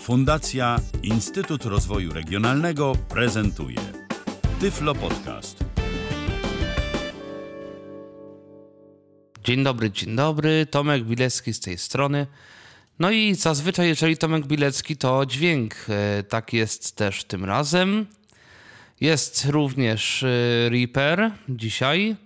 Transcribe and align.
Fundacja 0.00 0.80
Instytut 1.02 1.64
Rozwoju 1.64 2.12
Regionalnego 2.12 2.92
prezentuje 3.08 3.76
Tyflo 4.60 4.94
Podcast. 4.94 5.64
Dzień 9.44 9.64
dobry, 9.64 9.90
dzień 9.90 10.16
dobry. 10.16 10.66
Tomek 10.70 11.04
Bilecki 11.04 11.54
z 11.54 11.60
tej 11.60 11.78
strony. 11.78 12.26
No 12.98 13.10
i 13.10 13.34
zazwyczaj, 13.34 13.88
jeżeli 13.88 14.16
Tomek 14.16 14.46
Bilecki, 14.46 14.96
to 14.96 15.26
dźwięk. 15.26 15.74
E, 15.88 16.22
Tak 16.22 16.52
jest 16.52 16.96
też 16.96 17.24
tym 17.24 17.44
razem. 17.44 18.06
Jest 19.00 19.46
również 19.50 20.22
e, 20.22 20.28
Reaper 20.68 21.30
dzisiaj, 21.48 22.16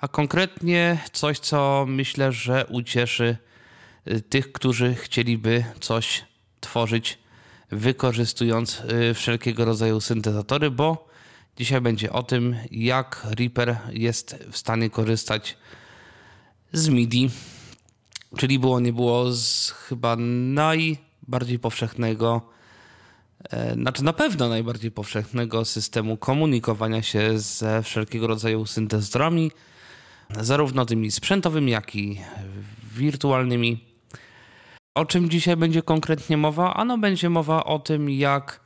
a 0.00 0.08
konkretnie 0.08 0.98
coś, 1.12 1.38
co 1.38 1.84
myślę, 1.88 2.32
że 2.32 2.66
ucieszy 2.66 3.36
e, 4.04 4.20
tych, 4.20 4.52
którzy 4.52 4.94
chcieliby 4.94 5.64
coś 5.80 6.24
tworzyć, 6.60 7.18
wykorzystując 7.70 8.82
e, 8.88 9.14
wszelkiego 9.14 9.64
rodzaju 9.64 10.00
syntezatory, 10.00 10.70
bo 10.70 11.08
dzisiaj 11.56 11.80
będzie 11.80 12.12
o 12.12 12.22
tym, 12.22 12.56
jak 12.70 13.26
Reaper 13.38 13.78
jest 13.92 14.36
w 14.50 14.56
stanie 14.56 14.90
korzystać 14.90 15.56
z 16.72 16.88
MIDI, 16.88 17.30
czyli 18.36 18.58
było 18.58 18.80
nie 18.80 18.92
było 18.92 19.32
z 19.32 19.70
chyba 19.70 20.16
najbardziej 20.18 21.58
powszechnego, 21.58 22.42
e, 23.50 23.74
znaczy 23.74 24.04
na 24.04 24.12
pewno 24.12 24.48
najbardziej 24.48 24.90
powszechnego 24.90 25.64
systemu 25.64 26.16
komunikowania 26.16 27.02
się 27.02 27.38
ze 27.38 27.82
wszelkiego 27.82 28.26
rodzaju 28.26 28.66
syntezatorami, 28.66 29.50
zarówno 30.40 30.86
tymi 30.86 31.10
sprzętowymi, 31.10 31.72
jak 31.72 31.96
i 31.96 32.20
wirtualnymi. 32.94 33.95
O 34.96 35.04
czym 35.04 35.30
dzisiaj 35.30 35.56
będzie 35.56 35.82
konkretnie 35.82 36.36
mowa? 36.36 36.74
Ano 36.74 36.98
będzie 36.98 37.30
mowa 37.30 37.64
o 37.64 37.78
tym, 37.78 38.10
jak 38.10 38.60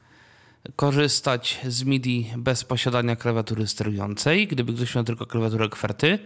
korzystać 0.77 1.61
z 1.67 1.84
MIDI 1.84 2.31
bez 2.36 2.64
posiadania 2.64 3.17
klawiatury 3.17 3.67
sterującej, 3.67 4.47
gdyby 4.47 4.75
ktoś 4.75 4.95
miał 4.95 5.05
tylko 5.05 5.27
klawiaturę 5.27 5.69
kwerty. 5.69 6.19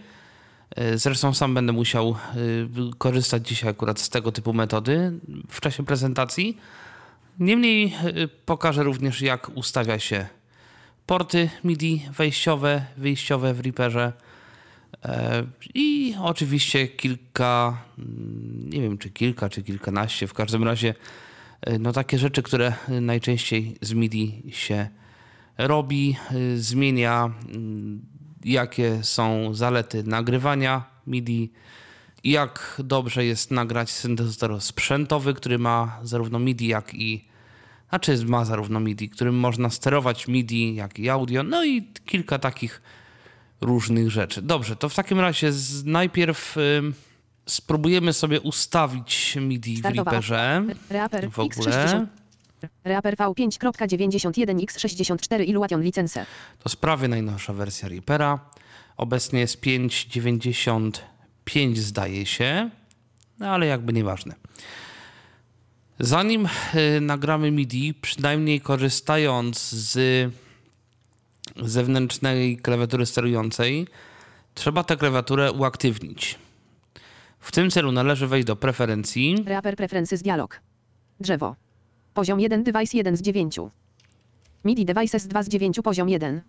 E, 0.76 0.98
Zresztą 0.98 1.34
sam 1.34 1.54
będę 1.54 1.72
musiał 1.72 2.16
y, 2.36 2.68
korzystać 2.98 3.48
dzisiaj 3.48 3.70
akurat 3.70 4.00
z 4.00 4.08
tego 4.08 4.32
typu 4.32 4.52
metody 4.52 5.12
w 5.50 5.60
czasie 5.60 5.84
prezentacji. 5.84 6.58
Niemniej 7.38 7.94
y, 8.06 8.28
pokażę 8.46 8.82
również, 8.82 9.22
jak 9.22 9.50
ustawia 9.54 9.98
się 9.98 10.26
porty 11.06 11.50
MIDI 11.64 12.02
wejściowe, 12.16 12.84
wyjściowe 12.96 13.54
w 13.54 13.60
Reaperze. 13.60 14.12
E, 15.04 15.46
I 15.74 16.14
oczywiście 16.22 16.88
kilka, 16.88 17.82
mm, 17.98 18.70
nie 18.70 18.80
wiem 18.80 18.98
czy 18.98 19.10
kilka, 19.10 19.48
czy 19.48 19.62
kilkanaście, 19.62 20.26
w 20.26 20.34
każdym 20.34 20.64
razie 20.64 20.94
y, 21.68 21.78
no 21.78 21.92
takie 21.92 22.18
rzeczy, 22.18 22.42
które 22.42 22.72
najczęściej 22.88 23.76
z 23.80 23.92
MIDI 23.92 24.42
się 24.50 24.88
robi, 25.58 26.16
y, 26.32 26.62
zmienia 26.62 27.30
mm, 27.54 28.02
jakie 28.44 29.04
są 29.04 29.54
zalety 29.54 30.04
nagrywania 30.04 30.84
MIDI, 31.06 31.52
jak 32.24 32.82
dobrze 32.84 33.24
jest 33.24 33.50
nagrać 33.50 33.90
syntezator 33.90 34.60
sprzętowy, 34.60 35.34
który 35.34 35.58
ma 35.58 35.98
zarówno 36.02 36.38
MIDI, 36.38 36.66
jak 36.66 36.94
i 36.94 37.24
znaczy 37.88 38.24
ma 38.26 38.44
zarówno 38.44 38.80
MIDI, 38.80 39.08
którym 39.08 39.34
można 39.34 39.70
sterować 39.70 40.28
MIDI, 40.28 40.74
jak 40.74 40.98
i 40.98 41.08
audio, 41.08 41.42
no 41.42 41.64
i 41.64 41.82
kilka 42.06 42.38
takich 42.38 42.82
różnych 43.64 44.10
rzeczy. 44.10 44.42
Dobrze, 44.42 44.76
to 44.76 44.88
w 44.88 44.94
takim 44.94 45.20
razie 45.20 45.52
z, 45.52 45.84
najpierw 45.84 46.56
ym, 46.56 46.94
spróbujemy 47.46 48.12
sobie 48.12 48.40
ustawić 48.40 49.36
MIDI 49.40 49.76
w 49.76 49.78
Startowa 49.78 50.10
Reaperze. 50.10 50.64
Reaper 50.90 51.30
W 51.30 51.38
ogóle. 51.38 51.70
X60. 51.70 52.06
Reaper 52.84 53.16
V5.91 53.16 55.44
Illuation 55.44 55.82
license. 55.82 56.26
To 56.58 56.68
jest 56.68 56.76
prawie 56.76 57.08
najnowsza 57.08 57.52
wersja 57.52 57.88
Reapera. 57.88 58.40
Obecnie 58.96 59.40
jest 59.40 59.60
5.95 59.60 61.76
zdaje 61.76 62.26
się, 62.26 62.70
no 63.38 63.48
ale 63.48 63.66
jakby 63.66 63.92
nieważne. 63.92 64.34
Zanim 65.98 66.48
y, 66.96 67.00
nagramy 67.00 67.50
MIDI, 67.50 67.94
przynajmniej 67.94 68.60
korzystając 68.60 69.70
z 69.70 69.98
zewnętrznej 71.62 72.56
klawiatury 72.56 73.06
sterującej, 73.06 73.86
trzeba 74.54 74.84
tę 74.84 74.96
klawiaturę 74.96 75.52
uaktywnić. 75.52 76.38
W 77.40 77.52
tym 77.52 77.70
celu 77.70 77.92
należy 77.92 78.26
wejść 78.26 78.46
do 78.46 78.56
preferencji, 78.56 79.44
Reaper 79.46 79.76
Preferences 79.76 80.22
Dialog. 80.22 80.60
Drzewo. 81.20 81.56
Poziom 82.14 82.40
1 82.40 82.62
Device 82.64 82.96
1 82.96 83.16
z 83.16 83.22
9. 83.22 83.56
MIDI 84.64 84.84
Devices 84.84 85.26
2 85.26 85.42
z 85.42 85.48
9 85.48 85.80
poziom 85.84 86.08
1. 86.08 86.40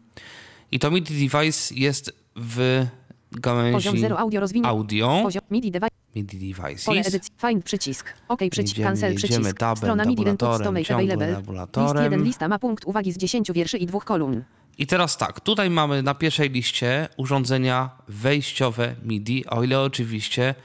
i 0.71 0.79
to 0.79 0.91
MIDI 0.91 1.29
device 1.29 1.75
jest 1.75 2.11
w 2.35 2.85
gałęzi 3.31 3.73
Poziom 3.73 3.97
0 3.97 4.19
audio 4.19 4.39
rozwinięty. 4.39 4.69
audio, 4.69 5.19
Poziom 5.23 5.41
MIDI 5.51 5.71
device. 5.71 5.95
MIDI 6.15 6.53
devices. 6.53 6.85
Pole 6.85 7.01
edycji. 7.01 7.31
Find 7.47 7.65
przycisk. 7.65 8.13
OK 8.27 8.39
przycisk. 8.51 8.57
Jedziemy, 8.77 8.87
Cancel 8.89 9.13
jedziemy 9.13 9.33
przycisk. 9.39 9.57
tabem, 9.57 9.77
Strona 9.77 10.05
MIDI 10.05 10.25
make 10.25 10.39
ciągłym 10.85 11.11
available. 11.21 11.67
List 11.83 11.95
1 12.03 12.23
lista 12.23 12.47
ma 12.47 12.59
punkt 12.59 12.85
uwagi 12.85 13.11
z 13.11 13.17
10 13.17 13.51
wierszy 13.51 13.77
i 13.77 13.85
dwóch 13.85 14.05
kolumn. 14.05 14.43
I 14.77 14.87
teraz 14.87 15.17
tak, 15.17 15.39
tutaj 15.39 15.69
mamy 15.69 16.03
na 16.03 16.15
pierwszej 16.15 16.49
liście 16.49 17.07
urządzenia 17.17 17.89
wejściowe 18.07 18.95
MIDI, 19.03 19.45
o 19.45 19.63
ile 19.63 19.81
oczywiście 19.81 20.55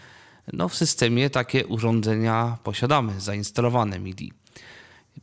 no, 0.53 0.69
w 0.69 0.75
systemie 0.75 1.31
takie 1.31 1.67
urządzenia 1.67 2.59
posiadamy, 2.65 3.21
zainstalowane 3.21 3.99
MIDI. 3.99 4.33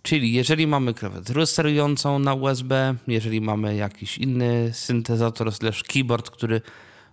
Czyli 0.02 0.34
jeżeli 0.34 0.68
mamy 0.68 0.94
klawiaturę 0.94 1.46
sterującą 1.46 2.20
na 2.20 2.34
USB, 2.34 2.96
jeżeli 3.08 3.42
mamy 3.42 3.76
jakiś 3.76 4.18
inny 4.18 4.70
syntezator 4.74 5.54
slash 5.54 5.84
keyboard, 5.84 6.30
który 6.30 6.62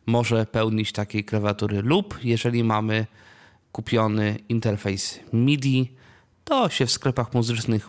może 0.07 0.47
pełnić 0.47 0.93
takiej 0.93 1.25
klawiatury 1.25 1.83
lub 1.83 2.19
jeżeli 2.25 2.65
mamy 2.65 3.07
kupiony 3.73 4.39
interfejs 4.49 5.21
MIDI, 5.33 5.93
to 6.45 6.69
się 6.69 6.87
w 6.87 6.91
sklepach 6.91 7.35
muzycznych 7.35 7.89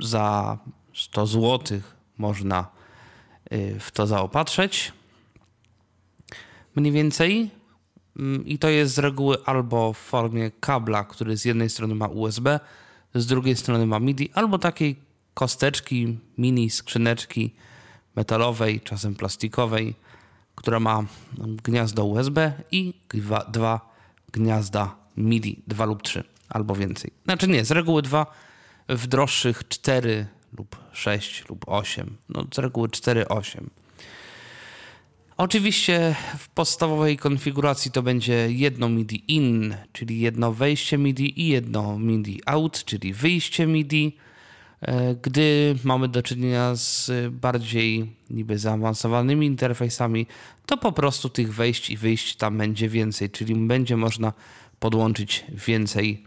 za 0.00 0.58
100 0.94 1.26
zł 1.26 1.80
można 2.18 2.77
w 3.80 3.90
to 3.92 4.06
zaopatrzeć. 4.06 4.92
Mniej 6.76 6.92
więcej. 6.92 7.50
Mm, 8.18 8.46
I 8.46 8.58
to 8.58 8.68
jest 8.68 8.94
z 8.94 8.98
reguły 8.98 9.36
albo 9.44 9.92
w 9.92 9.98
formie 9.98 10.50
kabla, 10.60 11.04
który 11.04 11.36
z 11.36 11.44
jednej 11.44 11.70
strony 11.70 11.94
ma 11.94 12.06
USB, 12.06 12.60
z 13.14 13.26
drugiej 13.26 13.56
strony 13.56 13.86
ma 13.86 14.00
MIDI, 14.00 14.30
albo 14.34 14.58
takiej 14.58 14.96
kosteczki, 15.34 16.18
mini 16.38 16.70
skrzyneczki 16.70 17.54
metalowej, 18.16 18.80
czasem 18.80 19.14
plastikowej, 19.14 19.94
która 20.54 20.80
ma 20.80 21.04
gniazdo 21.64 22.04
USB 22.04 22.52
i 22.70 22.94
dwa, 23.08 23.44
dwa 23.44 23.94
gniazda 24.32 24.96
MIDI, 25.16 25.62
dwa 25.66 25.84
lub 25.84 26.02
trzy, 26.02 26.24
albo 26.48 26.74
więcej. 26.74 27.10
Znaczy 27.24 27.48
nie, 27.48 27.64
z 27.64 27.70
reguły 27.70 28.02
dwa, 28.02 28.26
w 28.88 29.06
droższych 29.06 29.68
cztery 29.68 30.26
lub 30.58 30.76
sześć 30.92 31.48
lub 31.48 31.68
osiem. 31.68 32.16
No 32.28 32.44
z 32.54 32.58
reguły 32.58 32.88
cztery, 32.88 33.28
osiem. 33.28 33.70
Oczywiście 35.38 36.14
w 36.38 36.48
podstawowej 36.48 37.16
konfiguracji 37.16 37.90
to 37.90 38.02
będzie 38.02 38.52
jedno 38.52 38.88
MIDI 38.88 39.24
in, 39.34 39.76
czyli 39.92 40.20
jedno 40.20 40.52
wejście 40.52 40.98
MIDI 40.98 41.40
i 41.40 41.48
jedno 41.48 41.98
MIDI 41.98 42.40
out, 42.46 42.84
czyli 42.84 43.12
wyjście 43.12 43.66
MIDI. 43.66 44.16
E, 44.80 45.14
Gdy 45.14 45.76
mamy 45.84 46.08
do 46.08 46.22
czynienia 46.22 46.74
z 46.74 47.10
bardziej 47.32 48.12
niby 48.30 48.58
zaawansowanymi 48.58 49.46
interfejsami, 49.46 50.26
to 50.66 50.76
po 50.76 50.92
prostu 50.92 51.28
tych 51.28 51.54
wejść 51.54 51.90
i 51.90 51.96
wyjść 51.96 52.36
tam 52.36 52.58
będzie 52.58 52.88
więcej, 52.88 53.30
czyli 53.30 53.54
będzie 53.54 53.96
można 53.96 54.32
podłączyć 54.78 55.44
więcej 55.48 56.24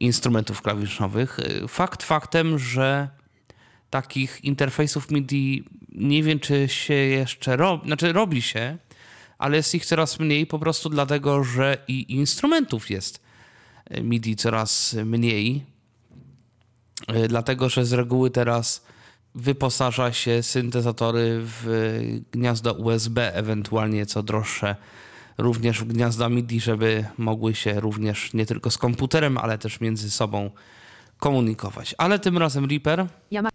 instrumentów 0.00 0.62
klawiszowych. 0.62 1.38
E, 1.40 1.68
Fakt 1.68 2.02
faktem, 2.02 2.58
że 2.58 3.19
takich 3.90 4.44
interfejsów 4.44 5.10
MIDI 5.10 5.64
nie 5.92 6.22
wiem, 6.22 6.38
czy 6.40 6.68
się 6.68 6.94
jeszcze 6.94 7.56
robi, 7.56 7.86
znaczy 7.86 8.12
robi 8.12 8.42
się, 8.42 8.78
ale 9.38 9.56
jest 9.56 9.74
ich 9.74 9.86
coraz 9.86 10.20
mniej 10.20 10.46
po 10.46 10.58
prostu 10.58 10.88
dlatego, 10.88 11.44
że 11.44 11.78
i 11.88 12.12
instrumentów 12.14 12.90
jest 12.90 13.20
e, 13.90 14.02
MIDI 14.02 14.36
coraz 14.36 14.96
mniej. 15.04 15.64
E, 17.06 17.28
Dlatego, 17.28 17.68
że 17.68 17.84
z 17.84 17.92
reguły 17.92 18.30
teraz 18.30 18.84
wyposaża 19.34 20.12
się 20.12 20.42
syntezatory 20.42 21.40
w 21.42 21.64
gniazdo 22.32 22.72
USB, 22.72 23.34
ewentualnie 23.34 24.06
co 24.06 24.22
droższe 24.22 24.76
również 25.38 25.80
w 25.80 25.84
gniazda 25.84 26.28
MIDI, 26.28 26.60
żeby 26.60 27.04
mogły 27.18 27.54
się 27.54 27.80
również 27.80 28.32
nie 28.34 28.46
tylko 28.46 28.70
z 28.70 28.78
komputerem, 28.78 29.38
ale 29.38 29.58
też 29.58 29.80
między 29.80 30.10
sobą 30.10 30.50
komunikować. 31.18 31.94
Ale 31.98 32.18
tym 32.18 32.38
razem 32.38 32.64
Reaper 32.64 33.06
Ja 33.30 33.42
ma 33.42 33.50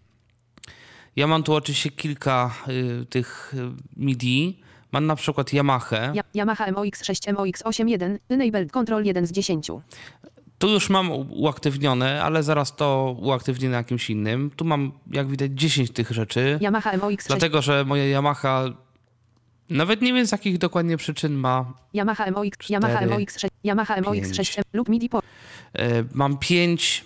ja 1.15 1.27
mam 1.27 1.43
tu 1.43 1.53
oczywiście 1.53 1.91
kilka 1.91 2.55
y, 2.67 3.05
tych 3.05 3.53
y, 3.53 3.71
MIDI. 3.97 4.59
Mam 4.91 5.05
na 5.05 5.15
przykład 5.15 5.53
Yamaha. 5.53 5.95
Ja- 6.13 6.23
Yamaha 6.35 6.71
MOX6 6.71 7.33
MOX81 7.33 8.17
Enabled 8.29 8.71
Control 8.71 9.05
1 9.05 9.27
z 9.27 9.31
10. 9.31 9.67
Tu 10.57 10.69
już 10.69 10.89
mam 10.89 11.11
uaktywnione, 11.31 12.23
ale 12.23 12.43
zaraz 12.43 12.75
to 12.75 13.15
uaktywnię 13.19 13.69
na 13.69 13.77
jakimś 13.77 14.09
innym. 14.09 14.51
Tu 14.55 14.65
mam, 14.65 14.91
jak 15.11 15.27
widać, 15.27 15.51
10 15.53 15.91
tych 15.91 16.11
rzeczy. 16.11 16.59
Yamaha 16.61 16.97
MOX6. 16.97 17.27
Dlatego, 17.27 17.61
że 17.61 17.85
moja 17.85 18.19
Yamaha 18.19 18.65
nawet 19.69 20.01
nie 20.01 20.13
wiem 20.13 20.27
z 20.27 20.31
jakich 20.31 20.57
dokładnie 20.57 20.97
przyczyn 20.97 21.33
ma. 21.33 21.73
Yamaha 21.93 22.31
MOX, 22.31 22.69
Yamaha 22.69 22.95
cztery, 22.97 23.11
MOX6, 23.11 23.47
Yamaha 23.63 24.01
MOX6 24.01 24.61
lub 24.73 24.89
MIDI 24.89 25.09
port. 25.09 25.25
E, 25.73 26.03
mam 26.13 26.37
5 26.37 27.05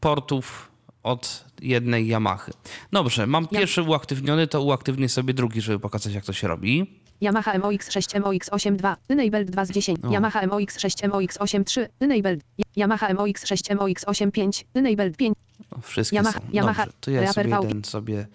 portów 0.00 0.70
od 1.02 1.44
jednej 1.62 2.08
Yamahy. 2.08 2.52
Dobrze, 2.92 3.26
mam 3.26 3.48
Ja- 3.50 3.58
pierwszy 3.60 3.82
uaktywniony, 3.82 4.46
to 4.46 4.62
uaktywnię 4.62 5.08
sobie 5.08 5.34
drugi, 5.34 5.60
żeby 5.60 5.78
pokazać 5.78 6.14
jak 6.14 6.24
to 6.24 6.32
się 6.32 6.48
robi. 6.48 7.00
Yamaha 7.20 7.58
MOX6 7.58 8.20
MOX8 8.20 8.76
2, 8.76 8.96
enabled 9.08 9.50
2 9.50 9.64
z 9.64 9.70
10. 9.70 9.98
O. 10.04 10.12
Yamaha 10.12 10.46
MOX6 10.46 11.08
MOX8 11.08 11.64
3, 11.64 11.88
enabled. 12.00 12.40
Yamaha 12.76 13.14
MOX6 13.14 13.76
MOX8 13.76 14.30
5, 14.30 14.66
enabled 14.74 15.16
5. 15.16 15.36
O, 15.70 15.80
Wszystkie 15.80 16.16
Yamaha- 16.20 16.32
są. 16.32 16.40
Yamaha- 16.52 16.84
Dobrze, 16.84 16.98
to 17.00 17.10
ja 17.10 17.20
Reaper 17.20 17.34
sobie 17.44 17.66
jeden 17.66 17.84
sobie 17.84 18.26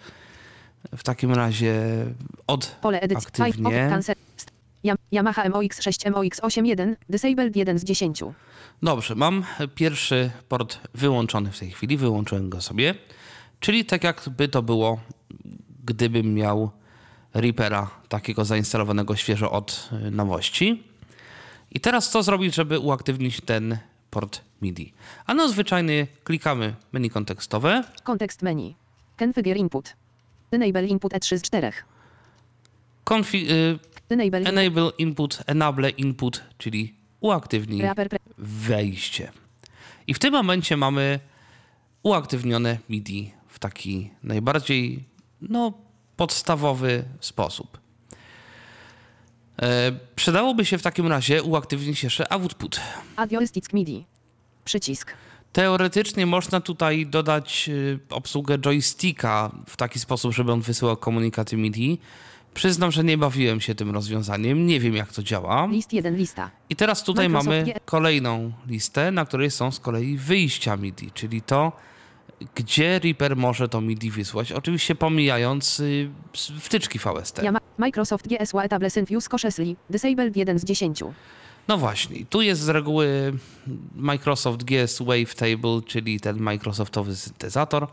w 0.97 1.03
takim 1.03 1.33
razie 1.33 1.75
od 2.47 2.65
Pole 2.81 3.01
edycji. 3.01 3.27
Aktywnie. 3.27 3.89
Yam- 4.85 4.95
Yamaha 5.11 5.49
MOX6 5.49 6.11
MOX8 6.11 6.65
1, 6.65 6.95
disabled 7.09 7.55
1 7.55 7.79
z 7.79 7.83
10. 7.83 8.23
Dobrze, 8.83 9.15
mam 9.15 9.45
pierwszy 9.75 10.31
port 10.49 10.79
wyłączony 10.93 11.51
w 11.51 11.59
tej 11.59 11.71
chwili, 11.71 11.97
wyłączyłem 11.97 12.49
go 12.49 12.61
sobie. 12.61 12.95
Czyli 13.59 13.85
tak 13.85 14.03
jakby 14.03 14.47
to 14.47 14.61
było, 14.61 14.99
gdybym 15.85 16.33
miał 16.33 16.71
Reapera 17.33 17.89
takiego 18.09 18.45
zainstalowanego 18.45 19.15
świeżo 19.15 19.51
od 19.51 19.89
y, 20.07 20.11
nowości. 20.11 20.83
I 21.71 21.79
teraz 21.79 22.09
co 22.09 22.23
zrobić, 22.23 22.55
żeby 22.55 22.79
uaktywnić 22.79 23.41
ten 23.41 23.77
port 24.11 24.41
MIDI? 24.61 24.93
Ano 25.25 25.49
zwyczajnie 25.49 26.07
klikamy 26.23 26.75
menu 26.91 27.09
kontekstowe, 27.09 27.83
Kontekst 28.03 28.41
menu. 28.41 28.75
Configure 29.19 29.57
input. 29.59 29.95
Enable 30.51 30.85
input 30.87 31.13
E3 31.13 31.37
z 31.37 31.41
4. 31.41 31.71
konfi- 33.05 33.51
y, 33.51 33.79
Enable 34.09 34.39
enable 34.39 34.91
input, 34.97 35.39
enable 35.47 35.89
input, 35.89 36.43
czyli 36.57 36.93
uaktywnij 37.23 37.83
wejście. 38.37 39.31
I 40.07 40.13
w 40.13 40.19
tym 40.19 40.33
momencie 40.33 40.77
mamy 40.77 41.19
uaktywnione 42.03 42.77
MIDI 42.89 43.31
w 43.47 43.59
taki 43.59 44.11
najbardziej 44.23 45.03
no, 45.41 45.73
podstawowy 46.15 47.03
sposób. 47.19 47.77
E, 49.61 49.91
przydałoby 50.15 50.65
się 50.65 50.77
w 50.77 50.81
takim 50.81 51.07
razie 51.07 51.43
uaktywnić 51.43 52.03
jeszcze 52.03 52.31
output. 52.31 52.79
Add 53.15 53.31
joystick 53.31 53.73
MIDI. 53.73 54.05
Przycisk. 54.65 55.13
Teoretycznie 55.53 56.25
można 56.25 56.61
tutaj 56.61 57.05
dodać 57.05 57.69
y, 57.69 57.99
obsługę 58.09 58.57
joysticka 58.57 59.51
w 59.67 59.77
taki 59.77 59.99
sposób, 59.99 60.33
żeby 60.33 60.51
on 60.51 60.61
wysyłał 60.61 60.97
komunikaty 60.97 61.57
MIDI. 61.57 61.99
Przyznam, 62.53 62.91
że 62.91 63.03
nie 63.03 63.17
bawiłem 63.17 63.61
się 63.61 63.75
tym 63.75 63.91
rozwiązaniem, 63.91 64.65
nie 64.67 64.79
wiem 64.79 64.95
jak 64.95 65.11
to 65.13 65.23
działa. 65.23 65.67
List 65.71 65.93
1 65.93 66.15
lista. 66.17 66.51
I 66.69 66.75
teraz 66.75 67.03
tutaj 67.03 67.29
Microsoft 67.29 67.47
mamy 67.57 67.63
G- 67.63 67.73
kolejną 67.85 68.51
listę, 68.67 69.11
na 69.11 69.25
której 69.25 69.51
są 69.51 69.71
z 69.71 69.79
kolei 69.79 70.17
wyjścia 70.17 70.77
MIDI, 70.77 71.11
czyli 71.11 71.41
to, 71.41 71.71
gdzie 72.55 72.99
Reaper 72.99 73.35
może 73.35 73.69
to 73.69 73.81
MIDI 73.81 74.11
wysłać. 74.11 74.51
Oczywiście 74.51 74.95
pomijając 74.95 75.79
y, 75.79 76.09
wtyczki 76.59 76.99
VST. 76.99 77.37
Yama- 77.37 77.59
Microsoft 77.77 78.27
GSW 78.27 78.59
Etablescent 78.59 79.09
Views 79.09 79.29
Cautiously. 79.29 79.75
Disabled 79.89 80.37
1 80.37 80.59
z 80.59 80.63
10. 80.63 80.99
No 81.67 81.77
właśnie, 81.77 82.25
tu 82.25 82.41
jest 82.41 82.61
z 82.61 82.69
reguły 82.69 83.33
Microsoft 83.95 84.63
GS 84.63 84.99
Wavetable, 85.01 85.81
czyli 85.87 86.19
ten 86.19 86.37
Microsoftowy 86.39 87.15
syntezator. 87.15 87.87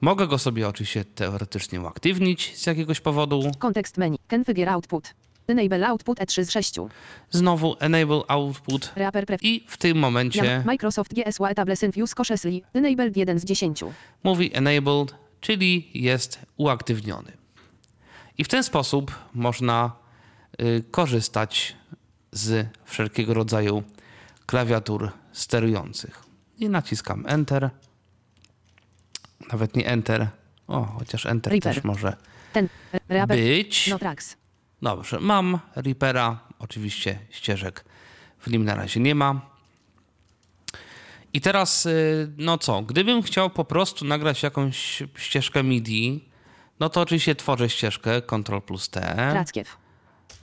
Mogę 0.00 0.26
go 0.26 0.38
sobie 0.38 0.68
oczywiście 0.68 1.04
teoretycznie 1.04 1.80
uaktywnić 1.80 2.56
z 2.56 2.66
jakiegoś 2.66 3.00
powodu. 3.00 3.50
Kontekst 3.58 3.98
menu. 3.98 4.18
Configure 4.30 4.72
output. 4.72 5.14
Enable 5.46 5.88
output 5.88 6.18
E3 6.18 6.44
z 6.44 6.50
6. 6.50 6.74
Znowu 7.30 7.76
Enable 7.80 8.22
Output 8.28 8.92
Reaper 8.96 9.26
pref. 9.26 9.42
i 9.42 9.64
w 9.68 9.76
tym 9.76 9.98
momencie 9.98 10.62
Microsoft 10.66 11.14
GSW 11.14 11.44
Etablesent 11.46 11.94
Views 11.94 12.14
Cautiously. 12.14 12.60
Enabled 12.74 13.16
1 13.16 13.38
z 13.38 13.44
10. 13.44 13.80
mówi 14.22 14.56
enabled, 14.56 15.14
czyli 15.40 15.90
jest 15.94 16.38
uaktywniony. 16.56 17.32
I 18.38 18.44
w 18.44 18.48
ten 18.48 18.62
sposób 18.62 19.12
można 19.34 19.92
y, 20.62 20.84
korzystać 20.90 21.76
z 22.32 22.66
wszelkiego 22.84 23.34
rodzaju 23.34 23.82
klawiatur 24.46 25.10
sterujących. 25.32 26.22
I 26.58 26.68
naciskam 26.68 27.24
Enter. 27.28 27.70
Nawet 29.52 29.76
nie 29.76 29.86
Enter. 29.86 30.28
O, 30.68 30.84
chociaż 30.84 31.26
Enter 31.26 31.52
Reaper. 31.52 31.74
też 31.74 31.84
może 31.84 32.16
Ten. 32.52 32.68
Reaper. 33.08 33.38
być. 33.38 33.88
No 33.88 33.98
tracks. 33.98 34.36
Dobrze, 34.82 35.20
mam 35.20 35.58
Reapera, 35.76 36.40
oczywiście 36.58 37.18
ścieżek 37.30 37.84
w 38.38 38.50
nim 38.50 38.64
na 38.64 38.74
razie 38.74 39.00
nie 39.00 39.14
ma. 39.14 39.40
I 41.32 41.40
teraz, 41.40 41.86
y, 41.86 42.32
no 42.36 42.58
co, 42.58 42.82
gdybym 42.82 43.22
chciał 43.22 43.50
po 43.50 43.64
prostu 43.64 44.04
nagrać 44.04 44.42
jakąś 44.42 45.02
ścieżkę 45.16 45.62
MIDI, 45.62 46.24
no 46.80 46.88
to 46.88 47.00
oczywiście 47.00 47.34
tworzę 47.34 47.70
ścieżkę 47.70 48.22
Ctrl 48.22 48.60
plus 48.60 48.90
T, 48.90 49.00
Trackiewicz. 49.30 49.72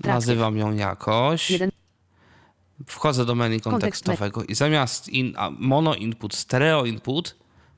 nazywam 0.04 0.58
ją 0.58 0.76
jakoś, 0.76 1.52
Jeden. 1.52 1.72
wchodzę 2.88 3.26
do 3.26 3.36
menu 3.36 3.62
Kontekst 3.62 4.04
kontekstowego 4.06 4.44
i 4.44 4.56
zamiast 4.56 5.10
in, 5.10 5.36
mono 5.60 5.96
input, 5.96 6.36
stereo 6.36 6.86
input, 6.86 7.36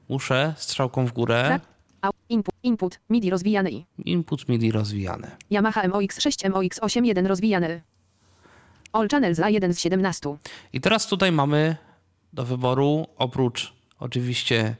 muszę 0.09 0.53
strzałką 0.57 1.05
w 1.05 1.11
górę. 1.11 1.59
Au. 2.01 2.11
Input. 2.29 2.55
Input. 2.63 2.99
MIDI 3.09 3.29
rozwijany 3.29 3.69
input 4.05 4.49
MIDI 4.49 4.71
rozwijane. 4.71 5.37
Yamaha 5.51 5.87
MOX6 5.87 6.49
MOX8 6.49 7.05
1 7.05 7.25
rozwijany. 7.25 7.81
All 8.93 9.07
channels 9.09 9.39
A1 9.39 9.73
z 9.73 9.79
17. 9.79 10.37
I 10.73 10.81
teraz 10.81 11.07
tutaj 11.07 11.31
mamy 11.31 11.75
do 12.33 12.45
wyboru, 12.45 13.07
oprócz 13.17 13.73
oczywiście 13.99 14.75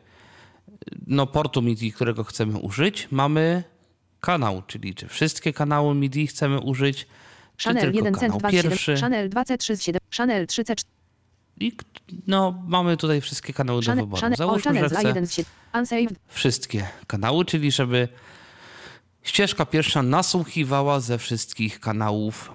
no, 1.08 1.28
portu 1.28 1.62
MIDI, 1.62 1.92
którego 1.92 2.24
chcemy 2.24 2.58
użyć, 2.58 3.08
mamy 3.12 3.64
kanał, 4.20 4.64
czyli 4.68 4.96
czy 4.96 5.08
wszystkie 5.08 5.54
kanały 5.54 5.96
MIDI 5.96 6.28
chcemy 6.28 6.60
użyć, 6.60 7.08
czy 7.58 7.68
Channel 7.70 7.84
tylko 7.84 7.98
1 7.98 8.14
cent 8.14 8.22
kanał 8.22 8.40
2 8.40 8.50
z 8.50 8.52
7. 8.52 8.72
pierwszy. 8.72 8.96
Channel 8.96 9.30
2C3 9.30 9.76
z 9.76 9.82
7. 9.82 10.02
Channel 10.18 10.46
3C4. 10.46 10.84
I 11.60 11.72
no, 12.28 12.64
mamy 12.68 12.98
tutaj 12.98 13.22
wszystkie 13.22 13.54
kanały 13.54 13.82
do 13.82 13.96
wyboru. 13.96 14.36
Załóżmy, 14.38 14.80
że 14.80 14.90
chcę 14.90 15.14
A1 15.14 15.26
z 15.26 15.34
7. 15.34 15.52
Unsaved. 15.74 16.20
wszystkie 16.28 16.88
kanały, 17.08 17.46
czyli 17.46 17.72
żeby 17.72 18.08
ścieżka 19.24 19.66
pierwsza 19.66 20.04
nasłuchiwała 20.04 21.00
ze 21.00 21.18
wszystkich 21.18 21.80
kanałów 21.80 22.52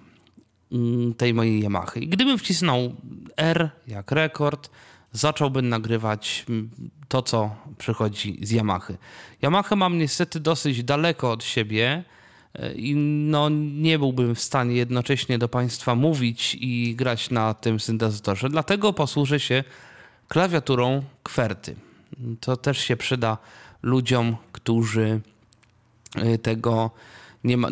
mm, 0.72 1.14
tej 1.14 1.34
mojej 1.34 1.62
Yamahy. 1.62 2.00
I 2.00 2.08
gdybym 2.08 2.38
wcisnął 2.38 2.94
R 3.36 3.70
jak 3.86 4.10
rekord, 4.10 4.70
zacząłbym 5.12 5.68
nagrywać 5.68 6.44
mm, 6.48 6.70
to, 7.08 7.22
co 7.22 7.56
przychodzi 7.78 8.38
z 8.42 8.50
Yamahy. 8.50 8.96
Yamaha 9.42 9.76
mam 9.76 9.98
niestety 9.98 10.40
dosyć 10.40 10.84
daleko 10.84 11.32
od 11.32 11.44
siebie 11.44 12.04
i 12.76 12.94
no, 12.96 13.48
nie 13.74 13.98
byłbym 13.98 14.34
w 14.34 14.40
stanie 14.40 14.74
jednocześnie 14.74 15.38
do 15.38 15.48
Państwa 15.48 15.94
mówić 15.94 16.56
i 16.60 16.94
grać 16.96 17.30
na 17.30 17.54
tym 17.54 17.80
syntezatorze, 17.80 18.48
dlatego 18.48 18.92
posłużę 18.92 19.40
się 19.40 19.64
klawiaturą 20.28 21.02
kwerty. 21.22 21.76
To 22.40 22.56
też 22.56 22.78
się 22.78 22.96
przyda 22.96 23.38
ludziom, 23.82 24.36
którzy 24.52 25.20
y, 26.34 26.38
tego 26.38 26.90
nie 27.44 27.56
ma, 27.56 27.68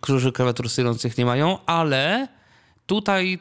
którzy 0.00 0.32
klawiatur 0.32 0.68
sterujących 0.68 1.18
nie 1.18 1.26
mają, 1.26 1.58
ale 1.66 2.28
tutaj 2.86 3.38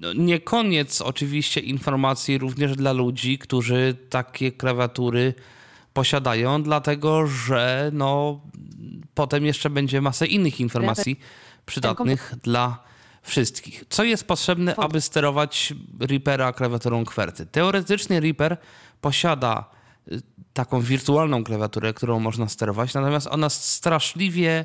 no, 0.00 0.12
nie 0.12 0.40
koniec 0.40 1.00
oczywiście 1.00 1.60
informacji 1.60 2.38
również 2.38 2.76
dla 2.76 2.92
ludzi, 2.92 3.38
którzy 3.38 3.96
takie 4.10 4.52
klawiatury 4.52 5.34
posiadają, 5.94 6.62
dlatego 6.62 7.26
że 7.26 7.90
no, 7.92 8.40
potem 9.14 9.46
jeszcze 9.46 9.70
będzie 9.70 10.00
masę 10.00 10.26
innych 10.26 10.60
informacji 10.60 11.20
przydatnych 11.66 12.34
dla 12.42 12.78
wszystkich. 13.22 13.84
Co 13.88 14.04
jest 14.04 14.26
potrzebne, 14.26 14.76
aby 14.76 15.00
sterować 15.00 15.74
Reapera 16.00 16.52
klawiaturą 16.52 17.04
kwerty? 17.04 17.46
Teoretycznie 17.46 18.20
Reaper 18.20 18.56
posiada 19.00 19.64
y, 20.12 20.22
taką 20.52 20.80
wirtualną 20.80 21.44
klawiaturę, 21.44 21.94
którą 21.94 22.20
można 22.20 22.48
sterować, 22.48 22.94
natomiast 22.94 23.26
ona 23.26 23.46
jest 23.46 23.64
straszliwie 23.64 24.64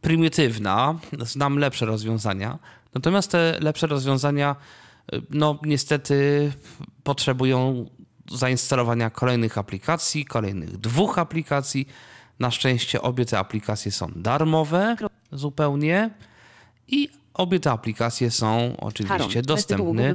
prymitywna. 0.00 0.98
Znam 1.20 1.58
lepsze 1.58 1.86
rozwiązania. 1.86 2.58
Natomiast 2.94 3.30
te 3.30 3.56
lepsze 3.60 3.86
rozwiązania, 3.86 4.56
y, 5.14 5.22
no 5.30 5.58
niestety, 5.62 6.52
potrzebują 7.04 7.86
zainstalowania 8.30 9.10
kolejnych 9.10 9.58
aplikacji, 9.58 10.24
kolejnych 10.24 10.78
dwóch 10.78 11.18
aplikacji. 11.18 11.88
Na 12.38 12.50
szczęście 12.50 13.02
obie 13.02 13.24
te 13.24 13.38
aplikacje 13.38 13.92
są 13.92 14.10
darmowe 14.16 14.96
zupełnie 15.32 16.10
i 16.88 17.08
obie 17.34 17.60
te 17.60 17.70
aplikacje 17.70 18.30
są 18.30 18.76
oczywiście 18.78 19.42
dostępne 19.42 20.14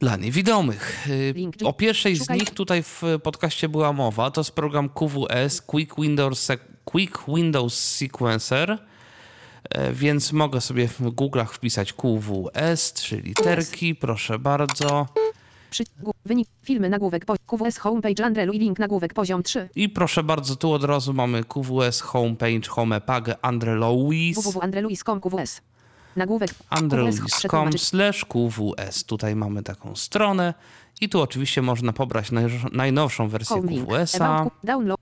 dla 0.00 0.16
niewidomych. 0.16 1.06
Y. 1.08 1.34
O 1.64 1.72
pierwszej 1.72 2.16
z 2.16 2.28
nich 2.28 2.50
tutaj 2.50 2.82
w 2.82 3.02
podcaście 3.22 3.68
była 3.68 3.92
mowa. 3.92 4.30
To 4.30 4.40
jest 4.40 4.50
program 4.50 4.88
QWS, 4.88 5.62
Quick 5.62 5.96
Windows, 5.98 6.48
Quick 6.84 7.18
Windows 7.28 7.74
Sequencer. 7.74 8.78
E, 9.70 9.92
Więc 9.92 10.32
mogę 10.32 10.60
sobie 10.60 10.88
w 10.88 11.00
Google'ach 11.00 11.46
wpisać 11.46 11.92
QWS, 11.92 12.92
trzy 12.92 13.16
literki, 13.20 13.94
proszę 13.94 14.38
bardzo. 14.38 15.06
Przy, 15.70 15.84
wynik. 16.24 16.48
Filmy 16.62 16.88
nagłówek. 16.88 17.24
Po, 17.24 17.34
QWS 17.46 17.78
homepage 17.78 18.24
Andrelu 18.24 18.52
i 18.52 18.58
link 18.58 18.78
nagłówek 18.78 19.14
poziom 19.14 19.42
3. 19.42 19.68
I 19.76 19.88
proszę 19.88 20.22
bardzo, 20.22 20.56
tu 20.56 20.72
od 20.72 20.84
razu 20.84 21.12
mamy 21.14 21.44
QWS 21.44 22.00
homepage, 22.00 22.68
homepage 22.68 23.36
Andre 23.42 23.74
Louis, 23.74 24.36
www.andreluis.com 24.38 25.20
QWS. 25.20 25.60
Nagłówek. 26.16 26.50
Przetłumaczyć. 27.36 27.82
slash 27.82 28.24
QWS. 28.24 29.04
Tutaj 29.04 29.36
mamy 29.36 29.62
taką 29.62 29.96
stronę 29.96 30.54
i 31.00 31.08
tu 31.08 31.20
oczywiście 31.20 31.62
można 31.62 31.92
pobrać 31.92 32.30
naj- 32.32 32.72
najnowszą 32.72 33.28
wersję. 33.28 33.62
QWS-a. 33.62 34.46
Download, 34.64 35.00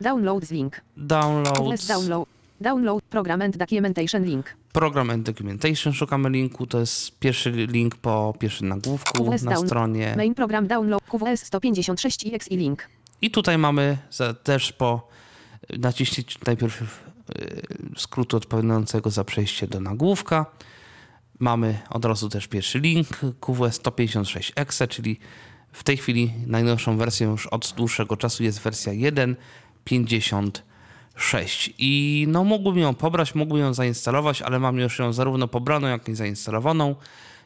downloads 0.00 0.50
link. 0.50 0.76
QWS 0.76 1.86
Downloads, 1.86 2.37
download. 2.60 3.02
Program 3.02 3.42
and 3.42 3.56
documentation 3.56 4.24
link. 4.24 4.56
program 4.72 5.10
and 5.10 5.22
documentation, 5.26 5.92
szukamy 5.92 6.30
linku, 6.30 6.66
to 6.66 6.80
jest 6.80 7.18
pierwszy 7.18 7.50
link 7.50 7.94
po 7.96 8.34
pierwszym 8.38 8.68
nagłówku 8.68 9.24
QWS 9.24 9.42
na 9.42 9.52
down- 9.52 9.66
stronie. 9.66 10.14
Main 10.16 10.34
program 10.34 10.66
download 10.66 11.02
QWS 11.04 11.42
156 11.46 12.26
EX 12.26 12.48
i 12.48 12.56
link. 12.56 12.88
I 13.22 13.30
tutaj 13.30 13.58
mamy 13.58 13.98
za, 14.10 14.34
też 14.34 14.72
po 14.72 15.08
naciśnięciu 15.78 16.38
najpierw 16.46 16.82
y, 16.82 17.62
skrótu 17.96 18.36
odpowiadającego 18.36 19.10
za 19.10 19.24
przejście 19.24 19.66
do 19.66 19.80
nagłówka. 19.80 20.46
Mamy 21.38 21.78
od 21.90 22.04
razu 22.04 22.28
też 22.28 22.46
pierwszy 22.48 22.78
link 22.78 23.06
QWS 23.40 23.74
156 23.74 24.52
exe, 24.56 24.88
czyli 24.88 25.18
w 25.72 25.84
tej 25.84 25.96
chwili 25.96 26.32
najnowszą 26.46 26.96
wersją 26.96 27.30
już 27.30 27.46
od 27.46 27.74
dłuższego 27.76 28.16
czasu 28.16 28.44
jest 28.44 28.60
wersja 28.60 28.92
1.56 31.18 31.72
i 31.78 32.24
no 32.28 32.44
mógłbym 32.44 32.78
ją 32.78 32.94
pobrać, 32.94 33.34
mógłbym 33.34 33.62
ją 33.62 33.74
zainstalować, 33.74 34.42
ale 34.42 34.58
mam 34.58 34.78
już 34.78 34.98
ją 34.98 35.12
zarówno 35.12 35.48
pobraną, 35.48 35.88
jak 35.88 36.08
i 36.08 36.14
zainstalowaną. 36.14 36.94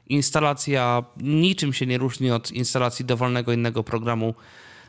Instalacja 0.06 1.04
niczym 1.16 1.72
się 1.72 1.86
nie 1.86 1.98
różni 1.98 2.30
od 2.30 2.52
instalacji 2.52 3.04
dowolnego 3.04 3.52
innego 3.52 3.84
programu 3.84 4.34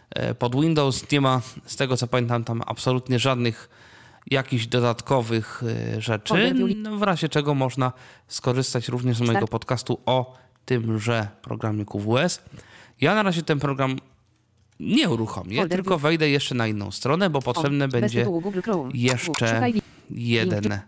e, 0.10 0.36
pod 0.36 0.62
Windows. 0.62 1.12
Nie 1.12 1.22
ma, 1.22 1.42
z 1.66 1.76
tego 1.76 1.98
co 1.98 2.08
pamiętam, 2.08 2.44
tam 2.44 2.62
absolutnie 2.66 3.20
żadnych 3.20 3.70
jakichś 4.32 4.68
dodatkowych 4.68 5.64
e, 5.96 6.02
rzeczy, 6.02 6.54
no, 6.78 6.98
w 6.98 7.04
razie 7.04 7.30
czego 7.30 7.56
można 7.56 7.92
skorzystać 8.28 8.88
również 8.88 9.18
z 9.18 9.22
mojego 9.22 9.48
podcastu 9.48 10.00
o 10.06 10.38
tymże 10.66 11.28
programie 11.42 11.86
QWS. 11.86 12.42
Ja 13.02 13.16
na 13.16 13.24
razie 13.24 13.44
ten 13.44 13.60
program 13.60 13.96
nie 14.80 15.10
uruchomię, 15.10 15.58
Folder 15.58 15.78
tylko 15.78 16.00
wejdę 16.00 16.30
jeszcze 16.30 16.56
na 16.56 16.68
inną 16.68 16.92
stronę, 16.92 17.30
bo 17.30 17.40
bez 17.40 17.92
będzie 17.92 18.26
jeszcze 18.94 19.72
jeden 20.10 20.80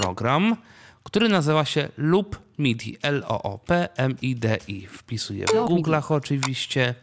program, 0.00 0.56
który 1.04 1.28
nazywa 1.28 1.64
się 1.64 1.88
Loop 1.96 2.38
MIDI. 2.58 2.96
L-O-O-P-M-I-D-I. 3.02 4.86
Wpisuję 4.86 5.46
w. 5.46 5.50
Google'ach 5.50 6.14
oczywiście, 6.14 6.94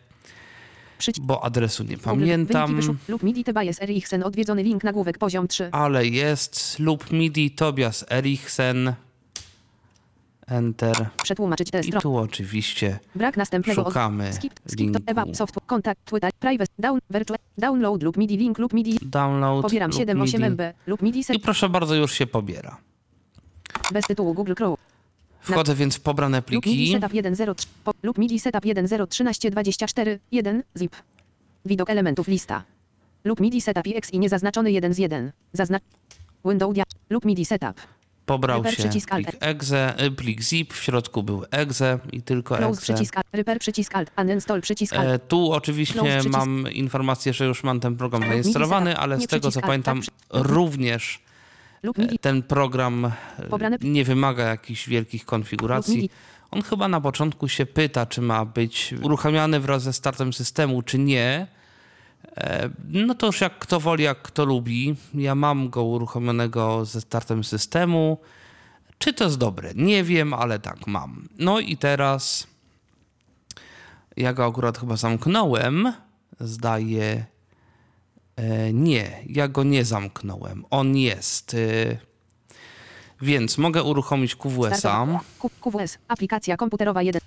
bo 1.22 1.44
adresu 1.44 1.84
nie 1.84 1.98
pamiętam. 1.98 2.80
lub 3.08 3.24
MIDI 3.24 3.44
TBS 3.44 3.82
Eriksen 3.82 4.24
odwiedzony 4.24 4.64
link 4.64 4.84
nagłówek 4.84 5.18
poziom 5.18 5.48
3. 5.48 5.70
ale 5.72 6.06
jest 6.06 6.80
Loop 6.80 7.12
MIDI 7.12 7.52
Tobias 7.52 8.06
Eriksen. 8.10 8.94
Enter. 10.48 11.10
Przetłumaczyć 11.24 11.72
tę 11.72 11.82
I 11.82 11.92
tu 11.92 12.18
oczywiście 12.18 13.00
Brak 13.16 13.38
następnego 13.38 13.84
szukamy 13.84 14.34
Skip, 14.34 14.54
skip 14.68 14.80
linku. 14.80 15.00
Eva, 15.06 15.24
software, 15.34 15.66
kontakt, 15.66 16.06
Twitter, 16.06 16.32
private, 16.40 16.72
down, 16.80 17.00
virtual, 17.10 17.40
download 17.58 18.04
lub 18.04 18.18
MIDI 18.18 18.38
link 18.38 18.60
lub 18.60 18.74
MIDI. 18.74 19.00
download 19.02 19.62
Pobieram 19.62 19.92
lub 19.92 20.00
7 20.00 20.22
8 20.22 20.42
MIDI. 20.42 20.52
MB 20.52 20.62
lub 20.88 21.02
MIDI 21.02 21.24
I 21.34 21.40
proszę 21.40 21.70
bardzo, 21.70 21.96
już 21.96 22.12
się 22.14 22.28
pobiera. 22.28 22.78
bez 23.92 24.06
tytułu 24.06 24.34
Google 24.34 24.54
Chrome. 24.54 24.78
Wchodzę 25.42 25.76
więc 25.76 25.96
w 25.96 26.00
pobrane 26.02 26.38
Lub 26.38 26.52
MIDI 26.52 26.62
pliki. 26.62 26.92
setup 26.94 27.12
1.0 27.14 27.68
po, 27.84 27.92
lub 28.04 28.18
MIDI 28.18 28.40
setup 28.40 28.64
1.0.13.24 28.64 30.18
1 30.32 30.64
zip. 30.78 30.96
Widok 31.66 31.90
elementów 31.90 32.28
lista. 32.28 32.64
Lub 33.24 33.40
MIDI 33.40 33.62
setup 33.62 33.84
X 33.96 34.14
i 34.14 34.20
niezaznaczony 34.20 34.72
1 34.72 34.94
z 34.94 34.98
1. 34.98 35.32
Zaznacz 35.54 35.84
Window 36.46 36.74
dia 36.74 36.84
lub 37.10 37.26
MIDI 37.26 37.46
setup. 37.46 37.97
Pobrał 38.28 38.66
się 38.66 38.72
przycisk 38.72 39.10
plik 39.10 39.28
exe, 39.40 40.06
y, 40.06 40.12
plik 40.12 40.42
zip, 40.42 40.74
w 40.74 40.84
środku 40.84 41.24
był 41.24 41.44
exe 41.52 42.00
i 42.12 42.22
tylko 42.22 42.56
Close 42.56 42.82
exe. 42.82 42.82
przycisk 42.82 43.18
Alt, 43.18 43.60
przycisk 43.60 43.96
Alt, 43.96 44.12
Uninstall 44.18 44.62
przycisk 44.62 44.94
Alt. 44.94 45.08
E, 45.08 45.20
tu 45.20 45.52
oczywiście 45.52 45.94
Close 45.94 46.18
przycisk. 46.20 46.38
mam 46.38 46.72
informację, 46.72 47.34
że 47.34 47.46
już 47.46 47.64
mam 47.64 47.80
ten 47.80 47.96
program 47.98 48.22
zainstalowany, 48.22 48.98
ale 48.98 49.20
z 49.20 49.28
tego 49.28 49.42
co 49.42 49.50
przycisk 49.50 49.68
pamiętam, 49.68 50.02
tak, 50.02 50.10
również 50.32 51.20
e, 51.84 52.18
ten 52.22 52.44
program 52.44 53.06
e, 53.06 53.12
nie 53.82 54.04
wymaga 54.04 54.44
jakichś 54.44 54.88
wielkich 54.88 55.26
konfiguracji. 55.26 56.10
On 56.52 56.62
chyba 56.62 56.88
na 56.88 57.02
początku 57.02 57.48
się 57.48 57.66
pyta, 57.66 58.06
czy 58.06 58.22
ma 58.22 58.46
być 58.46 58.94
uruchamiany 59.02 59.60
wraz 59.60 59.84
ze 59.84 59.94
startem 59.94 60.34
systemu, 60.34 60.82
czy 60.82 61.00
nie. 61.00 61.48
E, 62.38 62.70
No 62.88 63.16
to 63.16 63.26
już 63.26 63.42
jak 63.42 63.60
kto 63.60 63.80
woli, 63.80 64.04
jak 64.04 64.22
kto 64.22 64.46
lubi. 64.46 64.96
Ja 65.14 65.36
mam 65.36 65.70
go 65.70 65.84
uruchomionego 65.84 66.86
ze 66.86 67.02
startem 67.02 67.44
systemu. 67.44 68.18
Czy 68.98 69.14
to 69.14 69.24
jest 69.24 69.38
dobre? 69.38 69.72
Nie 69.76 70.04
wiem, 70.04 70.34
ale 70.34 70.60
tak 70.60 70.88
mam. 70.88 71.28
No 71.40 71.60
i 71.60 71.78
teraz 71.78 72.48
ja 74.18 74.34
go 74.34 74.46
akurat 74.46 74.78
chyba 74.78 74.96
zamknąłem. 74.96 75.94
Zdaje. 76.40 77.26
E, 78.36 78.74
nie, 78.74 79.24
ja 79.30 79.48
go 79.48 79.64
nie 79.64 79.86
zamknąłem. 79.86 80.66
On 80.70 80.98
jest. 80.98 81.54
E, 81.54 81.98
więc 83.22 83.58
mogę 83.58 83.84
uruchomić 83.84 84.36
QWS-a. 84.36 85.08
QWS. 85.62 85.98
Aplikacja 86.08 86.58
komputerowa 86.58 87.02
1. 87.02 87.22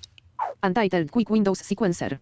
Untitled 0.63 1.11
Quick 1.11 1.31
Windows 1.31 1.61
Sequencer. 1.61 2.17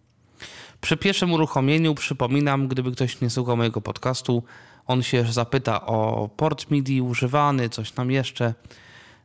Przy 0.80 0.96
pierwszym 0.96 1.32
uruchomieniu 1.32 1.94
przypominam, 1.94 2.68
gdyby 2.68 2.92
ktoś 2.92 3.20
nie 3.20 3.30
słuchał 3.30 3.56
mojego 3.56 3.80
podcastu, 3.80 4.42
on 4.86 5.02
się 5.02 5.24
zapyta 5.32 5.86
o 5.86 6.28
port 6.36 6.70
MIDI 6.70 7.00
używany, 7.00 7.68
coś 7.68 7.92
tam 7.92 8.10
jeszcze. 8.10 8.54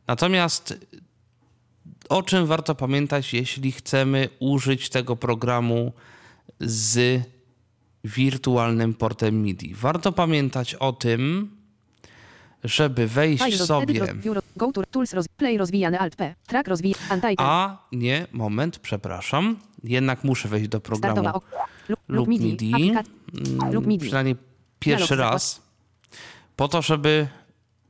Natomiast 0.06 0.86
o 2.08 2.22
czym 2.22 2.46
warto 2.46 2.74
pamiętać, 2.74 3.34
jeśli 3.34 3.72
chcemy 3.72 4.28
użyć 4.38 4.88
tego 4.88 5.16
programu 5.16 5.92
z 6.60 7.22
wirtualnym 8.04 8.94
portem 8.94 9.42
MIDI? 9.42 9.74
Warto 9.74 10.12
pamiętać 10.12 10.74
o 10.74 10.92
tym, 10.92 11.50
żeby 12.66 13.06
wejść 13.06 13.42
sobie. 13.66 14.00
A 17.38 17.78
nie, 17.92 18.26
moment, 18.32 18.78
przepraszam. 18.78 19.56
Jednak 19.84 20.24
muszę 20.24 20.48
wejść 20.48 20.68
do 20.68 20.80
programu 20.80 21.14
Lub, 21.88 21.98
lub 22.08 22.28
MIDI, 22.28 22.72
Aplika- 22.72 23.04
mm, 23.34 23.72
lub 23.74 23.86
MIDI. 23.86 24.04
przynajmniej 24.06 24.36
pierwszy 24.78 25.16
raz, 25.16 25.62
po 26.56 26.68
to, 26.68 26.82
żeby 26.82 27.28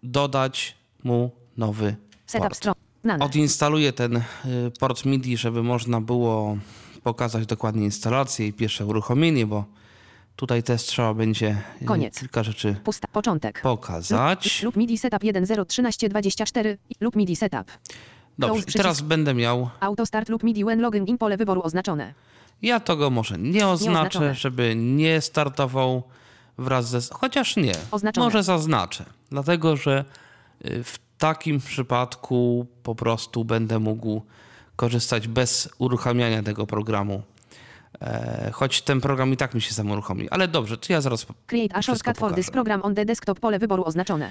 dodać 0.02 0.76
mu 1.04 1.30
nowy 1.56 1.96
port. 2.38 2.64
Odinstaluję 3.24 3.92
ten 3.92 4.16
y, 4.16 4.22
port 4.80 5.04
MIDI, 5.04 5.36
żeby 5.36 5.62
można 5.62 6.00
było 6.00 6.58
pokazać 7.02 7.46
dokładnie 7.46 7.84
instalację 7.84 8.46
i 8.46 8.52
pierwsze 8.52 8.86
uruchomienie, 8.86 9.46
bo 9.46 9.64
tutaj 10.36 10.62
też 10.62 10.82
trzeba 10.82 11.14
będzie 11.14 11.56
y, 11.82 11.84
Koniec. 11.84 12.20
kilka 12.20 12.42
rzeczy 12.42 12.76
Pusta. 12.84 13.08
Początek. 13.12 13.60
pokazać. 13.62 14.62
Lub, 14.62 14.76
MIDI 14.76 14.98
setup 14.98 15.22
1.0.13.24 15.22 16.76
i- 16.90 16.94
lub 17.00 17.16
MIDI 17.16 17.36
setup. 17.36 17.64
Dobrze, 18.38 18.62
i 18.68 18.72
teraz 18.72 19.00
będę 19.00 19.34
miał, 19.34 19.70
Auto 19.80 20.06
start 20.06 20.28
lub 20.28 20.42
MIDI 20.42 20.64
when 20.64 20.80
logging 20.80 21.08
in 21.08 21.18
pole 21.18 21.36
wyboru 21.36 21.62
oznaczone. 21.62 22.14
ja 22.62 22.80
to 22.80 22.96
go 22.96 23.10
może 23.10 23.38
nie 23.38 23.66
oznaczę, 23.68 23.90
Nieoznaczone. 23.92 24.34
żeby 24.34 24.74
nie 24.76 25.20
startował 25.20 26.02
wraz 26.58 26.88
ze, 26.88 27.00
chociaż 27.12 27.56
nie, 27.56 27.72
Oznaczone. 27.90 28.26
może 28.26 28.42
zaznaczę, 28.42 29.04
dlatego 29.30 29.76
że 29.76 30.04
y, 30.64 30.84
w 30.84 30.98
takim 31.18 31.60
przypadku 31.60 32.66
po 32.82 32.94
prostu 32.94 33.44
będę 33.44 33.78
mógł 33.78 34.22
korzystać 34.76 35.28
bez 35.28 35.68
uruchamiania 35.78 36.42
tego 36.42 36.66
programu. 36.66 37.22
E, 38.00 38.50
choć 38.52 38.82
ten 38.82 39.00
program 39.00 39.32
i 39.32 39.36
tak 39.36 39.54
mi 39.54 39.60
się 39.60 39.74
sam 39.74 39.90
uruchomi. 39.90 40.28
Ale 40.30 40.48
dobrze, 40.48 40.76
to 40.76 40.92
ja 40.92 41.00
zaraz, 41.00 41.26
Create 41.46 41.76
a 41.76 41.82
shortcut 41.82 42.18
for 42.18 42.34
this 42.34 42.50
program 42.50 42.80
on 42.82 42.94
the 42.94 43.04
desktop 43.04 43.40
pole 43.40 43.58
wyboru 43.58 43.84
oznaczone. 43.84 44.28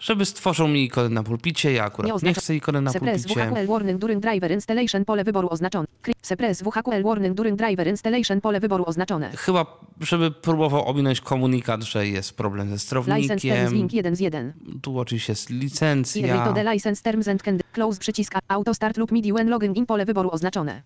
żeby 0.00 0.24
stworzył 0.24 0.68
mi 0.68 0.84
ikonę 0.84 1.08
na 1.08 1.22
pulpicie, 1.22 1.72
ja 1.72 1.84
akurat 1.84 2.06
nie, 2.06 2.14
oznacza- 2.14 2.40
chcę 2.40 2.56
ikony 2.56 2.80
na 2.80 2.92
Suppress 2.92 3.22
pulpicie. 3.22 3.46
WHQL 3.50 3.66
warning 3.66 3.98
during 4.00 4.22
driver 4.22 4.50
installation 4.52 5.04
pole 5.04 5.24
wyboru 5.24 5.48
oznaczone. 5.50 5.86
Suppress 6.22 6.62
WHQL 6.62 7.02
warning 7.04 7.34
during 7.36 7.58
driver 7.58 7.86
installation 7.86 8.40
pole 8.40 8.60
wyboru 8.60 8.84
oznaczone. 8.86 9.30
Chyba, 9.36 9.66
żeby 10.00 10.30
próbował 10.30 10.88
ominąć 10.88 11.20
komunikat, 11.20 11.82
że 11.82 12.06
jest 12.08 12.36
problem 12.36 12.66
ze 12.68 12.74
License 12.74 12.90
terms 12.90 13.12
sterownikiem. 13.42 13.74
link 13.74 13.92
1 13.92 14.16
z 14.16 14.20
1. 14.20 14.52
Tu 14.82 14.98
oczywiście 14.98 15.32
jest 15.32 15.50
licencja. 15.50 16.44
to 16.44 16.52
the 16.52 16.72
license 16.72 17.02
terms 17.02 17.28
and 17.28 17.42
can 17.42 17.58
close 17.72 17.98
przycisk 18.00 18.34
auto 18.48 18.74
start 18.74 18.96
lub 18.96 19.12
MIDI 19.12 19.32
when 19.32 19.48
logging 19.48 19.76
in 19.76 19.86
pole 19.86 20.04
wyboru 20.04 20.30
oznaczone. 20.32 20.80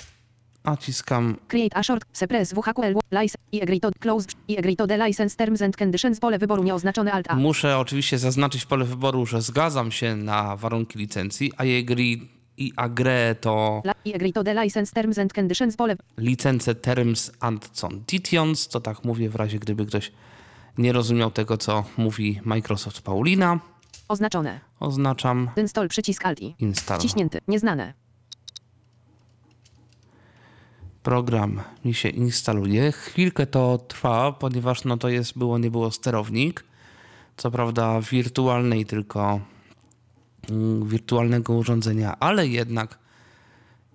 Naciskam 0.65 1.37
Create 1.49 1.77
a 1.77 1.83
short, 1.83 2.05
suppress 2.13 2.55
WHQL, 2.55 2.95
license, 3.11 3.39
i 3.53 3.63
agree 3.63 3.81
to, 3.81 3.91
close, 4.01 4.27
i 4.49 4.59
agree 4.59 4.77
to 4.77 4.87
the 4.87 5.07
license 5.07 5.37
terms 5.37 5.63
and 5.63 5.77
conditions, 5.77 6.21
pole 6.21 6.39
wyboru 6.39 6.63
nieoznaczone 6.63 7.13
alt 7.13 7.27
A. 7.31 7.35
Muszę 7.37 7.79
oczywiście 7.79 8.19
zaznaczyć 8.19 8.63
w 8.63 8.67
pole 8.67 8.85
wyboru, 8.85 9.27
że 9.27 9.43
zgadzam 9.43 9.93
się 9.93 10.17
na 10.17 10.57
warunki 10.57 10.99
licencji, 10.99 11.53
a 11.57 11.65
i 11.65 11.83
agree 11.83 12.29
i 12.57 12.73
agree 12.77 13.35
to 13.41 13.83
I 14.05 14.15
agree 14.15 14.33
to 14.33 14.45
the 14.45 14.65
license 14.65 14.93
terms 14.93 15.19
and 15.19 15.33
conditions, 15.33 15.77
pole, 15.77 15.97
licencje 16.19 16.75
terms 16.75 17.33
and 17.41 17.71
conditions, 17.81 18.69
to 18.69 18.81
tak 18.81 19.05
mówię 19.05 19.31
w 19.31 19.35
razie 19.35 19.59
gdyby 19.59 19.87
ktoś 19.87 20.13
nie 20.79 20.93
rozumiał 20.93 21.31
tego, 21.31 21.57
co 21.59 21.85
mówi 21.97 22.41
Microsoft 22.45 23.03
Paulina. 23.03 23.61
oznaczone. 24.09 24.61
Oznaczam 24.81 25.51
Install 25.57 25.89
przycisk 25.89 26.27
alt 26.27 26.43
i. 26.43 26.55
install. 26.59 26.99
Wciśnięty, 26.99 27.39
nieznane. 27.49 27.95
Program 31.03 31.61
mi 31.85 31.95
się 31.95 32.09
instaluje. 32.09 32.93
Chwilkę 32.93 33.47
to 33.47 33.79
trwa, 33.79 34.33
ponieważ 34.33 34.85
no 34.85 34.97
to 34.97 35.09
jest 35.09 35.39
było 35.39 35.59
nie 35.59 35.71
było 35.71 35.91
sterownik. 35.91 36.65
Co 37.37 37.51
prawda 37.51 38.01
wirtualnej 38.01 38.87
tylko 38.87 39.41
mm, 40.51 40.89
wirtualnego 40.89 41.55
urządzenia, 41.55 42.17
ale 42.21 42.47
jednak 42.47 42.99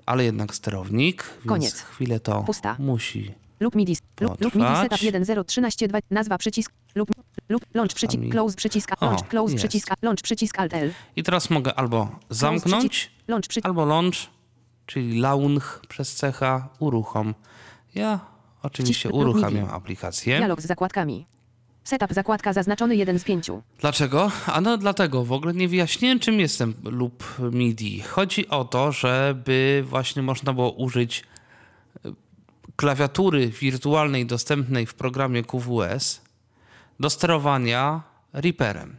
ale 0.05 0.23
jednak 0.23 0.55
sterownik, 0.55 1.23
więc 1.23 1.47
Koniec. 1.47 1.81
chwilę 1.81 2.19
to 2.19 2.43
Pusta. 2.43 2.75
musi 2.79 3.31
Lub 3.59 3.75
MIDI, 3.75 3.97
lub, 4.19 4.41
lub 4.41 4.55
MIDI 4.55 4.75
setup 4.75 4.99
1013 4.99 5.87
nazwa 6.11 6.37
przycisk, 6.37 6.71
lub, 6.95 7.09
lub 7.49 7.65
launch 7.73 7.93
przycisk, 7.93 8.23
close 8.31 8.55
przycisk, 8.55 9.01
launch, 9.01 9.27
close 9.27 9.53
jest. 9.53 9.65
przycisk, 9.65 9.93
launch 10.01 10.21
przycisk 10.21 10.59
alt 10.59 10.73
L. 10.73 10.93
I 11.15 11.23
teraz 11.23 11.49
mogę 11.49 11.75
albo 11.75 12.19
zamknąć, 12.29 12.89
przycisk, 12.89 13.11
launch 13.27 13.47
przycisk, 13.47 13.65
albo 13.65 13.85
launch, 13.85 14.15
czyli 14.87 15.19
launch 15.19 15.81
przez 15.87 16.15
cecha, 16.15 16.69
uruchom. 16.79 17.33
Ja 17.95 18.19
oczywiście 18.63 19.09
uruchamiam 19.09 19.69
aplikację. 19.69 20.37
dialog 20.37 20.61
z 20.61 20.65
zakładkami. 20.65 21.25
Setup 21.83 22.13
zakładka 22.13 22.53
zaznaczony 22.53 22.95
1 22.95 23.19
z 23.19 23.23
5. 23.23 23.51
Dlaczego? 23.79 24.31
Ano 24.45 24.77
dlatego, 24.77 25.25
w 25.25 25.31
ogóle 25.31 25.53
nie 25.53 25.67
wyjaśniłem 25.67 26.19
czym 26.19 26.39
jest 26.39 26.57
ten 26.57 26.73
lub 26.83 27.37
MIDI. 27.51 28.01
Chodzi 28.01 28.47
o 28.47 28.65
to, 28.65 28.91
żeby 28.91 29.83
właśnie 29.89 30.21
można 30.21 30.53
było 30.53 30.71
użyć 30.71 31.23
e, 32.05 32.11
klawiatury 32.75 33.47
wirtualnej 33.47 34.25
dostępnej 34.25 34.85
w 34.85 34.93
programie 34.93 35.43
QWS 35.43 36.21
do 36.99 37.09
sterowania 37.09 38.01
Reaperem. 38.33 38.97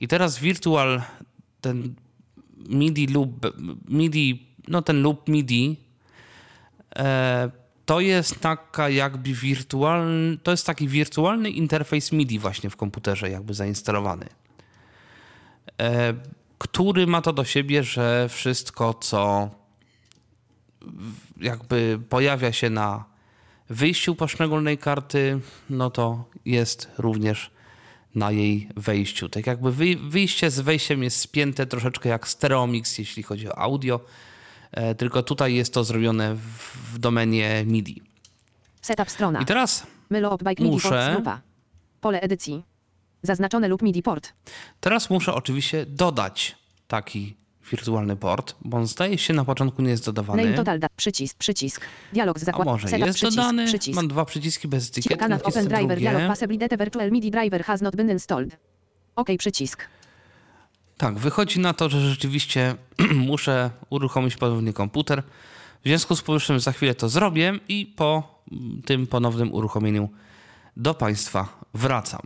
I 0.00 0.08
teraz 0.08 0.38
Virtual, 0.38 1.02
ten 1.60 1.94
MIDI 2.68 3.06
lub 3.06 3.46
MIDI, 3.88 4.49
no 4.68 4.82
ten 4.82 5.02
lub 5.02 5.28
MIDI, 5.28 5.76
e, 6.96 7.50
to 7.86 8.00
jest 8.00 8.40
taka 8.40 8.88
jakby 8.88 9.34
wirtualny, 9.34 10.38
to 10.42 10.50
jest 10.50 10.66
taki 10.66 10.88
wirtualny 10.88 11.50
interfejs 11.50 12.12
MIDI 12.12 12.38
właśnie 12.38 12.70
w 12.70 12.76
komputerze 12.76 13.30
jakby 13.30 13.54
zainstalowany. 13.54 14.26
E, 15.80 16.14
który 16.58 17.06
ma 17.06 17.22
to 17.22 17.32
do 17.32 17.44
siebie, 17.44 17.82
że 17.82 18.28
wszystko 18.28 18.94
co 18.94 19.50
jakby 21.40 22.00
pojawia 22.08 22.52
się 22.52 22.70
na 22.70 23.04
wyjściu 23.68 24.14
poszczególnej 24.14 24.78
karty, 24.78 25.40
no 25.70 25.90
to 25.90 26.24
jest 26.44 26.90
również 26.98 27.50
na 28.14 28.30
jej 28.30 28.68
wejściu. 28.76 29.28
Tak 29.28 29.46
jakby 29.46 29.72
wyj- 29.72 30.10
wyjście 30.10 30.50
z 30.50 30.60
wejściem 30.60 31.02
jest 31.02 31.20
spięte 31.20 31.66
troszeczkę 31.66 32.08
jak 32.08 32.28
Stereomix, 32.28 32.98
jeśli 32.98 33.22
chodzi 33.22 33.48
o 33.48 33.58
audio, 33.58 34.00
tylko 34.98 35.22
tutaj 35.22 35.54
jest 35.54 35.74
to 35.74 35.84
zrobione 35.84 36.34
w, 36.34 36.98
domenie 36.98 37.64
MIDI. 37.66 38.02
Setup 38.82 39.10
strona. 39.10 39.42
I 39.42 39.44
teraz, 39.44 39.86
muszę-. 40.60 41.22
Pole 42.00 42.20
edycji. 42.20 42.62
Zaznaczone 43.22 43.68
lub 43.68 43.82
MIDI 43.82 44.02
port. 44.02 44.32
teraz 44.80 45.10
muszę 45.10 45.34
oczywiście 45.34 45.86
dodać 45.86 46.56
taki 46.88 47.36
wirtualny 47.70 48.16
port, 48.16 48.54
bo 48.60 48.76
on 48.76 48.86
zdaje 48.86 49.18
się 49.18 49.34
na 49.34 49.44
początku 49.44 49.82
nie 49.82 49.90
jest 49.90 50.06
dodawany. 50.06 50.44
Name 50.44 50.56
total 50.56 50.78
da. 50.78 50.86
Przycisk, 50.96 51.38
przycisk. 51.38 51.80
Dialog 52.12 52.38
z 52.38 52.42
A 52.42 52.44
zakładką. 52.44 52.72
może 52.72 52.88
Setup 52.88 53.06
jest 53.06 53.18
przycisk, 53.18 53.36
dodany? 53.36 53.66
przycisk. 53.66 53.96
Mam 53.96 54.08
dwa 54.08 54.24
przyciski 54.24 54.68
bez 54.68 54.88
etykiety. 54.88 55.16
Cannot 55.16 55.42
open 55.42 55.68
driver 55.68 55.98
dialog 55.98 56.20
drugie. 56.20 56.28
possibility 56.28 56.76
virtual 56.76 57.10
MIDI 57.10 57.30
driver 57.30 57.64
has 57.64 57.82
not 57.82 57.96
been 57.96 58.10
installed. 58.10 58.56
OK 59.16 59.28
przycisk. 59.38 59.84
Tak, 61.00 61.18
wychodzi 61.18 61.60
na 61.60 61.72
to, 61.72 61.88
że 61.88 62.00
rzeczywiście 62.00 62.74
muszę 63.28 63.70
uruchomić 63.90 64.36
ponownie 64.36 64.72
komputer. 64.72 65.22
W 65.84 65.88
związku 65.88 66.16
z 66.16 66.22
powyższym 66.22 66.60
za 66.60 66.72
chwilę 66.72 66.94
to 66.94 67.08
zrobię 67.08 67.58
i 67.68 67.86
po 67.96 68.42
mm, 68.52 68.82
tym 68.82 69.06
ponownym 69.06 69.54
uruchomieniu 69.54 70.08
do 70.76 70.94
Państwa 70.94 71.48
wracam. 71.74 72.20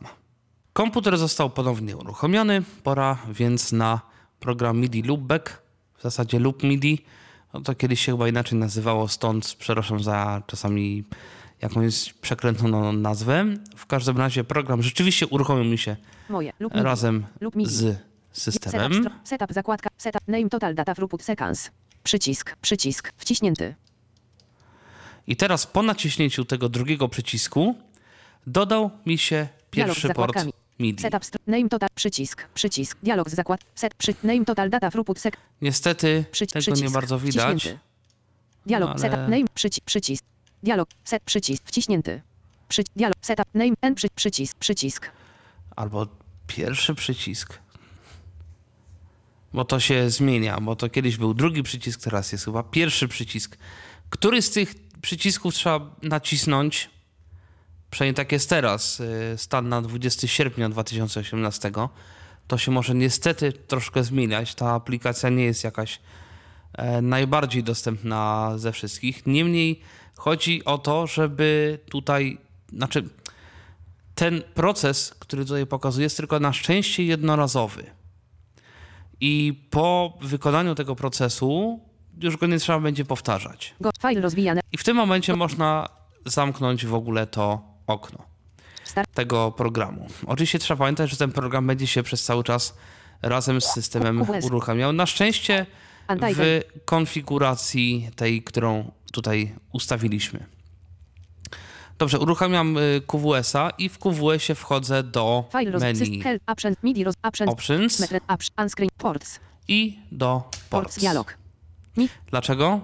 Komputer 0.73 1.19
został 1.19 1.51
ponownie 1.51 1.97
uruchomiony. 1.97 2.63
Pora 2.83 3.19
więc 3.29 3.73
na 3.73 4.01
program 4.41 4.79
MIDI 4.79 5.03
Loopback, 5.03 5.63
w 5.99 6.03
zasadzie 6.03 6.39
Loop 6.39 6.63
MIDI. 6.63 7.05
No 7.53 7.61
to 7.61 7.75
kiedyś 7.75 8.01
się 8.01 8.13
chyba 8.13 8.29
inaczej 8.29 8.59
nazywało, 8.59 9.09
stąd 9.09 9.55
przepraszam 9.59 10.03
za 10.03 10.43
czasami 10.47 11.05
jakąś 11.63 12.13
przekręconą 12.13 12.93
nazwę. 12.93 13.45
W 13.77 13.87
każdym 13.87 14.19
razie 14.19 14.45
program 14.45 14.83
rzeczywiście 14.83 15.27
uruchomił 15.27 15.65
mi 15.65 15.79
się 15.79 15.97
Moje. 16.29 16.53
Razem 16.73 17.27
z 17.65 18.14
systemem. 18.39 19.11
setup 19.25 19.53
zakładka. 19.53 19.91
Setup 19.99 20.29
name 20.29 20.49
total 20.49 20.75
data 20.75 20.95
throughput 20.95 21.23
sequence. 21.23 21.71
Przycisk, 22.03 22.57
przycisk. 22.57 23.13
Wciśnięty. 23.17 23.75
I 25.27 25.37
teraz 25.37 25.67
po 25.67 25.83
naciśnięciu 25.83 26.45
tego 26.45 26.69
drugiego 26.69 27.09
przycisku 27.09 27.75
dodał 28.47 28.91
mi 29.07 29.19
się 29.19 29.49
pierwszy 29.71 30.09
port. 30.09 30.35
MIDI. 30.79 31.03
Setup 31.03 31.23
name 31.47 31.69
total 31.69 31.89
przycisk, 31.95 32.49
przycisk. 32.55 32.99
Dialog 33.03 33.31
z 33.31 33.35
zakład. 33.35 33.61
Set 33.75 33.95
przy 33.95 34.15
name 34.23 34.45
total 34.45 34.71
data 34.71 34.91
throughput 34.91 35.19
sek. 35.19 35.37
Niestety 35.63 36.25
Przy, 36.33 36.47
tego 36.47 36.61
przycisk. 36.61 36.83
nie 36.83 36.91
bardzo 36.91 37.19
widać. 37.19 37.59
Wciśnięty. 37.59 37.79
Dialog 38.67 38.91
ale- 38.91 38.99
setup 38.99 39.19
name 39.19 39.45
przyci, 39.55 39.81
przycisk. 39.85 40.25
Dialog 40.63 40.89
set 41.05 41.23
przycisk 41.23 41.63
wciśnięty. 41.67 42.23
Przy, 42.69 42.83
dialog 42.97 43.17
setup 43.21 43.47
name 43.55 43.73
n 43.83 43.95
przy, 43.95 44.09
przycisk 44.15 44.59
przycisk. 44.59 45.11
Albo 45.77 46.07
pierwszy 46.47 46.95
przycisk. 46.95 47.59
Bo 49.55 49.65
to 49.65 49.81
się 49.81 50.11
zmienia, 50.11 50.61
bo 50.61 50.77
to 50.77 50.89
kiedyś 50.89 51.17
był 51.17 51.35
drugi 51.35 51.63
przycisk, 51.63 52.03
teraz 52.03 52.33
jest 52.33 52.45
chyba 52.45 52.63
pierwszy 52.63 53.09
przycisk. 53.09 53.59
Który 54.11 54.43
z 54.43 54.51
tych 54.51 54.75
przycisków 55.03 55.55
trzeba 55.55 55.97
nacisnąć? 56.03 56.91
Przynajmniej 57.91 58.15
tak 58.15 58.33
jest 58.33 58.51
teraz, 58.51 59.01
y, 59.01 59.35
stan 59.37 59.69
na 59.69 59.83
20 59.83 60.29
sierpnia 60.29 60.69
2018. 60.69 61.73
To 62.49 62.59
się 62.59 62.71
może 62.71 62.95
niestety 62.95 63.53
troszkę 63.53 64.05
zmieniać. 64.05 64.55
Ta 64.55 64.71
aplikacja 64.71 65.29
nie 65.29 65.45
jest 65.45 65.65
jakaś 65.65 66.01
e, 66.73 67.03
najbardziej 67.03 67.63
dostępna 67.63 68.53
ze 68.57 68.73
wszystkich. 68.73 69.27
Niemniej 69.27 69.81
chodzi 70.17 70.65
o 70.65 70.79
to, 70.79 71.07
żeby 71.07 71.79
tutaj, 71.91 72.39
znaczy 72.73 73.09
ten 74.15 74.43
proces, 74.55 75.15
który 75.19 75.45
tutaj 75.45 75.67
pokazuję, 75.67 76.05
jest 76.05 76.17
tylko 76.17 76.41
na 76.41 76.53
szczęście 76.53 77.05
jednorazowy. 77.05 78.04
I 79.27 79.55
po 79.71 80.19
wykonaniu 80.21 80.75
tego 80.75 80.97
procesu 80.97 81.81
już 82.23 82.37
go 82.37 82.47
nie 82.47 82.59
trzeba 82.59 82.81
będzie 82.81 83.05
powtarzać. 83.05 83.75
Go 83.81 83.91
file 84.01 84.21
rozwijane. 84.21 84.61
I 84.73 84.79
w 84.79 84.85
tym 84.85 84.97
momencie 84.97 85.37
można 85.37 85.89
zamknąć 86.27 86.87
w 86.87 86.95
ogóle 86.95 87.27
to 87.27 87.63
okno 87.87 88.19
tego 89.15 89.53
programu. 89.53 90.07
Oczywiście 90.27 90.59
trzeba 90.59 90.79
pamiętać, 90.79 91.11
że 91.11 91.17
ten 91.17 91.33
program 91.33 91.67
będzie 91.67 91.87
się 91.87 92.03
przez 92.03 92.25
cały 92.25 92.45
czas 92.45 92.77
razem 93.23 93.61
z 93.61 93.65
systemem 93.65 94.25
uruchamiał. 94.43 94.93
Na 94.93 95.07
szczęście 95.07 95.67
w 96.35 96.61
konfiguracji 96.85 98.11
tej, 98.17 98.43
którą 98.43 98.93
tutaj 99.13 99.55
ustawiliśmy. 99.73 100.47
Dobrze, 101.99 102.19
uruchamiam 102.19 102.79
y, 102.79 103.03
QWS-a 103.07 103.71
i 103.71 103.89
w 103.89 103.99
QWS-ie 103.99 104.55
wchodzę 104.57 105.03
do 105.03 105.45
menu 105.81 106.23
options 107.47 108.01
i 109.69 109.99
do 110.13 110.51
Ports 110.71 110.99
dialog. 110.99 111.37
Dlaczego? 112.31 112.81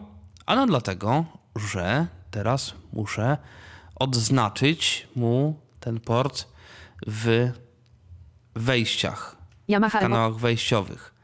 Ano 0.46 0.66
dlatego, 0.66 1.24
że 1.56 2.06
teraz 2.30 2.74
muszę 2.92 3.36
odznaczyć 3.96 5.08
mu 5.16 5.60
ten 5.80 6.00
port 6.00 6.46
w 7.06 7.50
wejściach, 8.54 9.36
w 9.68 9.92
kanałach 9.92 10.34
wejściowych. 10.36 11.14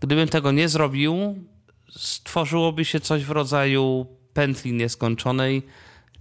Gdybym 0.00 0.28
tego 0.28 0.52
nie 0.52 0.68
zrobił, 0.68 1.44
stworzyłoby 1.90 2.84
się 2.84 3.00
coś 3.00 3.24
w 3.24 3.30
rodzaju 3.30 4.06
pętli 4.32 4.72
nieskończonej, 4.72 5.62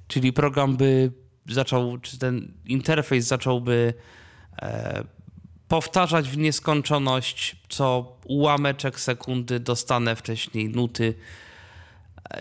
czyli 0.07 0.33
program 0.33 0.77
by 0.77 1.11
zaczął, 1.45 1.97
czy 1.97 2.19
ten 2.19 2.53
interfejs 2.65 3.25
zacząłby 3.25 3.93
e, 4.61 5.03
powtarzać 5.67 6.29
w 6.29 6.37
nieskończoność, 6.37 7.55
co 7.69 8.17
ułameczek 8.25 8.99
sekundy 8.99 9.59
dostanę 9.59 10.15
wcześniej 10.15 10.69
nuty. 10.69 11.13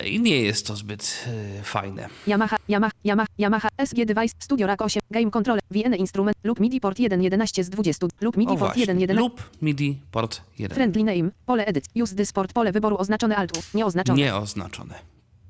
I 0.05 0.19
nie 0.19 0.41
jest 0.41 0.67
to 0.67 0.75
zbyt 0.75 1.25
y, 1.59 1.63
fajne. 1.63 2.09
Yamaha, 2.27 2.57
Yamaha, 2.69 2.91
Yamaha, 3.05 3.27
Yamaha, 3.39 3.69
SG 3.85 4.05
Device, 4.05 4.35
Studio 4.39 4.67
Rack 4.67 4.81
8, 4.81 5.01
Game 5.11 5.31
Controller, 5.31 5.61
VN 5.71 5.95
Instrument, 5.95 6.37
lub 6.43 6.59
MIDI 6.59 6.79
port 6.79 6.97
1.11 6.97 7.63
z 7.63 7.69
20, 7.69 8.07
lub 8.21 8.37
MIDI 8.37 8.53
O 8.53 8.57
port 8.57 8.75
właśnie. 8.75 8.95
1.11. 8.95 9.15
Lub 9.15 9.49
MIDI 9.61 10.01
port 10.11 10.41
1. 10.59 10.75
Friendly 10.75 11.03
name, 11.03 11.31
pole 11.45 11.65
edycji, 11.65 12.03
use 12.03 12.15
this 12.15 12.33
port, 12.33 12.53
pole 12.53 12.71
wyboru 12.71 12.97
oznaczone 12.97 13.35
altu, 13.35 13.59
nieoznaczone. 13.73 14.19
Nieoznaczone. 14.19 14.95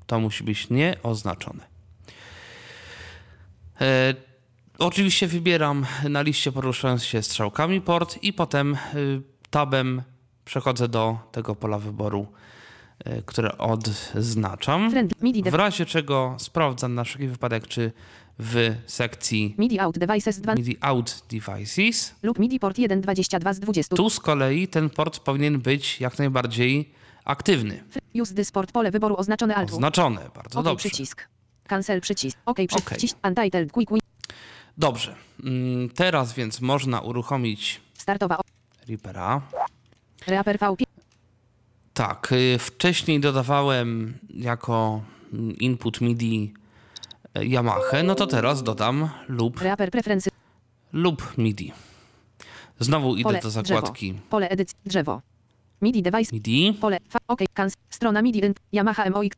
To 0.06 0.20
musi 0.20 0.44
być 0.44 0.70
nieoznaczone. 0.70 1.77
E, 3.80 4.14
oczywiście 4.78 5.26
wybieram 5.26 5.86
na 6.08 6.22
liście 6.22 6.52
poruszając 6.52 7.04
się 7.04 7.22
strzałkami 7.22 7.80
port 7.80 8.18
i 8.22 8.32
potem 8.32 8.76
y, 8.94 9.22
tabem 9.50 10.02
przechodzę 10.44 10.88
do 10.88 11.18
tego 11.32 11.54
pola 11.54 11.78
wyboru, 11.78 12.26
y, 13.06 13.22
które 13.26 13.58
odznaczam. 13.58 14.90
W 15.44 15.54
razie 15.54 15.86
czego 15.86 16.36
sprawdzam 16.38 16.94
na 16.94 17.04
wszelki 17.04 17.28
wypadek, 17.28 17.66
czy 17.66 17.92
w 18.38 18.74
sekcji 18.86 19.54
MIDI 19.58 19.80
out 19.80 19.98
devices 19.98 20.40
2, 20.40 20.54
MIDI 20.54 20.76
Out 20.80 21.22
Devices 21.30 22.14
lub 22.22 22.38
MIDI 22.38 22.60
port 22.60 22.76
1.22 22.76 23.54
z 23.54 23.60
20. 23.60 23.96
tu 23.96 24.10
z 24.10 24.20
kolei 24.20 24.68
ten 24.68 24.90
port 24.90 25.18
powinien 25.18 25.60
być 25.60 26.00
jak 26.00 26.18
najbardziej 26.18 26.90
aktywny. 27.24 27.84
Use 28.14 28.34
this 28.34 28.52
port, 28.52 28.72
pole 28.72 28.90
wyboru 28.90 29.16
oznaczone 29.16 29.54
altu. 29.54 29.74
Oznaczony, 29.74 30.20
bardzo 30.34 30.62
dobrze. 30.62 30.88
przycisk. 30.88 31.28
Cancel 31.68 32.00
przycisk. 32.00 32.38
OK 32.46 32.58
przycisk. 32.68 33.16
Untitled 33.26 33.72
quick 33.72 33.90
win. 33.92 34.00
Dobrze. 34.78 35.14
Mm, 35.44 35.88
Teraz 35.90 36.32
więc 36.32 36.60
można 36.60 37.00
uruchomić 37.00 37.80
Startowa. 37.94 38.40
Reapera. 38.88 39.40
Reaper 40.26 40.58
V. 40.58 40.74
Tak, 41.94 42.32
y, 42.32 42.58
wcześniej 42.58 43.20
dodawałem 43.20 44.18
jako 44.30 45.02
mm, 45.32 45.56
input 45.58 46.00
MIDI 46.00 46.54
y, 47.38 47.46
Yamaha, 47.46 48.02
no 48.04 48.14
to 48.14 48.26
teraz 48.26 48.62
dodam 48.62 49.08
lub, 49.28 49.60
Reaper 49.60 49.90
preferences. 49.90 50.32
lub 50.92 51.38
MIDI. 51.38 51.72
Znowu 52.80 53.14
idę 53.16 53.22
Pole 53.22 53.40
do 53.40 53.48
drzewo. 53.48 53.62
zakładki 53.80 54.14
Pole 54.30 54.48
edycji. 54.48 54.76
Drzewo. 54.86 55.22
MIDI 55.82 56.02
device. 56.02 56.32
MIDI. 56.32 56.74
Pole. 56.80 56.98
OK. 57.28 57.40
Cancel. 57.54 57.82
Strona 57.90 58.22
MIDI. 58.22 58.42
Yamaha 58.72 59.10
MOX. 59.10 59.28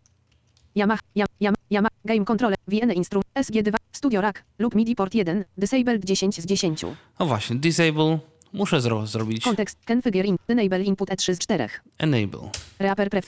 Yamaha. 0.74 1.00
Yam, 1.14 1.26
Yam, 1.40 1.54
Yamaha. 1.70 1.90
Game 2.04 2.24
Controller. 2.24 2.59
VN 2.68 2.90
Instrum. 2.92 3.22
SG2. 3.35 3.74
Studio 3.92 4.20
Rack. 4.20 4.44
Lub 4.59 4.74
MIDI 4.74 4.94
port 4.94 5.14
1. 5.14 5.44
Disabled 5.59 6.04
10 6.04 6.40
z 6.42 6.46
10. 6.46 6.83
No 7.18 7.26
właśnie, 7.26 7.56
disable. 7.56 8.18
Muszę 8.52 8.80
zro 8.80 9.06
zrobić 9.06 9.44
Kontekst. 9.44 9.78
Configure 9.88 10.24
in. 10.28 10.37
Enable 10.48 10.83
input 10.83 11.09
E3 11.11 11.35
z 11.35 11.38
4. 11.38 11.68
enable. 11.98 12.50
Reaper 12.78 13.11
pref. 13.11 13.26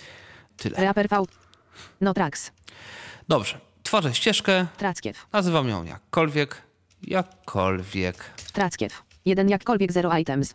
Tyle. 0.56 0.76
Reaper 0.76 1.08
V. 1.08 1.22
No 2.00 2.14
tracks. 2.14 2.50
Dobrze. 3.28 3.60
Tworzę 3.82 4.14
ścieżkę, 4.14 4.66
Trackiew. 4.76 5.26
nazywam 5.32 5.68
ją 5.68 5.84
jakkolwiek. 5.84 6.62
Jakkolwiek. 7.02 8.24
Trackiew. 8.52 9.02
Jeden 9.24 9.48
jakkolwiek 9.48 9.92
zero 9.92 10.16
items. 10.18 10.54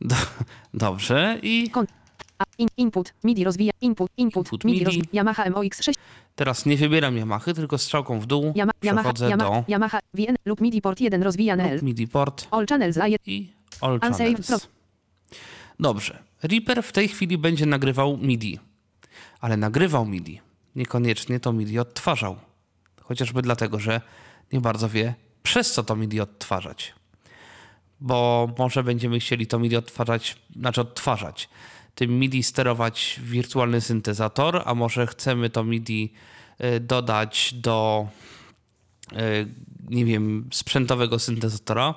Do, 0.00 0.16
dobrze 0.74 1.38
i 1.42 1.70
Kon. 1.70 1.86
A, 2.38 2.44
in, 2.58 2.68
input. 2.76 3.14
MIDI 3.24 3.44
rozwija. 3.44 3.72
Input. 3.80 4.10
Input. 4.16 4.46
Input 4.46 4.64
MIDI. 4.64 4.84
MIDI. 4.84 5.00
Rozwi- 5.02 5.08
Yamaha 5.16 5.44
MOX6. 5.50 5.92
teraz 6.34 6.66
nie 6.66 6.76
wybieram 6.76 7.16
Yamaha, 7.18 7.54
tylko 7.54 7.78
strzałką 7.78 8.20
w 8.20 8.26
dół 8.26 8.52
Yama, 8.56 8.72
przechodzę 8.80 9.28
Yamaha. 9.30 9.50
do 9.50 9.64
Yamaha. 9.72 9.98
VN 10.14 10.36
lub 10.44 10.60
MIDI 10.60 10.82
port 10.82 11.00
1 11.00 11.22
rozwijany 11.22 11.62
L. 11.64 11.72
lub 11.74 11.82
MIDI 11.82 12.08
port 12.08 12.48
All 12.50 12.66
channels 12.66 12.96
A1. 12.96 13.16
i 13.26 13.52
All 13.80 14.00
Channels. 14.00 14.68
Dobrze. 15.80 16.18
Reaper 16.42 16.82
w 16.82 16.92
tej 16.92 17.08
chwili 17.08 17.38
będzie 17.38 17.66
nagrywał 17.66 18.16
MIDI, 18.16 18.58
ale 19.40 19.56
nagrywał 19.56 20.06
MIDI. 20.06 20.40
Niekoniecznie 20.76 21.40
to 21.40 21.52
MIDI 21.52 21.78
odtwarzał. 21.78 22.36
Chociażby 23.00 23.42
dlatego, 23.42 23.78
że 23.78 24.00
nie 24.52 24.60
bardzo 24.60 24.88
wie, 24.88 25.14
przez 25.42 25.72
co 25.72 25.82
to 25.84 25.96
MIDI 25.96 26.20
odtwarzać. 26.20 26.94
Bo 28.00 28.48
może 28.58 28.84
będziemy 28.84 29.20
chcieli 29.20 29.46
to 29.46 29.58
MIDI 29.58 29.76
odtwarzać, 29.76 30.36
znaczy 30.56 30.80
odtwarzać. 30.80 31.48
Tym 31.94 32.18
MIDI 32.18 32.42
sterować 32.42 33.20
wirtualny 33.24 33.80
syntezator, 33.80 34.62
a 34.64 34.74
może 34.74 35.06
chcemy 35.06 35.50
to 35.50 35.64
MIDI 35.64 36.12
y, 36.64 36.80
dodać 36.80 37.54
do 37.54 38.08
y, 39.12 39.16
nie 39.88 40.04
wiem, 40.04 40.48
sprzętowego 40.52 41.18
syntezatora. 41.18 41.94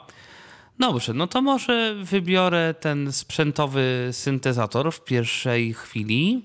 Dobrze, 0.79 1.13
no 1.13 1.27
to 1.27 1.41
może 1.41 1.95
wybiorę 2.03 2.73
ten 2.73 3.11
sprzętowy 3.11 4.09
syntezator 4.11 4.91
w 4.91 5.03
pierwszej 5.03 5.73
chwili, 5.73 6.41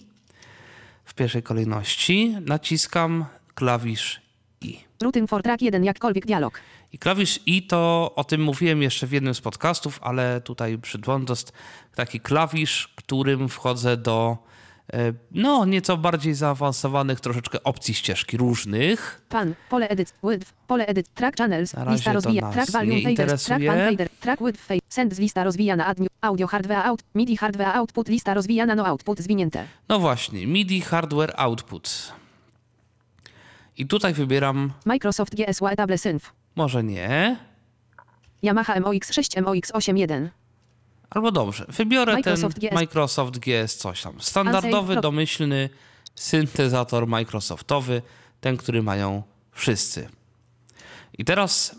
w 1.05 1.15
pierwszej 1.15 1.43
kolejności. 1.43 2.37
Naciskam 2.41 3.25
klawisz 3.55 4.21
I. 4.61 4.79
Routing 5.03 5.31
for 5.31 5.43
track 5.43 5.63
1 5.63 5.85
jakkolwiek 5.85 6.27
dialog. 6.27 6.61
I 6.93 6.99
klawisz 6.99 7.41
I 7.47 7.63
to 7.67 8.13
o 8.17 8.25
tym 8.25 8.41
mówiłem 8.43 8.83
jeszcze 8.83 9.07
w 9.07 9.13
jednym 9.13 9.35
z 9.35 9.41
podcastów, 9.41 9.99
ale 10.03 10.41
tutaj 10.41 10.79
jest 11.29 11.53
taki 11.95 12.21
klawisz, 12.21 12.89
którym 12.97 13.49
wchodzę 13.49 13.97
do 13.97 14.39
e, 14.93 15.13
no 15.31 15.65
nieco 15.65 15.97
bardziej 15.97 16.35
zaawansowanych 16.35 17.21
troszeczkę 17.21 17.63
opcji 17.63 17.95
ścieżki 17.95 18.37
różnych. 18.37 19.23
Pan. 19.29 19.55
Pole 19.69 19.89
edit. 19.89 20.15
Width. 20.25 20.53
Pole 20.67 20.87
edit. 20.87 21.09
Track 21.15 21.37
channels. 21.39 21.75
Lista 21.87 22.13
rozwija. 22.13 22.53
Track 22.53 22.71
volume 22.71 23.03
faders. 23.03 23.45
Track 23.45 23.67
pan 23.67 23.79
fader. 23.91 24.09
Track 24.21 24.43
width 24.43 24.61
fade. 24.61 24.81
Send 24.89 25.15
z 25.15 25.19
lista 25.19 25.45
rozwijana. 25.45 25.87
Add 25.87 26.01
new. 26.01 26.09
Audio 26.21 26.47
hardware 26.47 26.87
out. 26.87 27.03
MIDI 27.15 27.37
hardware 27.37 27.77
output. 27.77 28.09
Lista 28.09 28.35
rozwijana. 28.35 28.75
No 28.75 28.87
output 28.87 29.19
zwinięte. 29.19 29.67
No 29.89 29.99
właśnie, 29.99 30.47
MIDI 30.47 30.81
Hardware 30.81 31.35
Output. 31.37 32.13
I 33.77 33.87
tutaj 33.87 34.15
wybieram, 34.15 34.73
Microsoft 34.85 35.35
GSW 35.35 35.67
Etable 35.67 35.99
Synth. 35.99 36.40
Może 36.57 36.85
nie, 36.85 37.37
Yamaha 38.43 38.81
MOX6 38.81 39.43
MOX81. 39.43 40.29
albo 41.11 41.33
dobrze, 41.33 41.65
wybiorę 41.69 42.13
Microsoft 42.13 42.61
ten 42.61 42.69
GS. 42.71 42.75
Microsoft 42.75 43.39
GS 43.39 43.77
coś 43.77 44.03
tam. 44.03 44.21
Standardowy, 44.21 44.79
Unsaved. 44.79 45.03
domyślny 45.03 45.69
syntezator 46.15 47.07
Microsoftowy, 47.07 48.03
ten, 48.41 48.57
który 48.57 48.83
mają 48.83 49.23
wszyscy. 49.53 50.09
I 51.19 51.25
teraz 51.25 51.77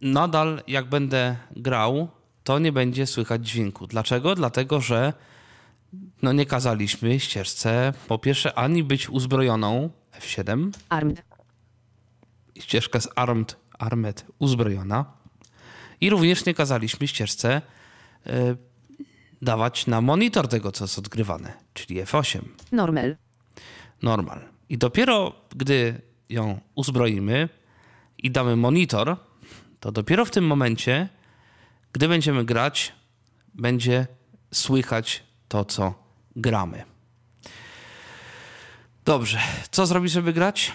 nadal 0.00 0.62
jak 0.66 0.88
będę 0.88 1.36
grał, 1.56 2.08
to 2.44 2.58
nie 2.58 2.72
będzie 2.72 3.06
słychać 3.06 3.48
dźwięku. 3.48 3.86
Dlaczego? 3.86 4.34
Dlatego, 4.34 4.80
że 4.80 5.12
no 6.22 6.32
nie 6.32 6.46
kazaliśmy 6.46 7.20
ścieżce 7.20 7.92
po 8.08 8.18
pierwsze 8.18 8.58
ani 8.58 8.84
być 8.84 9.10
uzbrojoną 9.10 9.90
F7, 10.20 10.70
Armed. 10.88 11.22
ścieżka 12.60 13.00
z 13.00 13.08
armed, 13.16 13.56
armed 13.78 14.26
uzbrojona 14.38 15.04
i 16.00 16.10
również 16.10 16.44
nie 16.46 16.54
kazaliśmy 16.54 17.08
ścieżce 17.08 17.62
y, 18.26 18.30
dawać 19.42 19.86
na 19.86 20.00
monitor 20.00 20.48
tego, 20.48 20.72
co 20.72 20.84
jest 20.84 20.98
odgrywane, 20.98 21.52
czyli 21.74 22.04
F8, 22.04 22.40
Normal. 22.72 23.16
normal. 24.02 24.40
I 24.68 24.78
dopiero 24.78 25.32
gdy 25.56 26.00
ją 26.28 26.60
uzbroimy 26.74 27.48
i 28.18 28.30
damy 28.30 28.56
monitor, 28.56 29.16
to 29.80 29.92
dopiero 29.92 30.24
w 30.24 30.30
tym 30.30 30.46
momencie, 30.46 31.08
gdy 31.92 32.08
będziemy 32.08 32.44
grać, 32.44 32.92
będzie 33.54 34.06
słychać 34.52 35.22
to, 35.48 35.64
co 35.64 35.94
gramy. 36.36 36.84
Dobrze, 39.04 39.38
co 39.70 39.86
zrobić, 39.86 40.12
żeby 40.12 40.32
grać? 40.32 40.72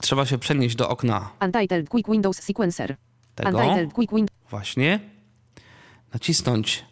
Trzeba 0.00 0.26
się 0.26 0.38
przenieść 0.38 0.76
do 0.76 0.88
okna 0.88 1.30
Untitled 1.40 1.88
Quick 1.88 2.10
Windows 2.10 2.42
Sequencer. 2.42 2.96
tego. 3.34 3.58
Untitled 3.58 3.92
Quick 3.92 4.12
Windows. 4.14 4.38
Właśnie. 4.50 5.00
Nacisnąć 6.12 6.84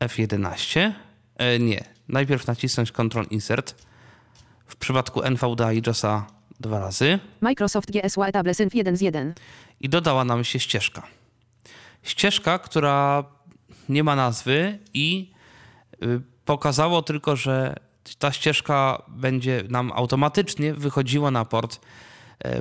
F11. 0.00 0.92
E, 1.36 1.58
nie. 1.58 1.84
Najpierw 2.08 2.46
nacisnąć 2.46 2.92
Ctrl 2.92 3.24
Insert. 3.30 3.86
W 4.66 4.76
przypadku 4.76 5.22
NVDA 5.22 5.72
i 5.72 5.82
JOSa 5.86 6.26
dwa 6.60 6.78
razy. 6.78 7.18
Microsoft 7.40 7.90
GSW 7.90 8.22
Etable 8.22 8.54
Synth 8.54 8.74
1 8.74 8.96
z 8.96 9.00
1. 9.00 9.34
I 9.80 9.88
dodała 9.88 10.24
nam 10.24 10.44
się 10.44 10.58
ścieżka. 10.60 11.02
Ścieżka, 12.02 12.58
która 12.58 13.24
nie 13.88 14.04
ma 14.04 14.16
nazwy 14.16 14.78
i 14.94 15.32
y, 16.02 16.20
pokazało 16.44 17.02
tylko, 17.02 17.36
że 17.36 17.76
ta 18.18 18.32
ścieżka 18.32 19.02
będzie 19.08 19.64
nam 19.68 19.92
automatycznie 19.94 20.74
wychodziła 20.74 21.30
na 21.30 21.44
port 21.44 21.80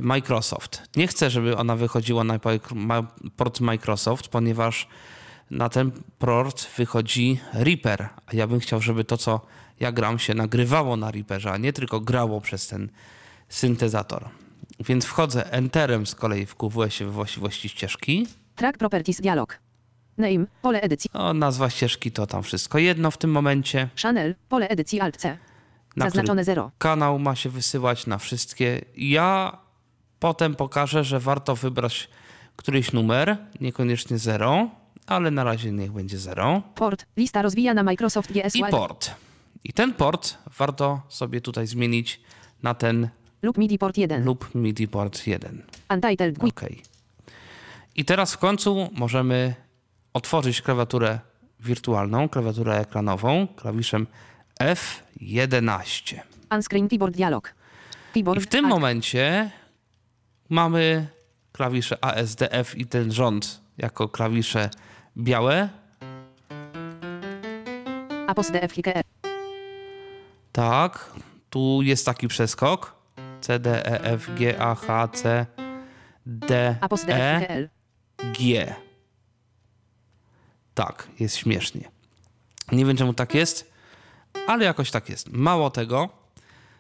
Microsoft. 0.02 0.84
Nie 0.96 1.08
chcę, 1.08 1.30
żeby 1.30 1.58
ona 1.58 1.76
wychodziła 1.76 2.24
na 2.24 2.40
port 3.38 3.60
Microsoft, 3.60 4.28
ponieważ 4.28 4.88
na 5.52 5.70
ten 5.70 5.92
port 6.20 6.68
wychodzi 6.78 7.40
Reaper, 7.54 8.10
a 8.26 8.36
ja 8.36 8.48
bym 8.48 8.60
chciał, 8.60 8.82
żeby 8.82 9.04
to, 9.04 9.18
co 9.18 9.42
ja 9.80 9.92
gram, 9.92 10.20
się 10.20 10.34
nagrywało 10.34 10.98
na 10.98 11.12
Reaperze, 11.12 11.52
a 11.52 11.58
nie 11.58 11.74
tylko 11.74 12.00
grało 12.00 12.42
przez 12.42 12.68
ten 12.68 12.90
syntezator. 13.50 14.30
Więc 14.80 15.06
wchodzę 15.06 15.52
Enterem 15.52 16.06
z 16.06 16.16
kolei 16.16 16.46
w 16.46 16.56
QWS 16.56 17.00
we 17.00 17.06
właściwości 17.06 17.70
ścieżki. 17.70 18.28
Track 18.56 18.78
Properties 18.78 19.22
Dialog. 19.22 19.60
Name. 20.18 20.46
Pole 20.62 20.82
edycji. 20.82 21.10
No, 21.14 21.34
nazwa 21.34 21.70
ścieżki 21.70 22.12
to 22.12 22.28
tam 22.28 22.44
wszystko 22.44 22.78
jedno 22.78 23.12
w 23.12 23.18
tym 23.18 23.32
momencie. 23.32 23.90
Channel. 24.02 24.36
Pole 24.50 24.70
edycji 24.70 25.00
Alt 25.00 25.18
C. 25.18 25.38
na 25.96 26.06
Zaznaczone 26.06 26.44
0. 26.44 26.72
kanał 26.78 27.20
ma 27.20 27.36
się 27.36 27.50
wysyłać 27.50 28.08
na 28.08 28.18
wszystkie. 28.18 28.82
Ja 28.98 29.58
potem 30.22 30.56
pokażę, 30.56 31.04
że 31.04 31.20
warto 31.20 31.56
wybrać 31.56 32.10
któryś 32.56 32.94
numer, 32.94 33.38
niekoniecznie 33.62 34.18
0, 34.18 34.70
ale 35.08 35.32
na 35.32 35.44
razie 35.44 35.72
niech 35.72 35.92
będzie 35.92 36.18
0. 36.18 36.62
Port. 36.76 37.06
Lista 37.18 37.42
rozwija 37.42 37.74
na 37.74 37.84
Microsoft 37.84 38.32
GS 38.32 38.56
I 38.56 38.64
port. 38.72 39.12
I 39.64 39.74
ten 39.74 39.94
port 39.94 40.38
warto 40.58 41.02
sobie 41.10 41.42
tutaj 41.42 41.68
zmienić 41.68 42.22
na 42.64 42.74
ten 42.74 43.10
lub 43.42 43.58
MIDI 43.58 43.78
port 43.78 43.98
1. 43.98 44.26
lub 44.26 44.56
MIDI 44.56 44.88
port 44.88 45.28
1. 45.28 45.64
Untitled. 45.90 46.44
OK. 46.44 46.62
I 47.96 48.06
teraz 48.06 48.34
w 48.34 48.38
końcu 48.38 48.90
możemy 48.92 49.56
otworzyć 50.14 50.62
klawiaturę 50.62 51.20
wirtualną, 51.60 52.30
klawiaturę 52.30 52.80
ekranową 52.80 53.48
klawiszem 53.56 54.08
F11. 54.60 56.20
Unscreen 56.52 56.90
keyboard 56.90 57.16
dialog. 57.16 57.54
Keyboard. 58.14 58.42
I 58.42 58.44
w 58.44 58.48
tym 58.48 58.66
momencie 58.66 59.52
mamy 60.52 61.08
klawisze 61.52 62.06
ASDF 62.06 62.78
i 62.78 62.86
ten 62.86 63.12
rząd 63.12 63.62
jako 63.78 64.10
klawisze 64.10 64.70
białe. 65.18 65.70
Apostdf 68.28 68.74
HKE. 68.74 69.02
Tak, 70.52 71.12
tu 71.50 71.82
jest 71.82 72.06
taki 72.06 72.28
przeskok. 72.28 72.96
C, 73.42 73.60
D, 73.60 73.86
E, 73.86 74.04
F, 74.04 74.36
G, 74.36 74.62
A, 74.62 74.76
H, 74.76 75.08
C, 75.08 75.46
D, 76.26 76.76
E, 77.08 77.40
HKL. 77.40 77.70
G. 78.34 78.76
Tak, 80.74 81.08
jest 81.20 81.36
śmiesznie. 81.36 81.90
Nie 82.72 82.86
wiem 82.86 82.98
czemu 82.98 83.14
tak 83.14 83.34
jest, 83.36 83.72
ale 84.48 84.66
jakoś 84.66 84.92
tak 84.92 85.10
jest. 85.10 85.30
Mało 85.30 85.70
tego, 85.70 86.21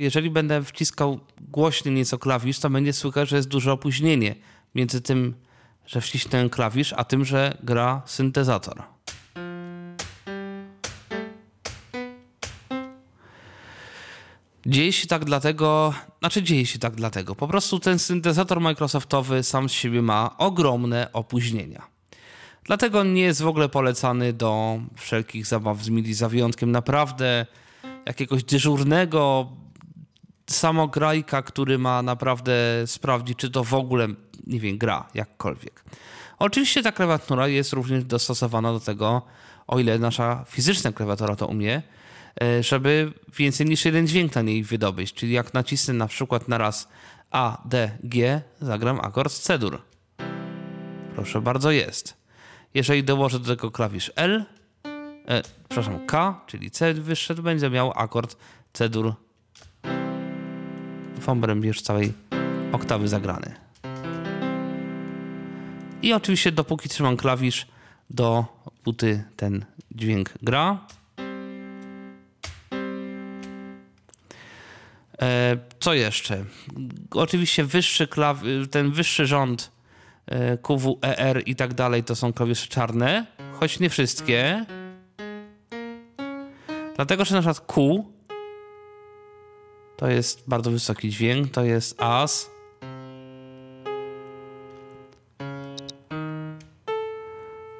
jeżeli 0.02 0.30
będę 0.30 0.64
wciskał 0.64 1.20
głośniej 1.42 1.96
nieco 1.96 2.18
klawisz, 2.18 2.60
to 2.60 2.70
będzie 2.70 2.94
słychać, 2.94 3.30
że 3.30 3.36
jest 3.36 3.48
duże 3.48 3.72
opóźnienie 3.72 4.36
między 4.76 5.02
tym, 5.02 5.36
że 5.86 6.02
wcisnę 6.02 6.50
klawisz, 6.50 6.94
a 6.98 7.04
tym, 7.04 7.26
że 7.26 7.58
gra 7.64 8.02
syntezator. 8.06 8.84
Dzieje 14.66 14.94
się 14.94 15.08
tak 15.08 15.26
dlatego, 15.26 15.94
znaczy 16.20 16.44
dzieje 16.44 16.66
się 16.66 16.80
tak 16.80 16.96
dlatego, 16.96 17.36
po 17.36 17.48
prostu 17.48 17.80
ten 17.80 18.00
syntezator 18.00 18.62
Microsoftowy 18.62 19.44
sam 19.44 19.70
z 19.70 19.72
siebie 19.72 20.02
ma 20.02 20.38
ogromne 20.38 21.10
opóźnienia. 21.14 21.88
Dlatego 22.64 23.04
nie 23.04 23.22
jest 23.22 23.42
w 23.42 23.48
ogóle 23.48 23.70
polecany 23.70 24.34
do 24.34 24.80
wszelkich 24.96 25.46
zabaw 25.46 25.84
z 25.84 25.90
MIDI, 25.90 26.14
za 26.14 26.30
wyjątkiem 26.30 26.72
naprawdę 26.72 27.46
jakiegoś 28.06 28.44
dyżurnego 28.44 29.52
samograjka, 30.52 31.42
który 31.42 31.78
ma 31.78 32.02
naprawdę 32.02 32.54
sprawdzić, 32.86 33.38
czy 33.38 33.50
to 33.50 33.64
w 33.64 33.74
ogóle, 33.74 34.08
nie 34.48 34.60
wiem, 34.60 34.78
gra 34.78 35.08
jakkolwiek. 35.14 35.84
Oczywiście 36.40 36.84
ta 36.84 36.92
klawiatura 36.92 37.48
jest 37.48 37.74
również 37.74 38.04
dostosowana 38.04 38.74
do 38.74 38.80
tego, 38.80 39.22
o 39.68 39.80
ile 39.80 40.00
nasza 40.00 40.46
fizyczna 40.48 40.92
klawiatura 40.92 41.36
to 41.36 41.48
umie, 41.48 41.82
e, 42.42 42.64
żeby 42.64 43.14
więcej 43.38 43.68
niż 43.68 43.86
jeden 43.86 44.08
dźwięk 44.08 44.36
na 44.36 44.42
niej 44.42 44.64
wydobyć. 44.64 45.14
Czyli 45.14 45.32
jak 45.32 45.54
nacisnę 45.54 45.94
na 45.94 46.08
przykład 46.08 46.48
na 46.48 46.58
raz 46.58 46.88
A, 47.32 47.62
D, 47.66 47.98
G, 48.04 48.42
zagram 48.62 49.00
akord 49.00 49.34
C-dur. 49.34 49.82
Proszę 51.16 51.42
bardzo, 51.42 51.72
jest. 51.72 52.18
Jeżeli 52.74 53.04
dołożę 53.04 53.40
do 53.40 53.56
tego 53.56 53.72
klawisz 53.72 54.12
L, 54.16 54.46
e, 55.28 55.42
przepraszam, 55.70 56.06
K, 56.06 56.42
czyli 56.48 56.72
C 56.72 56.94
wyższe, 56.94 57.36
to 57.36 57.42
będzie 57.42 57.70
miał 57.70 57.94
akord 57.96 58.38
C-dur 58.74 59.14
w 59.31 59.31
obrębie 61.30 61.68
już 61.68 61.82
całej 61.82 62.14
oktawy 62.72 63.08
zagrany. 63.08 63.56
I 66.02 66.14
oczywiście 66.14 66.52
dopóki 66.52 66.90
trzymam 66.90 67.18
klawisz, 67.18 67.68
do 68.10 68.46
buty 68.84 69.24
ten 69.36 69.66
dźwięk 69.92 70.30
gra. 70.42 70.80
E, 75.22 75.58
co 75.80 75.94
jeszcze? 75.94 76.46
Oczywiście 77.12 77.64
wyższy 77.66 78.08
klaw- 78.08 78.68
ten 78.72 78.92
wyższy 78.92 79.26
rząd 79.26 79.72
e, 80.26 80.58
QW, 80.58 81.00
ER 81.02 81.44
i 81.46 81.56
tak 81.56 81.74
dalej 81.74 82.04
to 82.04 82.16
są 82.16 82.34
klawisze 82.34 82.68
czarne, 82.68 83.26
choć 83.60 83.80
nie 83.80 83.90
wszystkie. 83.90 84.66
Dlatego, 86.96 87.26
że 87.26 87.36
na 87.36 87.42
przykład 87.42 87.60
Q 87.68 88.06
to 90.02 90.08
jest 90.08 90.44
bardzo 90.48 90.72
wysoki 90.72 91.10
dźwięk, 91.10 91.52
to 91.52 91.64
jest 91.64 92.02
AS. 92.02 92.50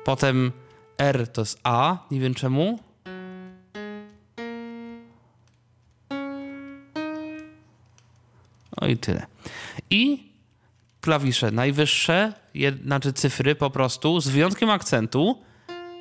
Potem 0.06 0.52
R 0.98 1.28
to 1.28 1.42
jest 1.42 1.60
A, 1.64 1.98
nie 2.12 2.20
wiem 2.20 2.34
czemu. 2.34 2.80
No 8.82 8.88
i 8.88 8.98
tyle. 8.98 9.26
I 9.90 10.32
klawisze 11.02 11.52
najwyższe, 11.52 12.34
jed, 12.54 12.82
znaczy 12.84 13.14
cyfry 13.14 13.56
po 13.56 13.70
prostu, 13.70 14.20
z 14.20 14.28
wyjątkiem 14.28 14.70
akcentu, 14.70 15.42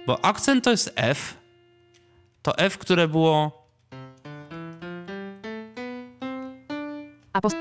bo 0.07 0.25
akcent 0.25 0.65
to 0.65 0.71
jest 0.71 0.93
F. 0.97 1.37
To 2.43 2.59
F, 2.59 2.79
które 2.79 3.09
było, 3.09 3.60
Apost 7.41 7.57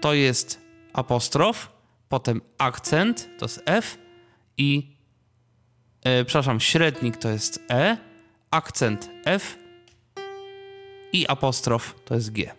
to 0.00 0.14
jest 0.14 0.60
apostrof, 0.92 1.72
potem 2.08 2.40
akcent 2.58 3.28
to 3.38 3.44
jest 3.44 3.62
F 3.66 3.98
i, 4.56 4.96
e, 6.04 6.24
przepraszam, 6.24 6.60
średnik 6.60 7.16
to 7.16 7.28
jest 7.28 7.62
E, 7.70 7.96
akcent 8.50 9.10
F 9.24 9.56
i 11.12 11.28
apostrof 11.28 11.94
to 12.04 12.14
jest 12.14 12.32
G. 12.32 12.54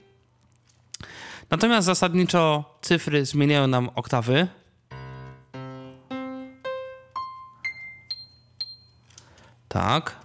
Natomiast 1.50 1.86
zasadniczo 1.86 2.78
cyfry 2.82 3.26
zmieniają 3.26 3.68
nam 3.68 3.90
oktawy. 3.96 4.48
Tak. 9.68 10.16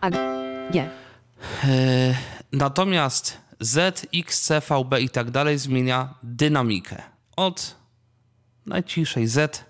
A 0.00 0.10
G. 0.70 0.90
E, 1.64 2.39
Natomiast 2.52 3.38
Z, 3.60 4.06
X, 4.14 4.40
C, 4.42 4.60
VB 4.60 5.00
i 5.00 5.08
tak 5.08 5.30
dalej 5.30 5.58
zmienia 5.58 6.14
dynamikę. 6.22 7.02
Od 7.36 7.76
najciszej 8.66 9.26
Z 9.26 9.64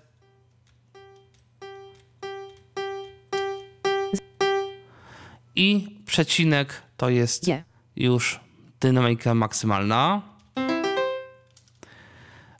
i 5.55 5.97
przecinek 6.05 6.81
to 6.97 7.09
jest 7.09 7.45
G. 7.45 7.63
już 7.95 8.39
dynamika 8.79 9.33
maksymalna. 9.35 10.21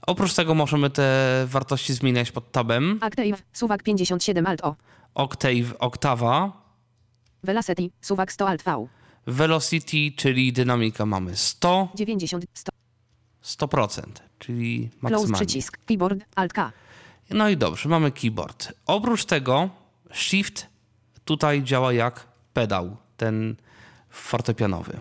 Oprócz 0.07 0.33
tego 0.33 0.55
możemy 0.55 0.89
te 0.89 1.45
wartości 1.47 1.93
zmieniać 1.93 2.31
pod 2.31 2.51
tabem. 2.51 2.99
Active. 3.01 3.43
Suwak 3.53 3.83
57 3.83 4.47
Alt 4.47 4.61
O. 4.63 4.75
Octave, 5.15 5.79
oktawa. 5.79 6.51
Velocity. 7.43 7.89
Suwak 8.01 8.31
100 8.31 8.47
Alt 8.47 8.63
V. 8.63 8.87
Velocity, 9.27 10.11
czyli 10.15 10.53
dynamika 10.53 11.05
mamy 11.05 11.35
100, 11.37 11.89
90 11.95 12.45
100. 12.53 12.71
100%, 13.43 14.01
czyli 14.39 14.89
Close 14.89 14.97
maksymalnie. 15.01 15.45
przycisk. 15.47 15.77
Keyboard. 15.85 16.19
Alt 16.35 16.53
K. 16.53 16.71
No 17.29 17.49
i 17.49 17.57
dobrze, 17.57 17.89
mamy 17.89 18.11
keyboard. 18.11 18.73
Oprócz 18.85 19.25
tego 19.25 19.69
Shift 20.13 20.67
tutaj 21.25 21.63
działa 21.63 21.93
jak 21.93 22.27
pedał, 22.53 22.97
ten 23.17 23.55
fortepianowy. 24.09 24.99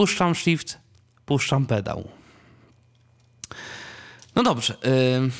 Puszczam 0.00 0.34
Shift, 0.34 0.78
puszczam 1.26 1.66
pedał. 1.66 2.08
No 4.34 4.42
dobrze. 4.42 4.76
ym, 5.16 5.30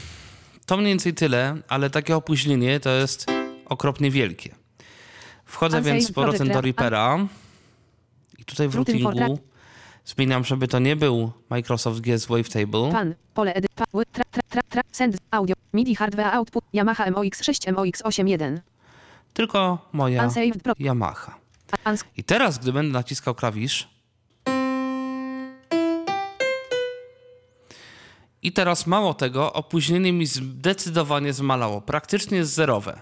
to 0.67 0.77
mniej 0.77 0.89
więcej 0.89 1.15
tyle, 1.15 1.57
ale 1.69 1.91
takie 1.91 2.17
opóźnienie 2.17 2.81
to 2.81 2.91
jest 2.91 3.27
okropnie 3.67 4.11
wielkie. 4.11 4.55
Wchodzę 5.45 5.77
Unsave 5.77 5.95
więc 5.95 6.09
z 6.09 6.13
powrotem 6.13 6.49
do 6.49 6.61
Reapera 6.61 7.27
i 8.39 8.45
tutaj 8.45 8.69
w 8.69 8.75
routingu 8.75 9.39
zmieniam, 10.05 10.45
żeby 10.45 10.69
to 10.69 10.79
nie 10.79 10.97
był 10.97 11.33
Microsoft 11.51 12.01
GS 12.01 12.27
Wavetable, 12.27 12.93
Pan. 12.93 13.15
Pole 13.35 13.55
edit. 13.55 13.71
Pa, 13.75 13.85
ły, 13.93 14.05
tra, 14.13 14.25
tra, 14.31 14.43
tra, 14.49 14.63
tra, 14.63 14.83
send. 14.93 15.17
Audio. 15.31 15.57
MIDI 15.73 15.95
hardware 15.95 16.35
output. 16.35 16.65
Yamaha 16.73 17.11
MOX6 17.11 17.73
MOX81. 17.73 18.59
tylko 19.33 19.89
moja. 19.93 20.29
Yamaha. 20.79 21.35
I 22.17 22.25
teraz, 22.25 22.59
gdy 22.59 22.73
będę 22.73 22.93
naciskał 22.93 23.35
klawisz, 23.35 24.00
I 28.43 28.53
teraz 28.53 28.87
mało 28.87 29.15
tego, 29.15 29.53
opóźnienie 29.53 30.13
mi 30.13 30.27
zdecydowanie 30.27 31.33
zmalało. 31.33 31.81
Praktycznie 31.81 32.39
jest 32.39 32.53
zerowe. 32.53 33.01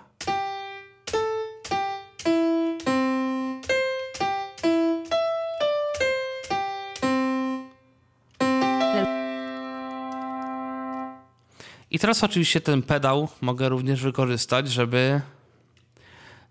I 11.91 11.99
teraz 11.99 12.25
oczywiście 12.25 12.61
ten 12.61 12.83
pedał 12.83 13.29
mogę 13.41 13.69
również 13.69 14.03
wykorzystać, 14.03 14.69
żeby 14.69 15.21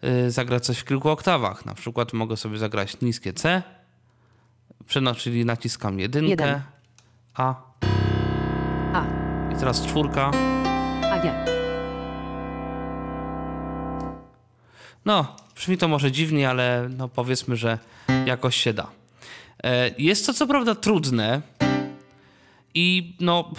y, 0.03 0.31
zagrać 0.31 0.65
coś 0.65 0.77
w 0.79 0.85
kilku 0.85 1.09
oktawach. 1.09 1.65
Na 1.65 1.73
przykład 1.73 2.13
mogę 2.13 2.37
sobie 2.37 2.57
zagrać 2.57 3.01
niskie 3.01 3.33
C, 3.33 3.63
czyli 5.17 5.45
naciskam 5.45 5.99
jedynkę, 5.99 6.29
Jeden. 6.29 6.61
A 7.33 7.66
A, 8.97 9.05
i 9.53 9.55
teraz 9.59 9.85
czwórka. 9.85 10.31
A, 11.11 11.19
G. 11.19 11.45
No, 15.05 15.35
brzmi 15.55 15.77
to 15.77 15.87
może 15.87 16.11
dziwnie, 16.11 16.49
ale 16.49 16.89
no 16.97 17.07
powiedzmy, 17.07 17.55
że 17.55 17.79
jakoś 18.25 18.55
się 18.55 18.73
da. 18.73 18.87
E, 19.63 19.91
Jest 19.97 20.25
to 20.25 20.33
co 20.33 20.47
prawda 20.47 20.75
trudne 20.75 21.41
i 22.73 23.15
no 23.19 23.51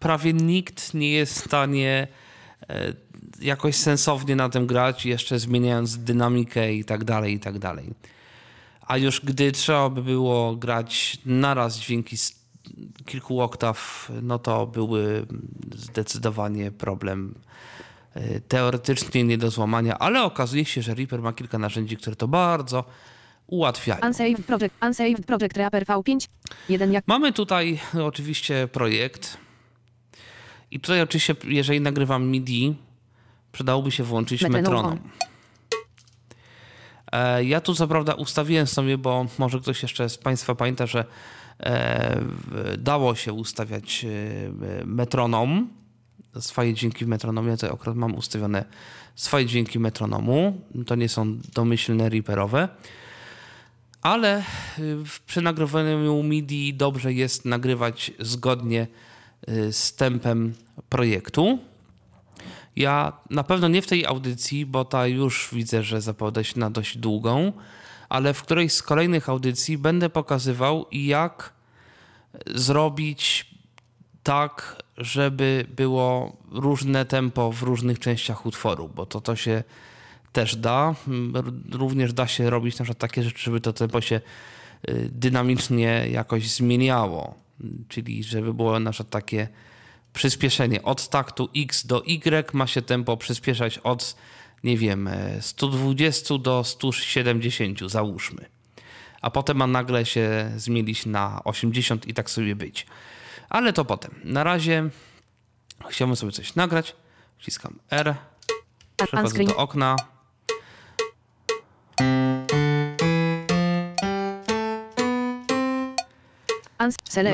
prawie 0.00 0.32
nikt 0.32 0.94
nie 0.94 1.10
jest 1.10 1.40
w 1.40 1.44
stanie 1.44 2.08
e, 2.68 2.92
jakoś 3.40 3.76
sensownie 3.76 4.36
na 4.36 4.48
tym 4.48 4.66
grać, 4.66 5.06
jeszcze 5.06 5.38
zmieniając 5.38 5.98
dynamikę 5.98 6.74
i 6.74 6.84
tak 6.84 7.04
dalej, 7.04 7.34
i 7.34 7.40
tak 7.40 7.58
dalej. 7.58 7.90
A 8.86 8.96
już 8.96 9.20
gdy 9.20 9.52
trzeba 9.52 9.88
by 9.90 10.02
było 10.02 10.56
grać 10.56 11.18
naraz 11.26 11.78
dźwięki 11.78 12.16
z 12.16 12.41
kilku 13.06 13.40
oktaw, 13.40 14.10
no 14.22 14.38
to 14.38 14.66
byłby 14.66 15.26
zdecydowanie 15.74 16.70
problem 16.70 17.34
e, 18.14 18.40
teoretycznie 18.40 19.24
nie 19.24 19.38
do 19.38 19.50
złamania, 19.50 19.98
ale 19.98 20.22
okazuje 20.22 20.64
się, 20.64 20.82
że 20.82 20.94
Reaper 20.94 21.22
ma 21.22 21.32
kilka 21.32 21.58
narzędzi, 21.58 21.96
które 21.96 22.16
to 22.16 22.28
bardzo 22.28 22.84
ułatwiają. 23.46 24.00
Unsaved 24.06 24.46
Project, 24.46 24.74
Unsaved 24.82 25.26
Project 25.26 25.56
Reaper 25.56 25.84
V5. 25.84 26.28
Jeden 26.68 26.92
jak 26.92 27.08
Mamy 27.08 27.32
tutaj 27.32 27.80
oczywiście 28.02 28.68
projekt 28.72 29.36
i 30.70 30.80
tutaj 30.80 31.00
oczywiście, 31.02 31.34
jeżeli 31.44 31.80
nagrywam 31.80 32.26
MIDI, 32.26 32.74
przydałoby 33.52 33.90
się 33.90 34.04
włączyć 34.04 34.42
Metronom. 34.48 34.98
E, 37.12 37.44
Ja 37.44 37.60
tu 37.60 37.74
co 37.74 37.88
prawda 37.88 38.14
ustawiłem 38.14 38.66
sobie, 38.66 38.98
bo 38.98 39.26
może 39.38 39.60
ktoś 39.60 39.82
jeszcze 39.82 40.08
z 40.08 40.18
Państwa 40.18 40.54
pamięta, 40.54 40.86
że 40.86 41.04
dało 42.78 43.14
się 43.14 43.32
ustawiać 43.32 44.04
e, 44.04 44.84
metronom, 44.86 45.68
swoje 46.40 46.74
dźwięki 46.74 47.04
w 47.04 47.08
metronomie. 47.08 47.52
Tutaj 47.52 47.70
akurat 47.70 47.96
mam 47.96 48.14
ustawione 48.14 48.64
swoje 49.14 49.46
dźwięki 49.46 49.78
metronomu. 49.78 50.60
To 50.86 50.94
nie 50.94 51.08
są 51.08 51.38
domyślne 51.54 52.08
reaperowe. 52.08 52.68
Ale 54.02 54.42
w- 55.04 55.20
przy 55.20 55.40
nagrywaniu 55.40 56.22
MIDI 56.22 56.74
dobrze 56.74 57.12
jest 57.12 57.44
nagrywać 57.44 58.10
zgodnie 58.20 58.86
y, 59.48 59.72
z 59.72 59.94
tempem 59.94 60.54
projektu. 60.88 61.58
Ja 62.76 63.12
na 63.30 63.44
pewno 63.44 63.68
nie 63.68 63.82
w 63.82 63.86
tej 63.86 64.06
audycji, 64.06 64.66
bo 64.66 64.84
ta 64.84 65.06
już 65.06 65.48
widzę, 65.52 65.82
że 65.82 66.00
zapowiada 66.00 66.44
się 66.44 66.60
na 66.60 66.70
dość 66.70 66.98
długą, 66.98 67.52
ale 68.12 68.34
w 68.34 68.42
którejś 68.42 68.72
z 68.72 68.82
kolejnych 68.82 69.28
audycji 69.28 69.78
będę 69.78 70.10
pokazywał, 70.10 70.86
jak 70.92 71.52
zrobić 72.46 73.50
tak, 74.22 74.82
żeby 74.96 75.66
było 75.76 76.36
różne 76.50 77.04
tempo 77.04 77.52
w 77.52 77.62
różnych 77.62 77.98
częściach 77.98 78.46
utworu, 78.46 78.88
bo 78.88 79.06
to, 79.06 79.20
to 79.20 79.36
się 79.36 79.64
też 80.32 80.56
da. 80.56 80.94
Mm, 81.08 81.64
Również 81.72 82.12
da 82.12 82.26
się 82.26 82.50
robić 82.50 82.78
na 82.78 82.84
przykład 82.84 82.98
takie 82.98 83.22
rzeczy, 83.22 83.42
żeby 83.44 83.60
to 83.60 83.72
tempo 83.72 84.00
się 84.00 84.20
y, 84.88 85.08
dynamicznie 85.12 86.06
jakoś 86.10 86.50
zmieniało. 86.50 87.34
Czyli 87.88 88.24
żeby 88.24 88.54
było 88.54 88.80
na 88.80 88.90
przykład 88.90 89.10
takie 89.10 89.48
przyspieszenie 90.12 90.82
od 90.82 91.08
taktu 91.08 91.48
X 91.56 91.86
do 91.86 92.02
Y 92.04 92.54
ma 92.54 92.66
się 92.66 92.82
tempo 92.82 93.16
przyspieszać 93.16 93.78
od 93.78 94.16
nie 94.64 94.76
wiem, 94.76 95.08
e, 95.08 95.42
120 95.42 96.38
do 96.38 96.64
170 96.64 97.90
załóżmy. 97.90 98.44
A 99.22 99.30
potem 99.30 99.56
ma 99.56 99.66
nagle 99.66 100.06
się 100.06 100.52
zmienić 100.56 101.06
na 101.06 101.44
80 101.44 102.06
i 102.08 102.14
tak 102.14 102.30
sobie 102.30 102.56
być. 102.56 102.86
Ale 103.48 103.72
to 103.72 103.84
potem. 103.84 104.20
Na 104.24 104.44
razie 104.44 104.90
chciałbym 105.88 106.16
sobie 106.16 106.32
coś 106.32 106.54
nagrać. 106.54 106.96
Wciskam 107.38 107.78
R. 107.90 108.14
Przechodzę 108.96 109.44
do 109.44 109.56
okna. 109.56 109.96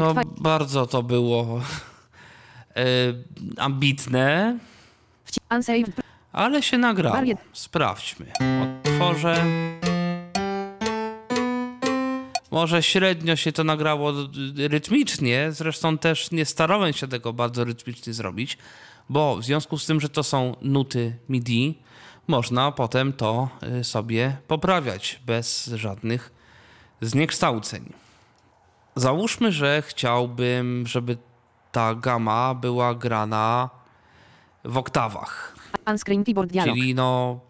No, 0.00 0.14
bardzo 0.40 0.86
to 0.86 1.02
było 1.02 1.60
e, 2.76 2.84
ambitne, 3.56 4.58
ale 6.32 6.62
się 6.62 6.78
nagrało. 6.78 7.16
Sprawdźmy. 7.52 8.32
Otworzę. 8.84 9.44
Może 12.50 12.82
średnio 12.82 13.36
się 13.36 13.52
to 13.52 13.64
nagrało 13.64 14.12
rytmicznie, 14.56 15.52
zresztą 15.52 15.98
też 15.98 16.30
nie 16.30 16.44
starałem 16.44 16.92
się 16.92 17.08
tego 17.08 17.32
bardzo 17.32 17.64
rytmicznie 17.64 18.12
zrobić, 18.12 18.58
bo 19.08 19.36
w 19.36 19.44
związku 19.44 19.78
z 19.78 19.86
tym, 19.86 20.00
że 20.00 20.08
to 20.08 20.22
są 20.22 20.56
nuty 20.62 21.16
MIDI, 21.28 21.78
można 22.26 22.72
potem 22.72 23.12
to 23.12 23.48
y, 23.80 23.84
sobie 23.84 24.36
poprawiać 24.46 25.20
bez 25.26 25.66
żadnych 25.66 26.32
zniekształceń. 27.00 27.92
Załóżmy, 28.96 29.52
że 29.52 29.82
chciałbym, 29.82 30.86
żeby 30.86 31.16
ta 31.72 31.94
gama 31.94 32.54
była 32.54 32.94
grana 32.94 33.70
w 34.64 34.78
oktawach. 34.78 35.57
Unscreen 35.90 36.24
keyboard 36.24 36.50
dialog. 36.50 36.74
Czyli 36.76 36.94
no, 36.94 37.40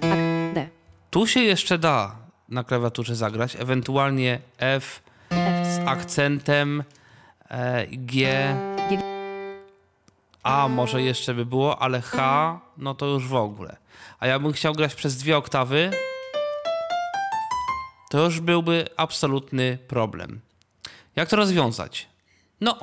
Tak, 0.00 0.18
D. 0.54 0.68
tu 1.10 1.26
się 1.26 1.40
jeszcze 1.40 1.78
da 1.78 2.16
na 2.48 2.64
klawiaturze 2.64 3.16
zagrać, 3.16 3.56
ewentualnie 3.56 4.38
F 4.58 5.02
z 5.62 5.80
akcentem 5.86 6.84
e, 7.48 7.86
G, 7.86 8.26
G. 8.90 8.98
A 10.42 10.68
może 10.68 11.02
jeszcze 11.02 11.34
by 11.34 11.46
było, 11.46 11.82
ale 11.82 12.00
H, 12.00 12.60
no 12.78 12.94
to 12.94 13.06
już 13.06 13.28
w 13.28 13.34
ogóle. 13.34 13.76
A 14.20 14.26
ja 14.26 14.38
bym 14.38 14.52
chciał 14.52 14.72
grać 14.74 14.94
przez 14.94 15.16
dwie 15.16 15.36
oktawy, 15.36 15.90
to 18.10 18.24
już 18.24 18.40
byłby 18.40 18.86
absolutny 18.96 19.78
problem. 19.88 20.40
Jak 21.16 21.28
to 21.28 21.36
rozwiązać? 21.36 22.08
No, 22.60 22.78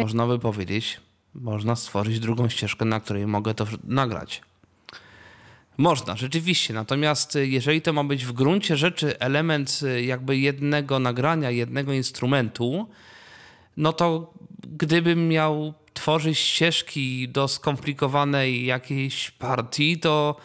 można 0.00 0.26
by 0.26 0.38
powiedzieć, 0.38 1.00
można 1.34 1.76
stworzyć 1.76 2.20
drugą 2.20 2.48
ścieżkę, 2.48 2.84
na 2.84 3.00
której 3.00 3.26
mogę 3.26 3.54
to 3.54 3.66
nagrać. 3.84 4.42
Można, 5.76 6.16
rzeczywiście. 6.16 6.74
Natomiast 6.74 7.36
y, 7.36 7.46
jeżeli 7.46 7.82
to 7.82 7.92
ma 7.92 8.04
być 8.04 8.24
w 8.24 8.32
gruncie 8.32 8.76
rzeczy 8.76 9.18
element 9.18 9.80
y, 9.82 10.04
jakby 10.04 10.38
jednego 10.38 10.98
nagrania, 10.98 11.50
jednego 11.50 11.92
instrumentu, 11.92 12.88
no 13.76 13.92
to 13.92 14.34
gdybym 14.62 15.28
miał 15.28 15.74
tworzyć 15.94 16.38
ścieżki 16.38 17.28
do 17.28 17.48
skomplikowanej 17.48 18.64
jakiejś 18.64 19.30
partii, 19.30 19.98
to 19.98 20.36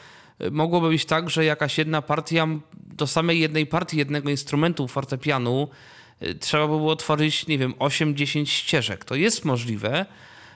y, 0.41 0.52
mogłoby 0.52 0.89
być 0.89 1.06
tak, 1.06 1.30
że 1.30 1.45
jakaś 1.45 1.78
jedna 1.78 2.02
partia, 2.02 2.47
do 2.73 3.08
samej 3.08 3.39
jednej 3.39 3.65
partii 3.65 3.97
jednego 3.97 4.30
instrumentu 4.30 4.88
fortepianu 4.88 5.69
trzeba 6.40 6.67
by 6.67 6.77
było 6.77 6.96
tworzyć, 6.96 7.48
nie 7.48 7.58
wiem, 7.58 7.73
8-10 7.73 8.46
ścieżek. 8.46 9.06
To 9.06 9.15
jest 9.15 9.46
możliwe, 9.46 10.06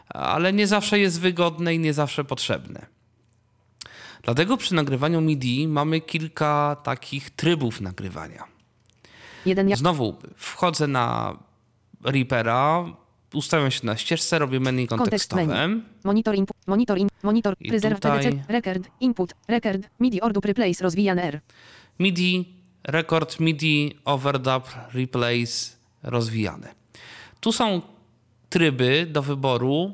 ale 0.09 0.53
nie 0.53 0.67
zawsze 0.67 0.99
jest 0.99 1.19
wygodne 1.19 1.75
i 1.75 1.79
nie 1.79 1.93
zawsze 1.93 2.23
potrzebne. 2.23 2.85
Dlatego 4.23 4.57
przy 4.57 4.75
nagrywaniu 4.75 5.21
MIDI 5.21 5.67
mamy 5.67 6.01
kilka 6.01 6.75
takich 6.83 7.29
trybów 7.29 7.81
nagrywania. 7.81 8.43
Znowu 9.75 10.15
wchodzę 10.35 10.87
na 10.87 11.37
Reapera, 12.03 12.85
ustawiam 13.33 13.71
się 13.71 13.85
na 13.85 13.97
ścieżce, 13.97 14.39
robię 14.39 14.59
menu 14.59 14.87
Kontekst 14.87 15.29
kontekstowe. 15.29 15.69
monitor 16.03 16.35
input, 16.35 16.57
monitor 16.67 16.97
in, 16.97 17.07
monitor 17.23 17.55
I 17.59 17.69
preserve 17.69 17.95
tutaj- 17.99 18.43
record, 18.47 18.87
input, 18.99 19.33
record, 19.47 19.81
MIDI 19.99 20.21
ordu 20.21 20.39
replace 20.43 20.83
rozwijane 20.83 21.23
R. 21.23 21.41
MIDI, 21.99 22.53
record 22.83 23.39
MIDI, 23.39 23.97
overdub, 24.05 24.63
replace, 24.93 25.75
rozwijane. 26.03 26.73
Tu 27.39 27.51
są 27.51 27.81
tryby 28.53 29.07
do 29.11 29.21
wyboru 29.21 29.93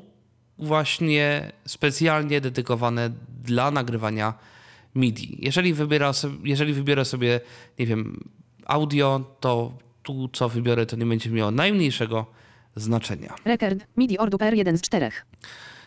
właśnie 0.58 1.52
specjalnie 1.66 2.40
dedykowane 2.40 3.10
dla 3.44 3.70
nagrywania 3.70 4.34
MIDI. 4.94 5.38
Jeżeli, 5.38 5.74
wybiera 5.74 6.12
sobie, 6.12 6.36
jeżeli 6.44 6.72
wybiorę 6.72 7.04
sobie, 7.04 7.40
nie 7.78 7.86
wiem, 7.86 8.30
audio, 8.66 9.36
to 9.40 9.72
tu 10.02 10.28
co 10.32 10.48
wybiorę, 10.48 10.86
to 10.86 10.96
nie 10.96 11.06
będzie 11.06 11.30
miało 11.30 11.50
najmniejszego 11.50 12.26
znaczenia. 12.76 13.34
Record. 13.44 13.78
MIDI 13.96 14.18
ordu 14.18 14.36
PR1 14.36 14.76
z 14.76 14.80
4. 14.80 15.10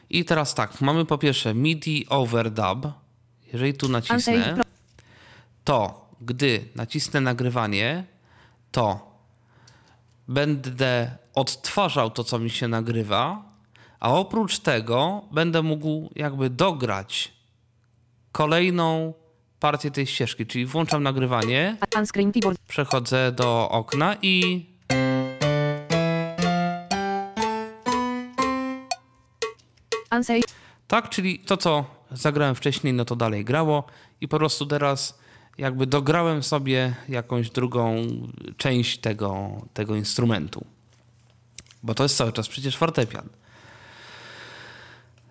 I 0.10 0.26
teraz 0.26 0.56
tak, 0.56 0.82
mamy 0.82 1.06
po 1.06 1.18
pierwsze 1.18 1.54
MIDI 1.54 2.06
overdub. 2.10 2.88
Jeżeli 3.54 3.74
tu 3.74 3.90
nacisnę, 3.90 4.56
to 5.64 6.10
gdy 6.22 6.66
nacisnę 6.76 7.22
nagrywanie, 7.22 8.04
to 8.72 9.13
będę 10.28 11.18
odtwarzał 11.36 12.12
to, 12.12 12.24
co 12.24 12.40
mi 12.40 12.50
się 12.50 12.68
nagrywa, 12.68 13.44
a 14.00 14.14
oprócz 14.14 14.60
tego 14.60 15.22
będę 15.32 15.62
mógł 15.62 16.10
jakby 16.16 16.50
dograć 16.50 17.34
kolejną 18.32 19.14
partię 19.60 19.92
tej 19.92 20.08
ścieżki, 20.08 20.46
czyli 20.46 20.66
włączam 20.66 21.04
nagrywanie, 21.04 21.78
przechodzę 22.68 23.32
do 23.32 23.70
okna 23.70 24.16
i. 24.22 24.66
Tak, 30.88 31.10
czyli 31.10 31.40
to, 31.40 31.58
co 31.58 31.86
zagrałem 32.12 32.56
wcześniej, 32.56 32.94
no 32.94 33.06
to 33.06 33.16
dalej 33.16 33.46
grało 33.46 33.84
i 34.22 34.28
po 34.28 34.38
prostu 34.38 34.66
teraz 34.66 35.23
jakby 35.58 35.88
dograłem 35.88 36.44
sobie 36.44 36.96
jakąś 37.10 37.50
drugą 37.50 38.06
część 38.58 38.98
tego, 38.98 39.62
tego 39.74 39.96
instrumentu. 39.96 40.66
Bo 41.84 41.96
to 41.96 42.04
jest 42.04 42.18
cały 42.18 42.32
czas 42.34 42.48
przecież 42.48 42.78
fortepian. 42.78 43.30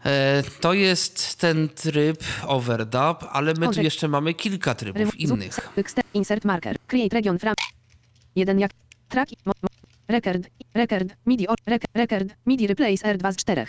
E, 0.05 0.43
To 0.61 0.73
jest 0.73 1.37
ten 1.41 1.69
tryb 1.69 2.25
overdub, 2.47 3.25
ale 3.33 3.55
my 3.55 3.69
tu 3.69 3.83
jeszcze 3.83 4.09
mamy 4.09 4.35
kilka 4.35 4.75
trybów 4.75 5.21
innych. 5.21 5.71
Insert 6.15 6.45
marker. 6.45 6.77
Create 6.87 7.17
region 7.17 7.39
from. 7.39 7.55
1 8.37 8.61
jak. 8.61 8.71
Track. 9.09 9.31
Record. 10.09 10.47
Record. 10.75 11.09
MIDI 11.27 11.49
or, 11.49 11.57
rec, 11.67 11.83
record. 11.95 12.29
MIDI 12.47 12.67
replace 12.67 13.15
R2 13.15 13.33
z 13.33 13.37
4. 13.37 13.67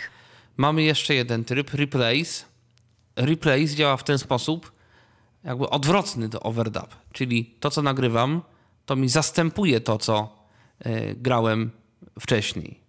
Mamy 0.56 0.82
jeszcze 0.82 1.14
jeden 1.14 1.44
tryb, 1.44 1.70
replace. 1.74 2.44
Replace 3.16 3.66
działa 3.74 3.96
w 3.96 4.04
ten 4.04 4.18
sposób, 4.18 4.72
jakby 5.44 5.70
odwrotny 5.70 6.28
do 6.28 6.40
overdub, 6.40 6.96
czyli 7.12 7.54
to, 7.60 7.70
co 7.70 7.82
nagrywam, 7.82 8.42
to 8.86 8.96
mi 8.96 9.08
zastępuje 9.08 9.80
to, 9.80 9.98
co 9.98 10.36
e, 10.78 11.14
grałem 11.14 11.70
wcześniej. 12.20 12.80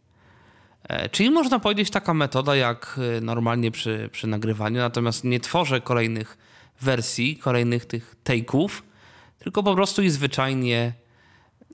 E, 0.83 1.09
czyli 1.09 1.31
można 1.31 1.59
powiedzieć 1.59 1.89
taka 1.89 2.13
metoda, 2.13 2.55
jak 2.55 2.99
e, 3.17 3.21
normalnie 3.21 3.71
przy, 3.71 4.09
przy 4.11 4.27
nagrywaniu, 4.27 4.77
natomiast 4.77 5.23
nie 5.23 5.39
tworzę 5.39 5.81
kolejnych 5.81 6.37
wersji, 6.81 7.37
kolejnych 7.37 7.85
tych 7.85 8.15
take'ów, 8.23 8.69
tylko 9.39 9.63
po 9.63 9.75
prostu 9.75 10.01
i 10.01 10.09
zwyczajnie 10.09 10.93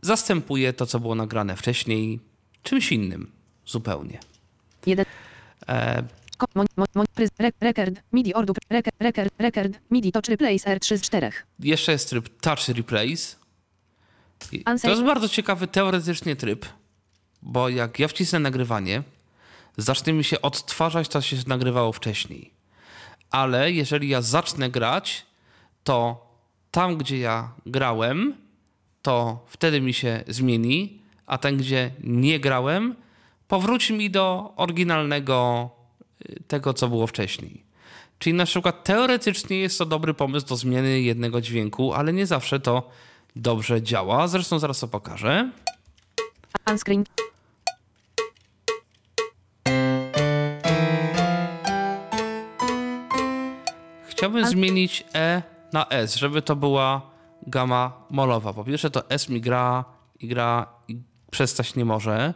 zastępuję 0.02 0.74
to, 0.74 0.86
co 0.86 1.00
było 1.00 1.16
nagrane 1.16 1.56
wcześniej, 1.56 2.20
czymś 2.64 2.92
innym 2.92 3.32
zupełnie. 3.66 4.20
1. 4.86 5.06
Mon, 6.56 6.66
mon, 6.78 6.88
mon, 6.96 7.06
record. 7.62 8.02
MIDI 8.14 8.34
ordu. 8.34 8.54
Record. 8.70 8.96
Record. 9.00 9.32
Record. 9.40 9.80
MIDI 9.92 10.12
touch 10.12 10.28
replace 10.28 10.76
R3 10.76 10.98
z 10.98 11.02
4. 11.02 11.32
Jeszcze 11.60 11.92
jest 11.92 12.10
tryb 12.10 12.42
Touch 12.42 12.68
Replace. 12.68 13.36
To 14.82 14.90
jest 14.90 15.04
bardzo 15.04 15.30
ciekawy 15.30 15.68
teoretycznie 15.68 16.36
tryb, 16.36 16.66
bo 17.42 17.70
jak 17.70 18.00
ja 18.00 18.08
wcisnę 18.08 18.40
nagrywanie, 18.40 19.04
zacznie 19.78 20.14
mi 20.14 20.24
się 20.24 20.42
odtwarzać 20.42 21.08
to, 21.08 21.22
co 21.22 21.28
się 21.28 21.38
nagrywało 21.48 21.92
wcześniej. 21.92 22.54
Ale 23.32 23.72
jeżeli 23.72 24.10
ja 24.10 24.22
zacznę 24.22 24.70
grać, 24.70 25.26
to 25.84 26.28
tam, 26.72 26.98
gdzie 26.98 27.18
ja 27.18 27.52
grałem, 27.66 28.34
to 29.02 29.46
wtedy 29.48 29.82
mi 29.82 29.94
się 29.94 30.24
zmieni, 30.28 31.02
a 31.26 31.38
tam, 31.38 31.58
gdzie 31.58 31.92
nie 32.04 32.40
grałem, 32.40 32.96
powróci 33.48 33.94
mi 33.94 34.10
do 34.10 34.54
oryginalnego 34.56 35.70
tego, 36.48 36.74
co 36.74 36.88
było 36.88 37.08
wcześniej. 37.08 37.64
Czyli 38.20 38.34
na 38.34 38.46
przykład 38.46 38.84
teoretycznie 38.84 39.58
jest 39.60 39.78
to 39.78 39.86
dobry 39.86 40.14
pomysł 40.14 40.48
do 40.48 40.56
zmiany 40.56 41.02
jednego 41.02 41.42
dźwięku, 41.42 41.94
ale 41.94 42.14
nie 42.14 42.26
zawsze 42.26 42.60
to 42.60 42.90
dobrze 43.36 43.82
działa. 43.82 44.28
Zresztą 44.28 44.60
zaraz 44.60 44.80
to 44.80 44.88
pokażę. 44.88 45.52
Unscreen. 46.72 47.04
Chciałbym 54.08 54.44
A- 54.44 54.48
zmienić 54.48 55.04
E 55.16 55.42
na 55.74 55.90
S, 55.90 56.16
żeby 56.16 56.42
to 56.42 56.56
była 56.56 57.02
gama 57.48 58.06
molowa. 58.10 58.54
Po 58.54 58.64
pierwsze 58.64 58.90
to 58.92 59.10
S 59.10 59.30
mi 59.30 59.42
gra 59.42 59.86
i 60.20 60.28
gra 60.28 60.68
i 60.88 60.98
przestać 61.32 61.76
nie 61.76 61.86
może. 61.86 62.34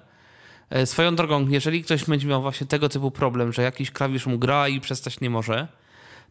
E, 0.70 0.86
Swoją 0.86 1.16
drogą, 1.16 1.48
jeżeli 1.50 1.84
ktoś 1.84 2.06
będzie 2.06 2.28
miał 2.28 2.42
właśnie 2.42 2.68
tego 2.68 2.90
typu 2.90 3.12
problem, 3.12 3.54
że 3.54 3.62
jakiś 3.62 3.92
klawisz 3.92 4.26
mu 4.26 4.40
gra 4.40 4.68
i 4.68 4.82
przestać 4.82 5.20
nie 5.20 5.30
może, 5.30 5.68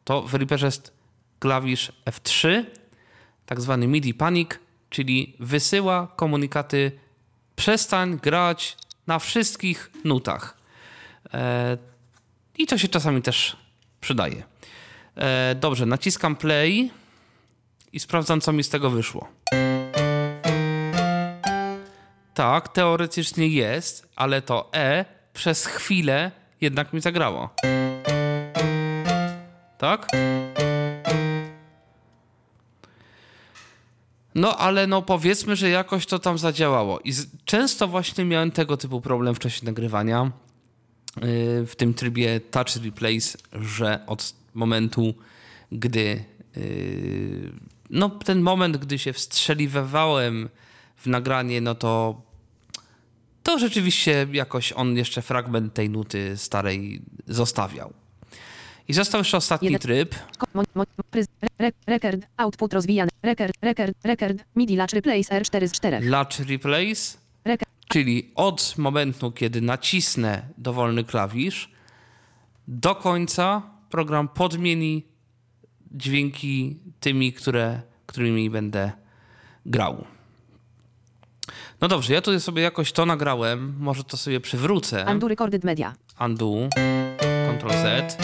to 0.04 0.22
w 0.22 0.34
Reaperze 0.34 0.66
jest 0.66 0.92
klawisz 1.38 1.92
F3, 2.04 2.64
tak 3.46 3.60
zwany 3.60 3.86
MIDI 3.86 4.14
Panic, 4.14 4.50
czyli 4.90 5.36
wysyła 5.40 6.06
komunikaty 6.16 6.92
przestań 7.56 8.18
grać 8.22 8.76
na 9.06 9.18
wszystkich 9.18 9.90
nutach. 10.04 10.56
E, 11.34 11.78
I 12.58 12.66
to 12.66 12.78
się 12.78 12.88
czasami 12.88 13.22
też 13.22 13.56
przydaje. 14.00 14.42
E, 15.16 15.54
dobrze, 15.54 15.86
naciskam 15.86 16.36
play 16.36 16.90
i 17.92 18.00
sprawdzam, 18.00 18.40
co 18.40 18.52
mi 18.52 18.64
z 18.64 18.68
tego 18.68 18.90
wyszło. 18.90 19.28
Tak, 22.34 22.68
teoretycznie 22.68 23.48
jest, 23.48 24.08
ale 24.16 24.42
to 24.42 24.70
E 24.74 25.04
przez 25.32 25.66
chwilę 25.66 26.30
jednak 26.60 26.92
mi 26.92 27.00
zagrało. 27.00 27.54
Tak? 29.78 30.08
No, 34.34 34.56
ale 34.58 34.86
no 34.86 35.02
powiedzmy, 35.02 35.56
że 35.56 35.70
jakoś 35.70 36.06
to 36.06 36.18
tam 36.18 36.38
zadziałało. 36.38 37.00
I 37.00 37.12
często 37.44 37.88
właśnie 37.88 38.24
miałem 38.24 38.50
tego 38.50 38.76
typu 38.76 39.00
problem 39.00 39.34
w 39.34 39.38
czasie 39.38 39.66
nagrywania 39.66 40.30
yy, 41.16 41.66
w 41.66 41.72
tym 41.76 41.94
trybie 41.94 42.40
Touch 42.40 42.76
Replace, 42.84 43.38
że 43.52 44.06
od 44.06 44.34
momentu, 44.54 45.14
gdy 45.72 46.24
yy, 46.56 47.52
no 47.90 48.10
ten 48.10 48.40
moment, 48.40 48.76
gdy 48.76 48.98
się 48.98 49.12
wstrzeliwywałem 49.12 50.48
w 50.96 51.06
nagranie, 51.06 51.60
no 51.60 51.74
to 51.74 52.22
to 53.44 53.58
rzeczywiście 53.58 54.26
jakoś 54.32 54.72
on 54.72 54.96
jeszcze 54.96 55.22
fragment 55.22 55.74
tej 55.74 55.90
nuty 55.90 56.36
starej 56.36 57.02
zostawiał. 57.26 57.92
I 58.88 58.92
został 58.92 59.20
jeszcze 59.20 59.36
ostatni 59.36 59.66
Jeden- 59.66 59.80
tryb. 59.80 60.14
Record. 61.86 62.20
Output 62.36 62.72
rozwijany. 62.74 63.10
Record. 63.22 63.52
Record. 63.62 63.96
Record. 64.04 64.44
MIDI 64.56 64.76
latch 64.76 64.94
replace 64.94 65.40
R4 65.40 65.68
z 65.68 65.72
4. 65.72 66.00
Latch 66.00 66.40
Replace, 66.40 67.18
czyli 67.88 68.30
od 68.34 68.74
momentu, 68.78 69.32
kiedy 69.32 69.60
nacisnę 69.60 70.42
dowolny 70.58 71.04
klawisz, 71.04 71.70
do 72.68 72.94
końca 72.94 73.62
program 73.90 74.28
podmieni 74.28 75.06
dźwięki 75.92 76.78
tymi, 77.00 77.32
które, 77.32 77.82
którymi 78.06 78.50
będę 78.50 78.92
grał. 79.66 80.04
No 81.84 81.88
dobrze, 81.88 82.14
ja 82.14 82.20
tutaj 82.20 82.40
sobie 82.40 82.62
jakoś 82.62 82.92
to 82.92 83.06
nagrałem, 83.06 83.74
może 83.78 84.04
to 84.04 84.16
sobie 84.16 84.40
przywrócę. 84.40 85.06
Undo 85.10 85.28
recorded 85.28 85.64
media. 85.64 85.94
Undo, 86.20 86.68
Ctrl 87.58 87.70
Z. 87.70 88.18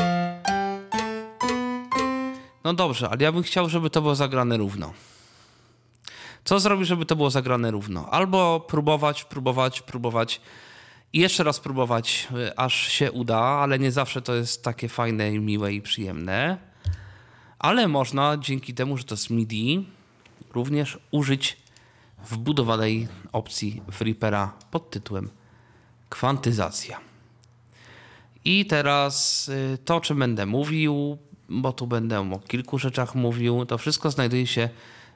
No 2.65 2.75
dobrze, 2.75 3.09
ale 3.09 3.23
ja 3.23 3.33
bym 3.33 3.43
chciał, 3.43 3.69
żeby 3.69 3.91
to 3.91 4.03
było 4.03 4.15
zagrane 4.15 4.57
równo. 4.57 4.93
Co 6.45 6.61
zrobić, 6.61 6.89
żeby 6.89 7.07
to 7.07 7.17
było 7.17 7.31
zagrane 7.31 7.71
równo? 7.71 8.11
Albo 8.11 8.61
próbować, 8.61 9.25
próbować, 9.25 9.83
próbować 9.83 10.41
i 11.13 11.19
jeszcze 11.19 11.45
raz 11.45 11.61
próbować, 11.61 12.29
y, 12.37 12.57
aż 12.57 12.89
się 12.89 13.13
uda, 13.13 13.39
ale 13.39 13.79
nie 13.79 13.93
zawsze 13.93 14.23
to 14.23 14.35
jest 14.35 14.65
takie 14.65 14.89
fajne, 14.89 15.31
miłe 15.31 15.73
i 15.73 15.83
przyjemne. 15.83 16.59
Ale 17.59 17.89
można 17.89 18.37
dzięki 18.37 18.75
temu, 18.75 18.97
że 18.97 19.05
to 19.05 19.15
jest 19.15 19.31
MIDI, 19.31 19.87
również 20.55 20.99
użyć 21.11 21.60
wbudowanej 22.29 23.09
opcji 23.33 23.83
w 23.93 24.01
Reapera 24.01 24.53
pod 24.71 24.91
tytułem 24.91 25.31
kwantyzacja. 26.09 27.01
I 28.45 28.67
teraz 28.67 29.49
y, 29.49 29.79
to, 29.85 29.97
o 29.97 30.01
czym 30.01 30.19
będę 30.19 30.47
mówił, 30.47 31.19
bo 31.49 31.73
tu 31.73 31.87
będę 31.87 32.33
o 32.33 32.39
kilku 32.39 32.79
rzeczach 32.79 33.15
mówił, 33.15 33.67
to 33.67 33.79
wszystko 33.79 34.11
znajduje 34.11 34.47
się 34.47 34.69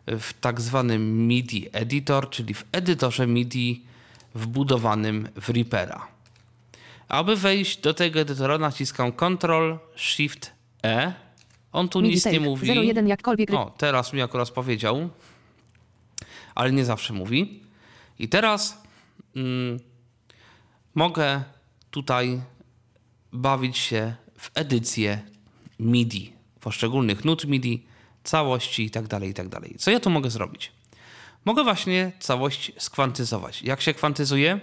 w 0.07 0.33
tak 0.41 0.61
zwanym 0.61 1.27
MIDI 1.27 1.69
Editor, 1.73 2.31
czyli 2.31 2.55
w 2.55 2.65
edytorze 2.73 3.27
MIDI 3.27 3.85
wbudowanym 4.35 5.29
w 5.41 5.49
Reapera. 5.49 6.09
Aby 7.09 7.37
wejść 7.37 7.81
do 7.81 7.95
tego 7.95 8.21
edytora 8.21 8.59
naciskam 8.59 9.13
Ctrl 9.13 9.77
Shift 9.97 10.53
E. 10.85 11.13
On 11.73 11.89
tu 11.89 12.01
MIDI 12.01 12.15
nic 12.15 12.27
nie 12.27 12.41
mówi. 12.41 12.71
01 12.71 13.09
jakkolwiek. 13.09 13.55
O, 13.55 13.73
teraz 13.79 14.13
mi 14.13 14.23
akurat 14.23 14.51
powiedział, 14.51 15.11
ale 16.55 16.73
nie 16.73 16.85
zawsze 16.85 17.13
mówi. 17.13 17.63
I 18.19 18.29
teraz 18.29 18.83
mm, 19.37 19.81
mogę 20.95 21.43
tutaj 21.91 22.41
bawić 23.33 23.79
się 23.79 24.15
w 24.39 24.51
edycję 24.55 25.23
MIDI, 25.81 26.33
poszczególnych 26.61 27.25
nut 27.25 27.47
MIDI, 27.47 27.87
całości 28.25 28.83
itd., 28.85 29.27
itd. 29.27 29.61
Co 29.79 29.91
ja 29.91 30.01
tu 30.01 30.11
mogę 30.11 30.31
zrobić? 30.31 30.73
Mogę 31.45 31.65
właśnie 31.65 32.13
całość 32.21 32.73
skwantyzować. 32.79 33.63
Jak 33.63 33.81
się 33.81 33.95
kwantyzuje? 33.95 34.61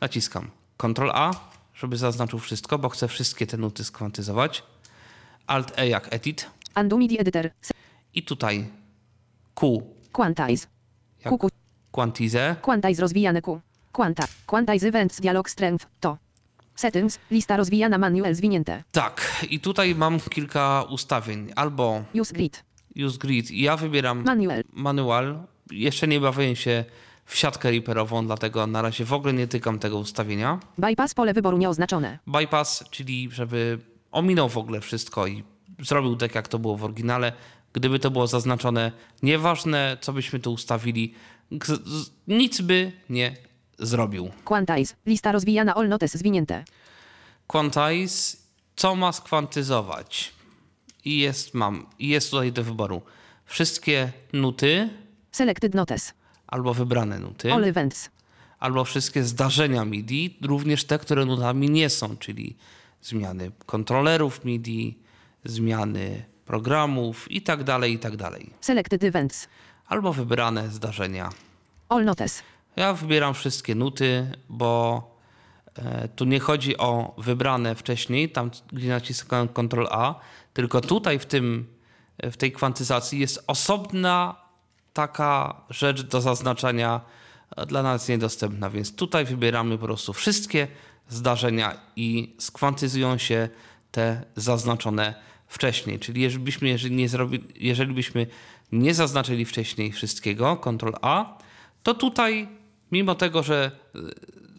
Naciskam 0.00 0.50
Ctrl 0.76 1.10
A, 1.10 1.30
żeby 1.74 1.96
zaznaczył 1.96 2.38
wszystko, 2.38 2.78
bo 2.78 2.88
chcę 2.88 3.08
wszystkie 3.08 3.46
te 3.46 3.56
nuty 3.56 3.84
skwantyzować. 3.84 4.62
Alt 5.46 5.78
E 5.78 5.88
jak 5.88 6.14
edit 6.14 6.50
Undo 6.76 6.96
MIDI 6.96 7.20
editor. 7.20 7.50
I 8.14 8.22
tutaj 8.22 8.66
Q 9.54 9.82
Quantize. 10.12 10.66
Jak 11.24 11.34
QQ. 11.34 11.48
quantize. 11.90 12.56
Quantize 12.62 13.02
rozwijane 13.02 13.42
Q. 13.42 13.60
Quanta. 13.92 14.24
Quantize 14.46 14.88
events 14.88 15.20
dialog 15.20 15.50
strength. 15.50 15.86
To. 16.00 16.16
Settings. 16.74 17.18
Lista 17.30 17.56
rozwijana 17.56 17.98
manual 17.98 18.34
zwinięte. 18.34 18.82
Tak, 18.92 19.46
i 19.50 19.60
tutaj 19.60 19.94
mam 19.94 20.20
kilka 20.20 20.82
ustawień. 20.82 21.52
Albo 21.56 22.02
Use 22.20 22.34
grid. 22.34 22.64
use 23.06 23.18
grid 23.18 23.50
i 23.50 23.60
ja 23.62 23.76
wybieram 23.76 24.22
Manual. 24.24 24.64
manual. 24.72 25.38
Jeszcze 25.70 26.08
nie 26.08 26.20
bawię 26.20 26.56
się 26.56 26.84
w 27.24 27.36
siatkę 27.36 27.70
reaperową, 27.70 28.26
dlatego 28.26 28.66
na 28.66 28.82
razie 28.82 29.04
w 29.04 29.12
ogóle 29.12 29.32
nie 29.32 29.46
tykam 29.46 29.78
tego 29.78 29.98
ustawienia. 29.98 30.60
Bypass 30.78 31.14
pole 31.14 31.34
wyboru 31.34 31.58
nieoznaczone. 31.58 32.18
Bypass, 32.26 32.84
czyli 32.90 33.28
żeby 33.32 33.78
ominął 34.12 34.48
w 34.48 34.56
ogóle 34.56 34.80
wszystko 34.80 35.26
i 35.26 35.42
zrobił 35.82 36.16
tak, 36.16 36.34
jak 36.34 36.48
to 36.48 36.58
było 36.58 36.76
w 36.76 36.84
oryginale. 36.84 37.32
Gdyby 37.72 37.98
to 37.98 38.10
było 38.10 38.26
zaznaczone, 38.26 38.92
nieważne 39.22 39.96
co 40.00 40.12
byśmy 40.12 40.40
tu 40.40 40.52
ustawili, 40.52 41.14
nic 42.28 42.60
by 42.60 42.92
nie 43.10 43.36
zrobił. 43.78 44.30
Quantize. 44.44 44.94
Lista 45.06 45.32
rozwijana 45.32 45.74
all 45.74 45.88
notes 45.88 46.14
zwinięte. 46.14 46.64
Quantize, 47.46 48.36
co 48.76 48.94
ma 48.96 49.12
skwantyzować? 49.12 50.32
I 51.04 51.18
jest, 51.18 51.54
mam, 51.54 51.86
i 51.98 52.08
jest 52.08 52.30
tutaj 52.30 52.52
do 52.52 52.64
wyboru 52.64 53.02
wszystkie 53.44 54.12
nuty, 54.32 54.88
Selected 55.32 55.74
notes. 55.74 56.14
albo 56.46 56.74
wybrane 56.74 57.18
nuty, 57.18 57.52
All 57.52 57.64
events. 57.64 58.10
albo 58.58 58.84
wszystkie 58.84 59.24
zdarzenia 59.24 59.84
MIDI, 59.84 60.38
również 60.42 60.84
te, 60.84 60.98
które 60.98 61.24
nutami 61.24 61.70
nie 61.70 61.90
są, 61.90 62.16
czyli 62.16 62.56
zmiany 63.02 63.50
kontrolerów 63.66 64.44
MIDI, 64.44 64.98
zmiany 65.44 66.24
programów 66.50 67.30
i 67.30 67.42
tak 67.42 67.64
dalej, 67.64 67.92
i 67.92 67.98
tak 67.98 68.16
dalej. 68.16 68.50
Selected 68.60 69.04
events. 69.04 69.48
Albo 69.88 70.12
wybrane 70.12 70.68
zdarzenia. 70.68 71.30
All 71.88 72.04
notes. 72.04 72.42
Ja 72.76 72.92
wybieram 72.92 73.34
wszystkie 73.34 73.74
nuty, 73.74 74.30
bo 74.48 74.70
e, 75.74 76.08
tu 76.08 76.24
nie 76.24 76.40
chodzi 76.40 76.78
o 76.78 77.14
wybrane 77.18 77.74
wcześniej, 77.74 78.30
tam 78.30 78.50
gdzie 78.72 78.88
naciskałem 78.88 79.48
Ctrl 79.48 79.86
A, 79.90 80.14
tylko 80.52 80.80
tutaj 80.80 81.18
w, 81.18 81.26
tym, 81.26 81.66
w 82.22 82.36
tej 82.36 82.52
kwantyzacji 82.52 83.20
jest 83.20 83.44
osobna 83.46 84.36
taka 84.92 85.62
rzecz 85.70 86.02
do 86.02 86.20
zaznaczania 86.20 87.00
e, 87.56 87.66
dla 87.66 87.82
nas 87.82 88.08
niedostępna, 88.08 88.70
więc 88.70 88.94
tutaj 88.94 89.24
wybieramy 89.24 89.78
po 89.78 89.84
prostu 89.86 90.12
wszystkie 90.12 90.68
zdarzenia 91.08 91.76
i 91.96 92.34
skwantyzują 92.38 93.18
się 93.18 93.48
te 93.90 94.22
zaznaczone 94.36 95.30
wcześniej. 95.50 95.98
Czyli 95.98 96.22
jeżeli 96.22 96.44
byśmy, 96.44 96.68
jeżeli 96.68 96.94
nie 96.94 97.08
zrobi, 97.08 97.44
jeżeli 97.56 97.94
byśmy 97.94 98.26
nie 98.72 98.94
zaznaczyli 98.94 99.44
wcześniej 99.44 99.92
wszystkiego, 99.92 100.56
Ctrl 100.56 100.92
A, 101.02 101.38
to 101.82 101.94
tutaj, 101.94 102.48
mimo 102.92 103.14
tego, 103.14 103.42
że 103.42 103.70
e, 103.94 103.98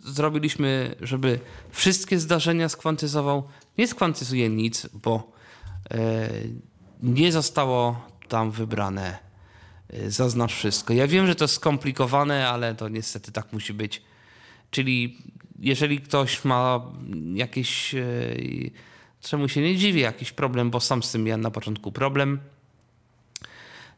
zrobiliśmy, 0.04 0.96
żeby 1.02 1.39
wszystkie 1.70 2.20
zdarzenia 2.20 2.70
skwantyzował, 2.70 3.44
nie 3.78 3.88
skwantyzuje 3.88 4.50
nic, 4.50 4.88
bo 4.94 5.32
e, 5.92 6.30
nie 7.04 7.32
zostało 7.32 8.08
tam 8.28 8.52
wybrane 8.52 9.18
e, 9.89 10.12
zaznacz 10.12 10.54
wszystko. 10.54 10.94
Ja 10.94 11.08
wiem, 11.08 11.28
że 11.28 11.36
to 11.36 11.44
jest 11.44 11.54
skomplikowane, 11.54 12.50
ale 12.50 12.76
to 12.76 12.89
niestety 12.89 13.32
tak 13.32 13.54
musi 13.54 13.74
być. 13.74 14.02
Czyli 14.72 15.18
jeżeli 15.60 16.02
ktoś 16.02 16.46
ma 16.46 16.82
jakieś, 17.34 17.96
czemu 19.22 19.47
się 19.47 19.61
nie 19.61 19.76
dziwię, 19.76 20.01
jakiś 20.01 20.32
problem, 20.32 20.72
bo 20.72 20.80
sam 20.80 21.03
z 21.03 21.11
tym 21.11 21.24
miałem 21.24 21.41
na 21.41 21.51
początku 21.51 21.91
problem, 21.91 22.39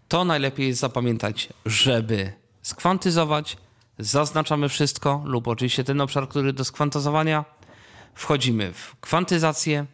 to 0.07 0.26
najlepiej 0.26 0.67
jest 0.67 0.80
zapamiętać, 0.80 1.49
żeby 1.65 2.34
skwantyzować, 2.61 3.57
zaznaczamy 3.99 4.69
wszystko 4.69 5.21
lub 5.26 5.47
oczywiście 5.47 5.84
ten 5.84 6.01
obszar, 6.01 6.30
który 6.30 6.53
do 6.53 6.65
skwantyzowania. 6.65 7.45
Wchodzimy 8.13 8.74
w 8.74 8.95
kwantyzację. 9.01 9.86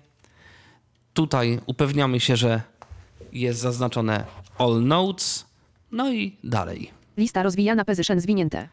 Tutaj 1.14 1.60
upewniamy 1.66 2.20
się, 2.20 2.36
że 2.36 2.62
jest 3.34 3.60
zaznaczone 3.60 4.26
all 4.58 4.84
notes. 4.84 5.46
No 5.92 6.14
i 6.14 6.38
dalej. 6.44 6.92
Lista 7.18 7.44
rozwijana 7.44 7.86
position 7.86 8.20
zwinięte. 8.20 8.70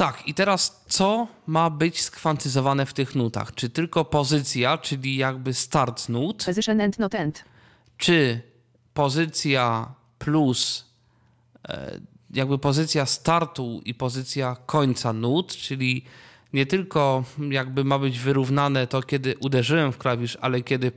Tak, 0.00 0.28
i 0.28 0.34
teraz 0.34 0.84
co 0.88 1.26
ma 1.46 1.70
być 1.70 2.02
skwantyzowane 2.02 2.86
w 2.86 2.92
tych 2.92 3.14
nutach? 3.14 3.54
Czy 3.54 3.70
tylko 3.70 4.04
pozycja, 4.04 4.78
czyli 4.78 5.16
jakby 5.16 5.54
start 5.54 6.08
nut, 6.08 6.44
Position 6.46 6.80
and 6.80 6.98
not 6.98 7.14
end. 7.14 7.44
czy 7.98 8.40
pozycja 8.94 9.94
plus 10.18 10.84
e, 11.68 12.00
jakby 12.30 12.58
pozycja 12.58 13.06
startu 13.06 13.80
i 13.84 13.94
pozycja 13.94 14.56
końca 14.66 15.12
nut, 15.12 15.56
czyli 15.56 16.04
nie 16.52 16.66
tylko 16.66 17.24
jakby 17.50 17.84
ma 17.84 17.98
być 17.98 18.18
wyrównane 18.18 18.86
to, 18.86 19.02
kiedy 19.02 19.34
uderzyłem 19.40 19.92
w 19.92 19.98
klawisz, 19.98 20.38
ale 20.40 20.62
kiedy 20.62 20.92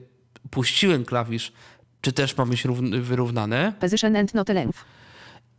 puściłem 0.49 1.05
klawisz, 1.05 1.53
czy 2.01 2.11
też 2.11 2.37
ma 2.37 2.45
być 2.45 2.65
równ- 2.65 3.01
wyrównane. 3.01 3.73
Position 3.79 4.15
and 4.15 4.33
not 4.33 4.49
length. 4.49 4.85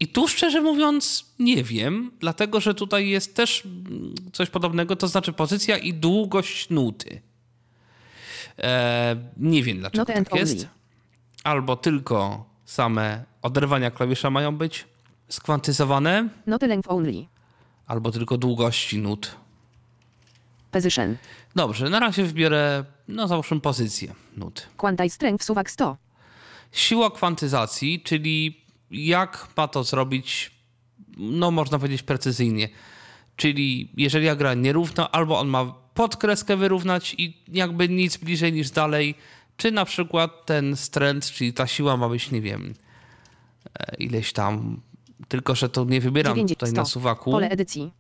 I 0.01 0.09
tu 0.09 0.29
szczerze 0.29 0.61
mówiąc 0.61 1.27
nie 1.39 1.65
wiem, 1.65 2.11
dlatego 2.21 2.61
że 2.61 2.75
tutaj 2.75 3.09
jest 3.09 3.37
też 3.37 3.63
coś 4.33 4.51
podobnego, 4.51 4.97
to 4.97 5.09
znaczy 5.09 5.33
pozycja 5.33 5.79
i 5.79 5.93
długość 5.95 6.71
nuty. 6.71 7.21
E, 8.59 9.17
nie 9.37 9.63
wiem 9.63 9.79
dlaczego 9.79 10.15
and 10.15 10.29
tak 10.31 10.41
jest. 10.41 10.69
Albo 11.45 11.77
tylko 11.77 12.45
same 12.65 13.25
oderwania 13.43 13.91
klawisza 13.91 14.31
mają 14.31 14.57
być 14.57 14.85
skwantyzowane, 15.29 16.29
Not 16.47 16.63
length 16.63 16.91
only. 16.91 17.27
albo 17.87 18.11
tylko 18.11 18.39
długości 18.39 18.99
nut. 18.99 19.37
Position. 20.71 21.17
Dobrze, 21.57 21.91
na 21.91 22.01
razie 22.01 22.25
wybiorę, 22.25 22.85
no 23.09 23.29
załóżmy 23.29 23.61
pozycję 23.61 24.15
nut. 24.37 24.69
Quantize 24.77 25.11
strength 25.15 25.45
suwak 25.45 25.71
100. 25.71 25.97
Siła 26.73 27.11
kwantyzacji, 27.11 28.03
czyli 28.03 28.64
jak 28.91 29.49
ma 29.57 29.69
to 29.69 29.85
zrobić, 29.85 30.51
no 31.17 31.51
można 31.51 31.79
powiedzieć 31.79 32.03
precyzyjnie. 32.03 32.69
Czyli 33.37 33.93
jeżeli 33.97 34.27
ja 34.27 34.37
gra 34.37 34.55
nierówno, 34.55 35.11
albo 35.11 35.39
on 35.41 35.49
ma 35.49 35.75
podkreskę 35.95 36.57
wyrównać 36.57 37.15
i 37.19 37.43
jakby 37.49 37.89
nic 37.89 38.17
bliżej 38.17 38.53
niż 38.53 38.71
dalej, 38.71 39.15
czy 39.57 39.73
na 39.73 39.85
przykład 39.85 40.47
ten 40.47 40.77
strength, 40.77 41.29
czyli 41.33 41.53
ta 41.53 41.67
siła 41.67 41.97
ma 41.97 42.09
być, 42.09 42.31
nie 42.31 42.41
wiem, 42.41 42.75
e, 43.79 43.97
ileś 43.97 44.33
tam, 44.33 44.81
tylko 45.29 45.55
że 45.55 45.69
to 45.69 45.85
nie 45.85 46.01
wybieram 46.01 46.35
90, 46.35 46.59
tutaj 46.59 46.73
na 46.73 46.85
100. 46.85 46.93
suwaku, 46.93 47.31
Pole 47.31 47.49
edycji. 47.51 47.93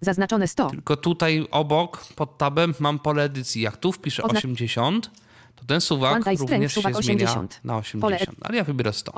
Zaznaczone 0.00 0.48
100. 0.48 0.70
tylko 0.70 0.96
tutaj 0.96 1.46
obok, 1.50 2.04
pod 2.16 2.38
tabem 2.38 2.74
mam 2.80 2.98
pole 2.98 3.22
edycji. 3.22 3.62
Jak 3.62 3.76
tu 3.76 3.92
wpiszę 3.92 4.22
Odna- 4.22 4.38
80, 4.38 5.10
to 5.56 5.64
ten 5.64 5.80
suwak 5.80 6.10
Quantize 6.10 6.34
strength, 6.34 6.52
również 6.52 6.72
się 6.74 6.80
suwak 6.80 7.02
zmienia 7.04 7.24
80. 7.24 7.60
na 7.64 7.72
Pole 8.00 8.16
80, 8.16 8.38
ale 8.40 8.56
ja 8.56 8.64
wybiorę 8.64 8.92
100. 8.92 9.12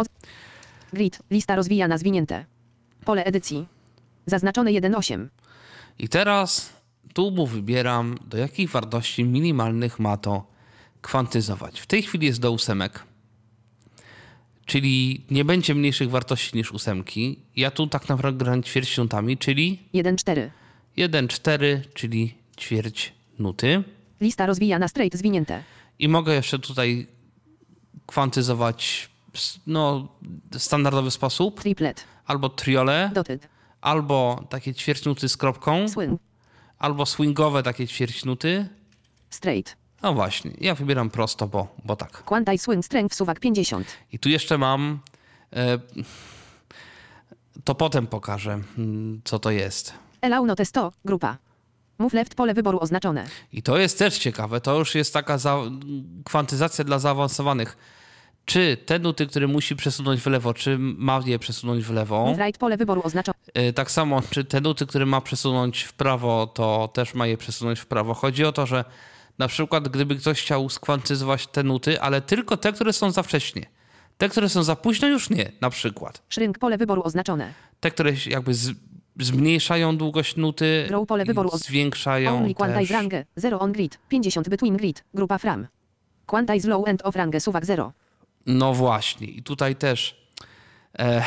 Grid. 0.93 1.19
Lista 1.31 1.57
rozwijana 1.57 1.99
zwinięte. 1.99 2.45
Pole 3.05 3.25
edycji. 3.25 3.67
Zaznaczone 4.27 4.71
1.8. 4.71 5.27
I 5.99 6.09
teraz 6.09 6.73
tu 7.15 7.31
mu 7.31 7.47
wybieram, 7.47 8.19
do 8.27 8.39
jakich 8.39 8.71
wartości 8.71 9.25
minimalnych 9.25 9.99
ma 9.99 10.17
to 10.17 10.47
kwantyzować. 11.03 11.81
W 11.81 11.87
tej 11.87 12.03
chwili 12.03 12.27
jest 12.27 12.41
do 12.41 12.53
ósemek, 12.53 13.03
czyli 14.67 15.25
nie 15.31 15.45
będzie 15.45 15.75
mniejszych 15.75 16.11
wartości 16.11 16.57
niż 16.57 16.73
ósemki. 16.73 17.39
Ja 17.57 17.71
tu 17.71 17.87
tak 17.87 18.09
naprawdę 18.09 18.45
gram 18.45 18.63
ćwierć 18.63 18.99
nutami, 18.99 19.39
czyli 19.39 19.79
1.4. 19.95 20.51
1,4, 20.99 21.81
czyli 21.95 22.35
ćwierć 22.59 23.13
nuty. 23.39 23.85
Lista 24.21 24.47
rozwijana 24.47 24.89
straight 24.89 25.19
zwinięte. 25.19 25.63
I 25.99 26.09
mogę 26.09 26.35
jeszcze 26.35 26.59
tutaj 26.59 27.07
kwantyzować 28.07 29.09
no, 29.67 30.09
standardowy 30.59 31.11
sposób, 31.11 31.61
Triplet. 31.61 32.05
albo 32.27 32.49
triole, 32.49 33.11
Dotted. 33.15 33.49
albo 33.81 34.45
takie 34.49 34.75
ćwierćnuty 34.75 35.29
z 35.29 35.37
kropką, 35.37 35.89
Swing. 35.89 36.21
albo 36.79 37.07
swingowe 37.07 37.63
takie 37.63 37.87
ćwierćnuty. 37.89 38.69
Straight. 39.31 39.77
No 40.03 40.13
właśnie, 40.15 40.51
ja 40.61 40.75
wybieram 40.75 41.11
prosto, 41.11 41.47
bo, 41.49 41.67
bo 41.85 41.97
tak. 41.97 42.23
Quantize 42.25 42.59
swing 42.59 42.85
strength 42.85 43.17
suwak 43.17 43.41
50. 43.41 43.87
I 44.13 44.19
tu 44.19 44.29
jeszcze 44.29 44.59
mam. 44.59 44.99
E, 45.53 45.79
to 47.65 47.75
potem 47.75 48.07
pokażę, 48.07 48.61
mm, 48.79 49.21
co 49.25 49.39
to 49.39 49.51
jest. 49.51 49.93
Allow 50.21 50.47
note 50.47 50.65
100. 50.65 50.93
Grupa. 51.05 51.37
Move 51.99 52.15
left 52.15 52.35
pole 52.35 52.55
wyboru 52.55 52.79
oznaczone. 52.81 53.27
I 53.53 53.63
to 53.63 53.79
jest 53.79 53.99
też 53.99 54.19
ciekawe. 54.19 54.61
To 54.61 54.79
już 54.79 54.95
jest 54.95 55.13
taka 55.15 55.39
za... 55.39 55.57
kwantyzacja 56.25 56.85
dla 56.85 56.99
zaawansowanych. 56.99 57.77
Czy 58.47 58.77
te 58.87 58.99
nuty, 58.99 59.27
które 59.27 59.47
musi 59.47 59.77
przesunąć 59.77 60.21
w 60.21 60.27
lewo, 60.27 60.55
czy 60.55 60.77
ma 60.79 61.21
je 61.27 61.39
przesunąć 61.39 61.85
w 61.85 61.91
lewo? 61.93 62.35
Right 62.39 62.59
pole 62.59 62.77
wyboru 62.77 63.03
oznaczone. 63.05 63.39
Y, 63.69 63.73
Tak 63.73 63.91
samo, 63.91 64.23
czy 64.31 64.45
te 64.45 64.61
nuty, 64.61 64.87
które 64.87 65.07
ma 65.07 65.21
przesunąć 65.21 65.83
w 65.83 65.93
prawo, 65.93 66.47
to 66.47 66.89
też 66.93 67.15
ma 67.15 67.27
je 67.27 67.37
przesunąć 67.37 67.81
w 67.81 67.87
prawo. 67.87 68.15
Chodzi 68.15 68.45
o 68.45 68.53
to, 68.53 68.67
że 68.67 68.85
na 69.39 69.49
przykład 69.49 69.89
gdyby 69.89 70.17
ktoś 70.17 70.43
chciał 70.43 70.69
skwantyzować 70.69 71.47
te 71.47 71.63
nuty, 71.63 72.01
ale 72.01 72.21
tylko 72.21 72.57
te, 72.57 72.73
które 72.73 72.93
są 72.93 73.11
za 73.11 73.23
wcześnie. 73.23 73.67
Te, 74.19 74.29
które 74.29 74.49
są 74.49 74.63
za 74.63 74.77
późno, 74.77 75.09
już 75.09 75.31
nie, 75.31 75.53
na 75.61 75.71
przykład. 75.71 76.23
Shrink 76.31 76.59
pole 76.59 76.79
wyboru 76.79 77.03
oznaczone. 77.05 77.53
Te, 77.81 77.91
które 77.91 78.13
jakby 78.27 78.55
z, 78.55 78.71
zmniejszają 79.21 79.97
długość 79.97 80.37
nuty, 80.37 80.85
Grow 80.89 81.09
pole 81.09 81.25
wyboru 81.25 81.51
zwiększają 81.55 82.37
Only 82.37 82.55
quantize 82.55 82.95
range. 82.95 83.25
0 83.37 83.59
on 83.59 83.73
grid. 83.73 83.99
50 84.09 84.49
between 84.49 84.77
grid. 84.77 85.05
Grupa 85.15 85.39
fram. 85.39 85.67
Quantize 86.27 86.69
low 86.69 86.89
end 86.89 87.03
of 87.05 87.17
range. 87.17 87.41
Suwak 87.41 87.67
0. 87.67 87.93
No 88.47 88.75
właśnie, 88.75 89.27
i 89.27 89.43
tutaj 89.43 89.77
też 89.77 90.29
e, 90.99 91.23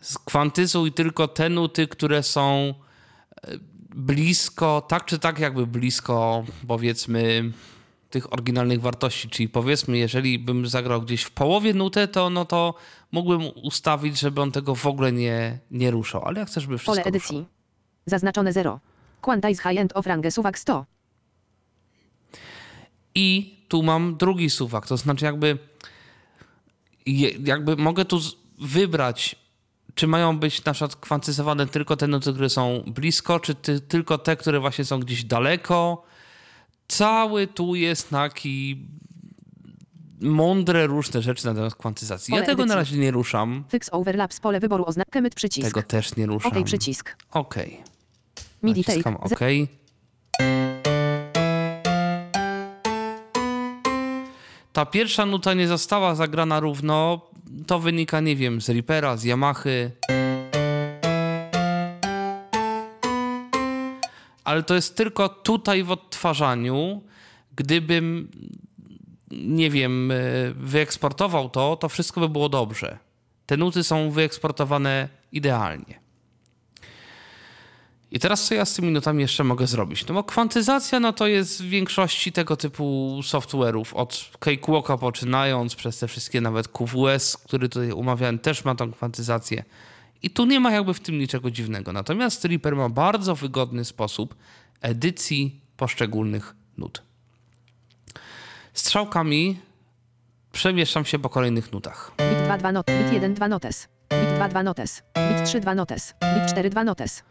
skwantyzuj 0.00 0.92
tylko 0.92 1.28
te 1.28 1.48
nuty, 1.48 1.88
które 1.88 2.22
są 2.22 2.74
e, 3.42 3.58
blisko, 3.94 4.86
tak 4.88 5.04
czy 5.04 5.18
tak 5.18 5.38
jakby 5.38 5.66
blisko 5.66 6.44
powiedzmy 6.68 7.52
tych 8.10 8.32
oryginalnych 8.32 8.80
wartości, 8.80 9.28
czyli 9.28 9.48
powiedzmy, 9.48 9.98
jeżeli 9.98 10.38
bym 10.38 10.66
zagrał 10.66 11.02
gdzieś 11.02 11.22
w 11.22 11.30
połowie 11.30 11.74
nutę, 11.74 12.08
to 12.08 12.30
no 12.30 12.44
to 12.44 12.74
mógłbym 13.12 13.42
ustawić, 13.62 14.20
żeby 14.20 14.40
on 14.40 14.52
tego 14.52 14.74
w 14.74 14.86
ogóle 14.86 15.12
nie, 15.12 15.58
nie 15.70 15.90
ruszał, 15.90 16.24
ale 16.24 16.40
ja 16.40 16.46
chcę, 16.46 16.60
żeby 16.60 16.78
wszystko 16.78 16.92
Pole 16.92 17.04
edycji. 17.04 17.36
ruszał. 17.36 17.50
Zaznaczone 18.06 18.52
0. 18.52 18.80
Quantize 19.20 19.62
high 19.62 19.78
end 19.78 19.92
of 19.96 20.06
range. 20.06 20.30
Suwak 20.30 20.58
100. 20.58 20.86
I 23.14 23.56
tu 23.68 23.82
mam 23.82 24.16
drugi 24.16 24.50
suwak, 24.50 24.86
to 24.86 24.96
znaczy 24.96 25.24
jakby 25.24 25.58
jakby 27.44 27.76
mogę 27.76 28.04
tu 28.04 28.20
wybrać, 28.60 29.36
czy 29.94 30.06
mają 30.06 30.38
być 30.38 30.64
na 30.64 30.72
przykład 30.72 30.96
kwantyzowane 30.96 31.66
tylko 31.66 31.96
te 31.96 32.06
nuty, 32.06 32.32
które 32.32 32.50
są 32.50 32.82
blisko, 32.86 33.40
czy 33.40 33.54
ty, 33.54 33.80
tylko 33.80 34.18
te, 34.18 34.36
które 34.36 34.60
właśnie 34.60 34.84
są 34.84 35.00
gdzieś 35.00 35.24
daleko. 35.24 36.02
Cały 36.88 37.46
tu 37.46 37.74
jest 37.74 38.10
taki 38.10 38.86
mądre 40.20 40.86
różne 40.86 41.22
rzeczy 41.22 41.46
na 41.46 41.54
temat 41.54 41.74
kwantyzacji. 41.74 42.34
Ja 42.34 42.40
Pole 42.40 42.46
tego 42.46 42.66
na 42.66 42.74
edycji. 42.74 42.92
razie 42.92 43.04
nie 43.04 43.10
ruszam. 43.10 43.64
Fix 43.70 43.88
overlaps 43.92 44.40
pole 44.40 44.60
wyboru 44.60 44.84
oznaczone. 44.84 45.12
Commit 45.12 45.34
przycisk. 45.34 45.68
Tego 45.68 45.82
też 45.82 46.16
nie 46.16 46.26
ruszam. 46.26 46.52
OK 46.52 46.64
przycisk. 46.64 47.16
Naciskam 48.62 49.16
OK. 49.16 49.40
Ta 54.76 54.86
pierwsza 54.86 55.26
nuta 55.26 55.54
nie 55.54 55.68
została 55.68 56.14
zagrana 56.14 56.60
równo. 56.60 57.20
To 57.66 57.78
wynika, 57.78 58.20
nie 58.20 58.36
wiem, 58.36 58.60
z 58.60 58.68
Reapera, 58.68 59.16
z 59.16 59.24
Yamahy. 59.24 59.90
Ale 64.44 64.62
to 64.62 64.74
jest 64.74 64.96
tylko 64.96 65.28
tutaj 65.28 65.82
w 65.82 65.90
odtwarzaniu. 65.90 67.02
Gdybym, 67.56 68.30
nie 69.30 69.70
wiem, 69.70 70.10
e, 70.10 70.14
wyeksportował 70.56 71.48
to, 71.48 71.76
to 71.76 71.88
wszystko 71.88 72.20
by 72.20 72.28
było 72.28 72.48
dobrze. 72.48 72.98
Te 73.46 73.56
nuty 73.56 73.84
są 73.84 74.10
wyeksportowane 74.10 75.08
idealnie. 75.32 76.05
I 78.10 78.18
teraz 78.18 78.44
co 78.44 78.54
ja 78.54 78.64
z 78.64 78.74
tymi 78.74 78.90
nutami 78.90 79.22
jeszcze 79.22 79.44
mogę 79.44 79.66
zrobić? 79.66 80.06
No 80.06 80.14
bo 80.14 80.24
kwantyzacja 80.24 81.00
no 81.00 81.12
to 81.12 81.26
jest 81.26 81.62
w 81.62 81.68
większości 81.68 82.32
tego 82.32 82.56
typu 82.56 83.18
software'ów, 83.22 83.94
od 83.94 84.30
Cakewalka 84.40 84.98
poczynając, 84.98 85.74
przez 85.74 85.98
te 85.98 86.08
wszystkie 86.08 86.40
nawet 86.40 86.68
QWS, 86.68 87.36
który 87.36 87.68
tutaj 87.68 87.92
umawiałem, 87.92 88.38
też 88.38 88.64
ma 88.64 88.74
tą 88.74 88.92
kwantyzację. 88.92 89.64
I 90.22 90.30
tu 90.30 90.44
nie 90.44 90.60
ma 90.60 90.70
jakby 90.70 90.94
w 90.94 91.00
tym 91.00 91.18
niczego 91.18 91.50
dziwnego. 91.50 91.92
Natomiast 91.92 92.44
Reaper 92.44 92.76
ma 92.76 92.88
bardzo 92.88 93.34
wygodny 93.34 93.84
sposób 93.84 94.34
edycji 94.80 95.60
poszczególnych 95.76 96.54
nut. 96.78 97.02
Strzałkami 98.72 99.58
przemieszczam 100.52 101.04
się 101.04 101.18
po 101.18 101.28
kolejnych 101.28 101.72
nutach. 101.72 102.12
Bit 102.18 102.44
2 102.44 102.58
2 102.58 102.72
not. 102.72 102.86
Bit 102.86 103.12
1 103.12 103.34
2 103.34 103.48
notes. 103.48 103.88
Bit 104.10 104.34
2 104.36 104.48
2 104.48 104.62
notes. 104.62 105.02
Bit 105.14 105.46
3 105.46 105.60
2 105.60 105.74
notes. 105.74 106.14
Bit 106.34 106.50
4 106.50 106.70
2 106.70 106.84
notes. 106.84 107.22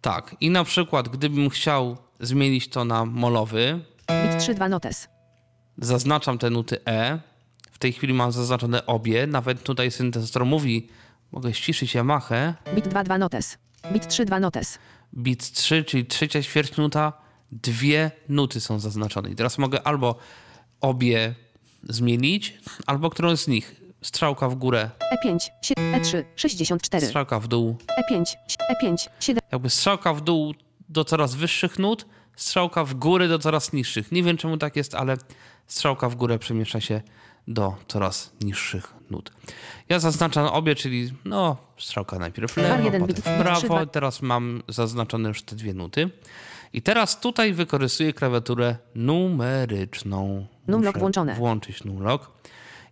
Tak, 0.00 0.36
i 0.40 0.50
na 0.50 0.64
przykład 0.64 1.08
gdybym 1.08 1.50
chciał 1.50 1.96
zmienić 2.20 2.68
to 2.68 2.84
na 2.84 3.04
molowy, 3.04 3.80
Bit 4.30 4.40
3 4.40 4.54
2 4.54 4.68
notes. 4.68 5.08
zaznaczam 5.78 6.38
te 6.38 6.50
nuty 6.50 6.78
E. 6.86 7.20
W 7.72 7.78
tej 7.78 7.92
chwili 7.92 8.14
mam 8.14 8.32
zaznaczone 8.32 8.86
obie. 8.86 9.26
Nawet 9.26 9.62
tutaj 9.62 9.90
syntezator 9.90 10.46
mówi, 10.46 10.88
mogę 11.32 11.54
ściszyć 11.54 11.94
Yamahę. 11.94 12.54
Bit 12.74 12.88
2 12.88 13.04
2 13.04 13.18
notes. 13.18 13.58
Bit 13.92 14.08
3 14.08 14.24
2 14.24 14.40
notes. 14.40 14.78
Bit 15.14 15.52
3, 15.52 15.84
czyli 15.84 16.06
trzecia 16.06 16.42
ćwierćnuta, 16.42 17.12
dwie 17.52 18.10
nuty 18.28 18.60
są 18.60 18.78
zaznaczone. 18.78 19.30
I 19.30 19.34
teraz 19.36 19.58
mogę 19.58 19.82
albo 19.82 20.18
obie 20.80 21.34
zmienić, 21.82 22.58
albo 22.86 23.10
którąś 23.10 23.38
z 23.38 23.48
nich. 23.48 23.80
Strzałka 24.02 24.48
w 24.48 24.54
górę, 24.54 24.90
E5, 25.26 25.38
sie- 25.62 25.74
E3, 25.74 26.24
64. 26.36 27.06
strzałka 27.06 27.40
w 27.40 27.48
dół. 27.48 27.76
E5, 28.12 28.36
E5, 28.82 29.08
7. 29.20 29.40
Jakby 29.52 29.70
strzałka 29.70 30.14
w 30.14 30.20
dół 30.20 30.54
do 30.88 31.04
coraz 31.04 31.34
wyższych 31.34 31.78
nut, 31.78 32.06
strzałka 32.36 32.84
w 32.84 32.94
górę 32.94 33.28
do 33.28 33.38
coraz 33.38 33.72
niższych. 33.72 34.12
Nie 34.12 34.22
wiem 34.22 34.36
czemu 34.36 34.56
tak 34.56 34.76
jest, 34.76 34.94
ale 34.94 35.16
strzałka 35.66 36.08
w 36.08 36.14
górę 36.16 36.38
przemieszcza 36.38 36.80
się 36.80 37.00
do 37.48 37.74
coraz 37.88 38.32
niższych 38.40 38.94
nut. 39.10 39.32
Ja 39.88 39.98
zaznaczam 39.98 40.46
obie, 40.46 40.74
czyli 40.74 41.12
no, 41.24 41.56
strzałka 41.78 42.18
najpierw 42.18 42.56
lewo, 42.56 42.90
potem 43.00 43.16
w 43.16 43.22
prawo. 43.42 43.86
Teraz 43.86 44.22
mam 44.22 44.62
zaznaczone 44.68 45.28
już 45.28 45.42
te 45.42 45.56
dwie 45.56 45.74
nuty. 45.74 46.10
I 46.72 46.82
teraz 46.82 47.20
tutaj 47.20 47.52
wykorzystuję 47.52 48.12
klawiaturę 48.12 48.76
numeryczną. 48.94 50.46
Numlock 50.68 50.98
włączone. 50.98 51.34
Włączyć 51.34 51.84
numlock. 51.84 52.30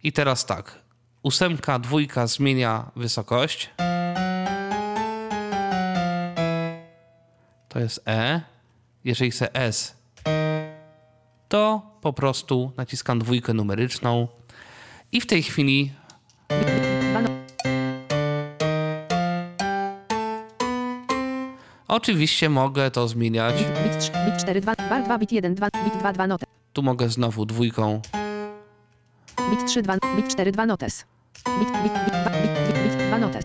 I 0.02 0.12
teraz 0.12 0.46
tak. 0.46 0.78
Ósemka, 1.22 1.78
dwójka 1.78 2.26
zmienia 2.26 2.90
wysokość. 2.96 3.70
To 7.68 7.78
jest 7.78 8.02
E. 8.08 8.40
Jeżeli 9.04 9.30
chcę 9.30 9.54
S, 9.54 9.96
to 11.48 11.82
po 12.00 12.12
prostu 12.12 12.72
naciskam 12.76 13.18
dwójkę 13.18 13.54
numeryczną 13.54 14.28
i 15.12 15.20
w 15.20 15.26
tej 15.26 15.42
chwili 15.42 15.92
oczywiście 21.88 22.50
mogę 22.50 22.90
to 22.90 23.08
zmieniać. 23.08 23.54
Bit 23.54 23.98
3, 24.00 24.12
bit 24.12 24.40
4 24.40 24.60
2, 24.60 24.74
bar 24.90 25.04
2, 25.04 25.18
bit 25.18 25.32
1 25.32 25.54
2, 25.54 25.68
bit 25.84 25.98
2 25.98 26.12
2 26.12 26.26
notes. 26.26 26.48
Tu 26.72 26.82
mogę 26.82 27.08
znowu 27.08 27.46
dwójką. 27.46 28.00
Bit 29.50 29.66
3 29.66 29.82
2, 29.82 29.98
bit 30.16 30.28
4 30.28 30.52
2 30.52 30.66
notes. 30.66 31.04
Bit, 31.58 31.68
bit, 31.82 31.92
bit 31.92 32.12
2, 32.12 32.30
bit, 32.30 32.50
bit, 32.66 32.82
bit 32.82 33.08
2 33.08 33.18
notes. 33.18 33.44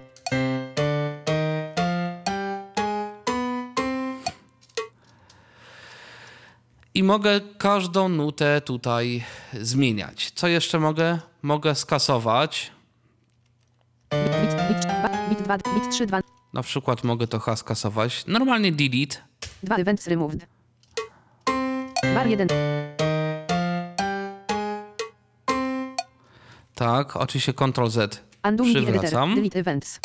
I 6.96 7.04
mogę 7.04 7.42
każdą 7.58 8.10
nutę 8.10 8.62
tutaj 8.62 9.24
zmieniać. 9.62 10.32
Co 10.32 10.48
jeszcze 10.48 10.80
mogę? 10.80 11.20
Mogę 11.42 11.76
skasować. 11.76 12.72
Bit, 14.12 14.54
bit, 14.68 14.86
2, 14.86 15.10
bit 15.30 15.42
2, 15.42 15.58
bit 15.58 15.92
3 15.92 16.06
2, 16.06 16.20
Na 16.54 16.64
przykład 16.64 17.04
mogę 17.04 17.28
to 17.28 17.40
H 17.40 17.56
skasować. 17.56 18.24
Normalnie 18.28 18.72
delete. 18.72 19.18
2 19.64 19.76
events 19.76 20.08
removed. 20.08 20.46
Bar 22.16 22.28
1, 22.28 22.48
Tak, 26.76 27.16
oczywiście 27.18 27.54
Ctrl 27.54 27.88
Z. 27.88 28.22
undo 28.44 28.64
Przywracam. 28.64 29.36
delete 29.36 29.60
events. 29.60 30.00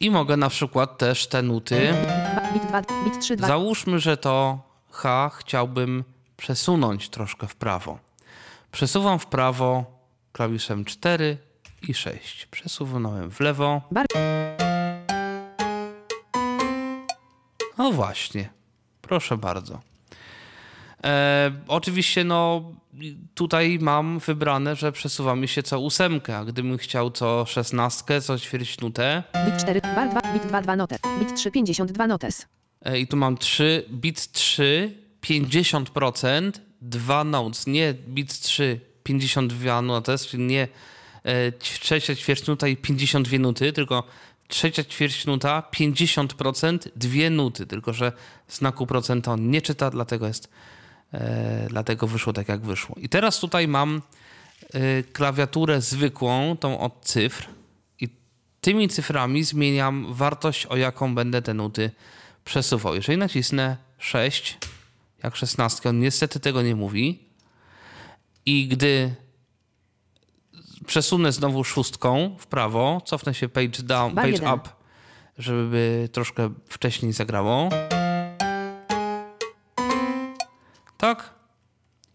I 0.00 0.10
mogę 0.10 0.36
na 0.36 0.48
przykład 0.48 0.98
też 0.98 1.26
te 1.26 1.42
nuty. 1.42 1.92
Ba- 2.36 2.52
Bit 2.52 2.66
2, 2.66 2.82
bit 3.04 3.20
3 3.20 3.36
2, 3.36 3.46
Załóżmy, 3.48 3.98
że 3.98 4.16
to 4.16 4.58
H 4.90 5.30
chciałbym 5.38 6.04
przesunąć 6.36 7.08
troszkę 7.08 7.46
w 7.46 7.56
prawo. 7.56 7.98
Przesuwam 8.72 9.18
w 9.18 9.26
prawo 9.26 9.84
klawiszem 10.32 10.84
4 10.84 11.38
i 11.88 11.94
6. 11.94 12.46
Przesuwałem 12.46 13.30
w 13.30 13.40
lewo. 13.40 13.82
No 17.78 17.92
właśnie, 17.92 18.48
proszę 19.08 19.36
bardzo. 19.36 19.80
E, 21.04 21.52
oczywiście, 21.68 22.24
no 22.24 22.62
tutaj 23.34 23.78
mam 23.80 24.18
wybrane, 24.18 24.76
że 24.76 24.92
przesuwa 24.92 25.36
mi 25.36 25.48
się 25.48 25.62
co 25.62 25.80
ósemkę, 25.80 26.36
a 26.38 26.44
gdybym 26.44 26.78
chciał 26.78 27.10
co 27.10 27.44
szesnastkę, 27.46 28.20
co 28.20 28.38
ćwierćnutę 28.38 29.22
Bit 29.46 29.56
4, 29.62 29.80
bar 29.80 30.08
2, 30.10 30.20
bit 30.32 30.46
2, 30.46 30.62
2 30.62 30.76
notes. 30.76 30.98
Bit 31.18 31.36
3, 31.36 31.50
52 31.50 32.06
notes. 32.06 32.46
e, 32.84 32.98
i 32.98 33.06
tu 33.06 33.16
mam 33.16 33.36
3, 33.38 33.84
bit 33.90 34.32
3, 34.32 34.98
50%, 35.22 36.52
2 36.82 37.24
notes, 37.24 37.66
nie 37.66 37.94
bit 38.08 38.40
3, 38.40 38.80
52 39.02 39.82
notes, 39.82 40.26
czyli 40.26 40.42
nie 40.42 40.68
e, 41.22 41.52
trzecia 41.52 42.16
ćwierćnuta 42.16 42.68
i 42.68 42.76
52 42.76 43.38
nuty, 43.38 43.72
tylko 43.72 44.04
trzecia 44.48 44.84
ćwierćnuta, 44.84 45.62
50%, 45.72 46.78
dwie 46.96 47.30
nuty, 47.30 47.66
tylko 47.66 47.92
że 47.92 48.12
znaku 48.48 48.86
procenta 48.86 49.32
on 49.32 49.50
nie 49.50 49.62
czyta, 49.62 49.90
dlatego 49.90 50.26
jest, 50.26 50.48
e, 51.12 51.66
dlatego 51.68 52.06
wyszło 52.06 52.32
tak 52.32 52.48
jak 52.48 52.60
wyszło. 52.60 52.96
I 52.98 53.08
teraz 53.08 53.40
tutaj 53.40 53.68
mam 53.68 54.02
e, 54.72 55.02
klawiaturę 55.02 55.80
zwykłą, 55.80 56.56
tą 56.56 56.80
od 56.80 57.04
cyfr 57.04 57.48
i 58.00 58.08
tymi 58.60 58.88
cyframi 58.88 59.44
zmieniam 59.44 60.14
wartość, 60.14 60.66
o 60.66 60.76
jaką 60.76 61.14
będę 61.14 61.42
te 61.42 61.54
nuty 61.54 61.90
przesuwał. 62.44 62.94
Jeżeli 62.94 63.18
nacisnę 63.18 63.76
6, 63.98 64.58
jak 65.22 65.36
16, 65.36 65.88
on 65.88 66.00
niestety 66.00 66.40
tego 66.40 66.62
nie 66.62 66.76
mówi. 66.76 67.18
I 68.46 68.68
gdy 68.68 69.14
przesunę 70.86 71.32
znowu 71.32 71.64
szóstką 71.64 72.36
w 72.38 72.46
prawo, 72.46 73.00
cofnę 73.04 73.34
się 73.34 73.48
page 73.48 73.82
down, 73.82 74.14
page 74.14 74.54
up, 74.54 74.68
żeby 75.38 76.08
troszkę 76.12 76.50
wcześniej 76.68 77.12
zagrało. 77.12 77.68
Tak. 80.98 81.34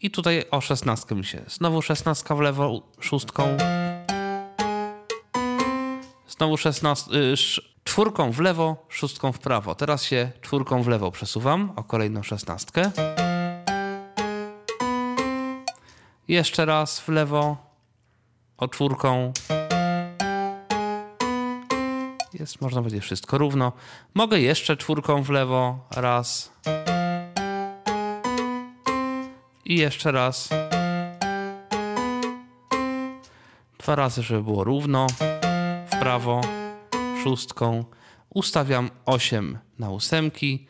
I 0.02 0.12
tutaj 0.12 0.46
o 0.52 0.62
16 0.62 1.16
mi 1.16 1.26
się. 1.26 1.42
Znowu 1.48 1.82
16 1.82 2.36
w 2.36 2.40
lewo, 2.40 2.82
szóstką. 3.00 3.58
Znowu 6.28 6.58
16, 6.58 7.12
y, 7.12 7.34
czwórką 7.84 8.32
w 8.32 8.40
lewo, 8.40 8.86
szóstką 8.90 9.32
w 9.32 9.40
prawo. 9.40 9.76
Teraz 9.76 10.04
się 10.04 10.32
czwórką 10.42 10.84
w 10.84 10.88
lewo 10.88 11.12
przesuwam 11.12 11.74
o 11.76 11.84
kolejną 11.84 12.24
szesnastkę. 12.24 12.92
Jeszcze 16.28 16.66
raz 16.66 17.00
w 17.00 17.08
lewo, 17.10 17.69
o 18.60 18.68
czwórką. 18.68 19.34
Jest, 22.34 22.62
można 22.62 22.82
powiedzieć, 22.82 23.03
wszystko 23.03 23.38
równo. 23.38 23.72
Mogę 24.14 24.39
jeszcze 24.39 24.78
czwórką 24.78 25.24
w 25.24 25.30
lewo, 25.30 25.88
raz. 25.95 26.51
I 29.66 29.78
jeszcze 29.78 30.12
raz. 30.12 30.49
Dwa 33.78 33.95
razy, 33.95 34.24
żeby 34.24 34.43
było 34.43 34.64
równo. 34.64 35.07
W 35.86 35.99
prawo, 35.99 36.41
szóstką. 37.24 37.86
Ustawiam 38.30 38.89
8 39.05 39.60
na 39.80 39.89
ósemki. 39.89 40.68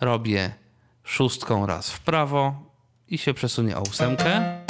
Robię 0.00 0.54
szóstką 1.04 1.66
raz 1.66 1.90
w 1.90 2.00
prawo 2.00 2.54
i 3.08 3.18
się 3.18 3.34
przesunie 3.34 3.76
o 3.76 3.80
ósemkę. 3.80 4.62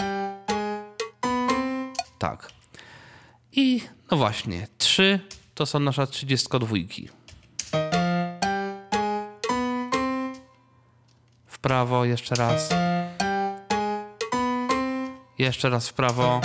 Tak. 2.18 2.61
I 3.52 3.80
no 4.10 4.16
właśnie, 4.16 4.68
3 4.78 5.20
to 5.54 5.66
są 5.66 5.80
nasza 5.80 6.06
32. 6.06 6.68
W 11.46 11.58
prawo 11.58 12.04
jeszcze 12.04 12.34
raz. 12.34 12.68
Jeszcze 15.38 15.70
raz 15.70 15.88
w 15.88 15.92
prawo. 15.92 16.40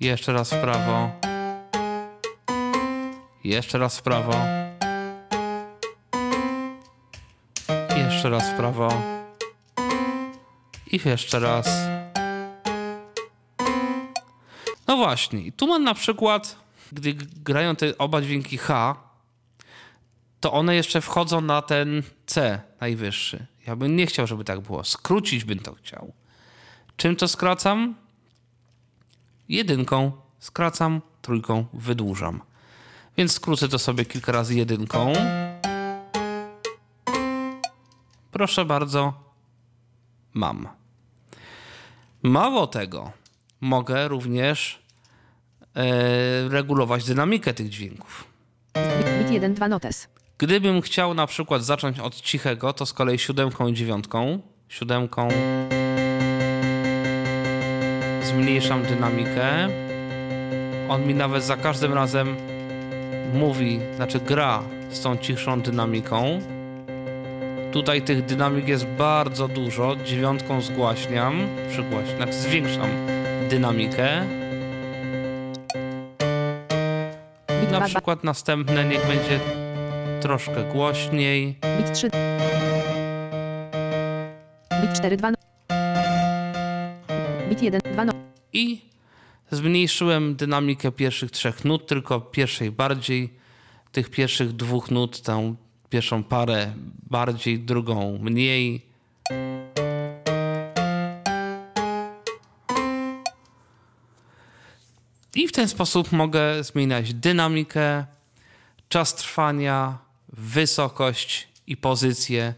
Jeszcze 0.00 0.32
raz 0.32 0.50
w 0.50 0.60
prawo. 0.60 1.10
Jeszcze 3.44 3.78
raz 3.78 3.98
w 3.98 4.02
prawo. 4.02 4.32
Jeszcze 7.96 8.30
raz 8.30 8.50
w 8.50 8.54
prawo. 8.54 8.88
I 10.92 11.00
jeszcze 11.04 11.40
raz. 11.40 11.85
Właśnie, 15.06 15.40
i 15.40 15.52
tu 15.52 15.66
mam 15.66 15.84
na 15.84 15.94
przykład, 15.94 16.56
gdy 16.92 17.14
grają 17.44 17.76
te 17.76 17.98
oba 17.98 18.22
dźwięki 18.22 18.58
H, 18.58 18.96
to 20.40 20.52
one 20.52 20.74
jeszcze 20.74 21.00
wchodzą 21.00 21.40
na 21.40 21.62
ten 21.62 22.02
C 22.26 22.60
najwyższy. 22.80 23.46
Ja 23.66 23.76
bym 23.76 23.96
nie 23.96 24.06
chciał, 24.06 24.26
żeby 24.26 24.44
tak 24.44 24.60
było. 24.60 24.84
Skrócić 24.84 25.44
bym 25.44 25.58
to 25.58 25.74
chciał. 25.74 26.12
Czym 26.96 27.16
to 27.16 27.28
skracam? 27.28 27.94
Jedynką 29.48 30.12
skracam, 30.38 31.00
trójką 31.22 31.66
wydłużam. 31.72 32.42
Więc 33.16 33.32
skrócę 33.32 33.68
to 33.68 33.78
sobie 33.78 34.04
kilka 34.04 34.32
razy 34.32 34.54
jedynką. 34.54 35.12
Proszę 38.32 38.64
bardzo, 38.64 39.12
mam. 40.34 40.68
Mało 42.22 42.66
tego, 42.66 43.12
mogę 43.60 44.08
również 44.08 44.85
regulować 46.48 47.04
dynamikę 47.04 47.54
tych 47.54 47.68
dźwięków. 47.68 48.24
Bit, 48.74 49.18
bit 49.18 49.30
1, 49.30 49.54
2 49.54 49.68
notes. 49.68 50.08
Gdybym 50.38 50.82
chciał 50.82 51.14
na 51.14 51.26
przykład 51.26 51.64
zacząć 51.64 52.00
od 52.00 52.20
cichego, 52.20 52.72
to 52.72 52.86
z 52.86 52.92
kolei 52.92 53.18
siódemką 53.18 53.68
i 53.68 53.72
dziewiątką. 53.74 54.40
Siódemką 54.68 55.28
zmniejszam 58.22 58.82
dynamikę. 58.82 59.68
On 60.88 61.06
mi 61.06 61.14
nawet 61.14 61.44
za 61.44 61.56
każdym 61.56 61.94
razem 61.94 62.36
mówi, 63.34 63.80
znaczy 63.96 64.20
gra 64.20 64.62
z 64.90 65.00
tą 65.00 65.16
cichszą 65.16 65.60
dynamiką. 65.60 66.40
Tutaj 67.72 68.02
tych 68.02 68.24
dynamik 68.24 68.68
jest 68.68 68.86
bardzo 68.86 69.48
dużo. 69.48 69.96
Dziewiątką 69.96 70.60
zgłaśniam, 70.60 71.48
przygłaśniam, 71.70 72.16
znaczy 72.16 72.32
zwiększam 72.32 72.90
dynamikę. 73.50 74.24
Na 77.76 77.80
2, 77.80 77.88
2, 77.88 77.98
przykład 77.98 78.24
następne 78.24 78.84
niech 78.84 79.06
będzie 79.06 79.40
troszkę 80.20 80.64
głośniej. 80.72 81.58
bit 81.78 81.92
3. 81.92 82.10
Bit 84.82 84.92
4, 84.96 85.16
2 85.16 85.30
no... 85.30 85.36
Bit 87.48 87.62
1, 87.62 87.80
2 87.92 88.04
no... 88.04 88.12
I 88.52 88.80
zmniejszyłem 89.50 90.36
dynamikę 90.36 90.92
pierwszych 90.92 91.30
trzech 91.30 91.64
nut, 91.64 91.86
tylko 91.86 92.20
pierwszej 92.20 92.70
bardziej, 92.70 93.34
tych 93.92 94.10
pierwszych 94.10 94.52
dwóch 94.52 94.90
nut, 94.90 95.22
tą 95.22 95.56
pierwszą 95.88 96.24
parę 96.24 96.72
bardziej, 97.10 97.58
drugą 97.58 98.18
mniej. 98.18 98.85
I 105.36 105.48
w 105.48 105.52
ten 105.52 105.68
sposób 105.68 106.12
mogę 106.12 106.64
zmieniać 106.64 107.14
dynamikę, 107.14 108.04
czas 108.88 109.14
trwania, 109.14 109.98
wysokość 110.28 111.48
i 111.66 111.76
pozycję 111.76 112.54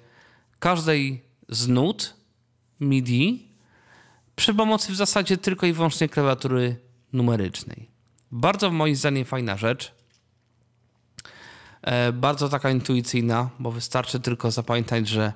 każdej 0.58 1.22
z 1.48 1.68
nut 1.68 2.14
MIDI 2.80 3.48
przy 4.36 4.54
pomocy 4.54 4.92
w 4.92 4.96
zasadzie 4.96 5.36
tylko 5.36 5.66
i 5.66 5.72
wyłącznie 5.72 6.08
klawiatury 6.08 6.76
numerycznej. 7.12 7.88
Bardzo 8.32 8.70
moim 8.70 8.96
zdaniem 8.96 9.24
fajna 9.24 9.56
rzecz. 9.56 9.92
E, 11.82 12.12
bardzo 12.12 12.48
taka 12.48 12.70
intuicyjna, 12.70 13.50
bo 13.58 13.70
wystarczy 13.70 14.20
tylko 14.20 14.50
zapamiętać, 14.50 15.08
że 15.08 15.32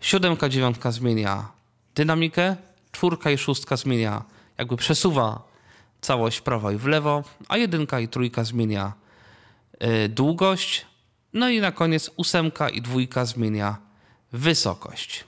siódemka, 0.00 0.48
dziewiątka 0.48 0.92
zmienia 0.92 1.48
dynamikę, 1.94 2.56
czwórka 2.92 3.30
i 3.30 3.38
szóstka 3.38 3.76
zmienia, 3.76 4.24
jakby 4.58 4.76
przesuwa 4.76 5.53
całość 6.04 6.38
w 6.38 6.42
prawo 6.42 6.70
i 6.70 6.76
w 6.76 6.86
lewo, 6.86 7.24
a 7.48 7.56
jedynka 7.56 8.00
i 8.00 8.08
trójka 8.08 8.44
zmienia 8.44 8.92
e, 9.78 10.08
długość, 10.08 10.86
no 11.32 11.48
i 11.48 11.60
na 11.60 11.72
koniec 11.72 12.10
ósemka 12.16 12.68
i 12.68 12.82
dwójka 12.82 13.24
zmienia 13.24 13.76
wysokość. 14.32 15.24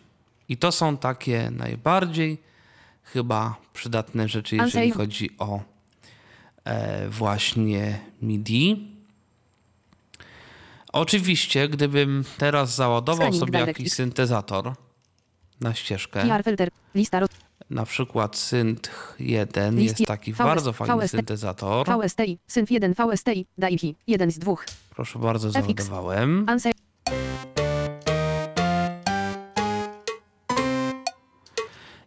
I 0.49 0.57
to 0.57 0.73
są 0.73 0.97
takie 0.97 1.51
najbardziej 1.51 2.39
chyba 3.03 3.57
przydatne 3.73 4.29
rzeczy, 4.29 4.57
jeżeli 4.57 4.85
Andrzej. 4.85 4.91
chodzi 4.91 5.31
o 5.39 5.61
e, 6.65 7.09
właśnie 7.09 8.01
MIDI. 8.23 8.93
Oczywiście, 10.93 11.69
gdybym 11.69 12.25
teraz 12.39 12.75
załadował 12.75 13.33
sobie 13.33 13.59
jakiś 13.59 13.93
syntezator 13.93 14.75
na 15.61 15.75
ścieżkę, 15.75 16.23
PR 16.23 16.45
filter. 16.45 16.71
Lista. 16.95 17.21
Na 17.71 17.85
przykład 17.87 18.37
Synth 18.37 18.91
1 19.19 19.75
List 19.77 19.89
jest 19.89 20.01
je- 20.01 20.07
taki 20.07 20.33
VS 20.33 20.39
bardzo 20.39 20.73
fajny 20.73 20.97
VST. 20.97 21.11
syntezator. 21.11 21.87
VSTI. 21.87 22.39
Synth 22.47 22.73
1 22.73 22.95
VSTI. 22.95 23.47
DAIKI. 23.59 23.95
1 24.07 24.31
z 24.31 24.39
2. 24.39 24.55
Proszę 24.91 25.19
bardzo, 25.19 25.51
załadowałem. 25.51 26.47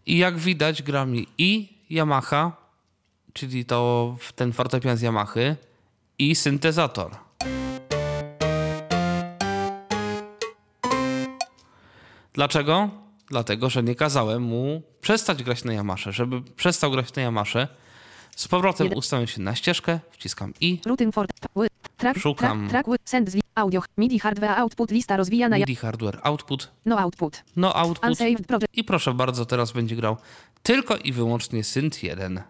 I 0.06 0.18
jak 0.18 0.38
widać 0.38 0.84
gra 0.84 1.06
mi 1.06 1.28
i 1.38 1.78
Yamaha, 1.90 2.52
czyli 3.34 3.66
to 3.66 4.16
ten 4.36 4.54
fortepian 4.54 4.98
z 4.98 5.02
Yamahy 5.02 5.56
i 6.20 6.36
syntezator. 6.36 7.12
Dlaczego? 12.34 12.90
Dlatego, 13.30 13.70
że 13.70 13.84
nie 13.84 13.96
kazałem 13.96 14.44
mu 14.44 14.82
przestać 15.02 15.44
grać 15.44 15.64
na 15.64 15.74
Yamasze. 15.74 16.12
Żeby 16.12 16.42
przestał 16.42 16.92
grać 16.92 17.16
na 17.16 17.22
Yamasze, 17.22 17.68
z 18.36 18.48
powrotem 18.48 18.86
Jeden. 18.86 19.00
ustawiam 19.00 19.28
się 19.28 19.42
na 19.42 19.56
ścieżkę, 19.56 20.00
wciskam 20.12 20.54
i 20.62 20.82
track, 21.98 22.20
Szukam. 22.20 22.70
track, 22.70 22.88
track, 22.88 23.02
send 23.06 23.30
audio, 23.56 23.82
MIDI 23.98 24.20
hardware 24.20 24.60
output, 24.60 24.92
lista 24.92 25.18
rozwijana, 25.18 25.58
ja, 25.58 25.64
MIDI 25.64 25.76
hardware 25.76 26.20
output, 26.24 26.72
no 26.86 27.00
output, 27.00 27.44
no 27.56 27.76
output 27.76 28.10
unsaved 28.10 28.48
project, 28.48 28.68
i 28.74 28.84
proszę 28.84 29.14
bardzo, 29.14 29.46
teraz 29.46 29.72
będzie 29.72 29.96
grał 29.96 30.18
tylko 30.64 30.98
i 30.98 31.12
wyłącznie 31.12 31.64
synth 31.64 32.04
1. 32.04 32.42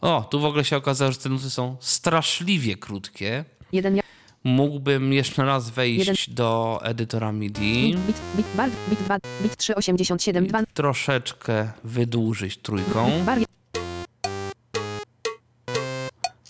O, 0.00 0.22
tu 0.30 0.40
w 0.40 0.44
ogóle 0.44 0.64
się 0.64 0.76
okazało, 0.76 1.12
że 1.12 1.18
te 1.18 1.28
nuty 1.28 1.50
są 1.50 1.76
straszliwie 1.80 2.76
krótkie. 2.76 3.44
jeden, 3.72 4.00
Mógłbym 4.44 5.12
jeszcze 5.12 5.44
raz 5.44 5.70
wejść 5.70 6.30
do 6.30 6.80
edytora 6.82 7.32
MIDI, 7.32 7.94
bit, 7.96 8.06
bit, 8.06 8.16
bit, 8.36 8.46
bar, 8.56 8.70
bit 8.90 8.98
2, 8.98 9.18
bit 9.42 9.56
3, 9.56 9.74
87, 9.74 10.46
2, 10.46 10.62
troszeczkę 10.74 11.72
wydłużyć 11.84 12.56
trójką. 12.56 13.10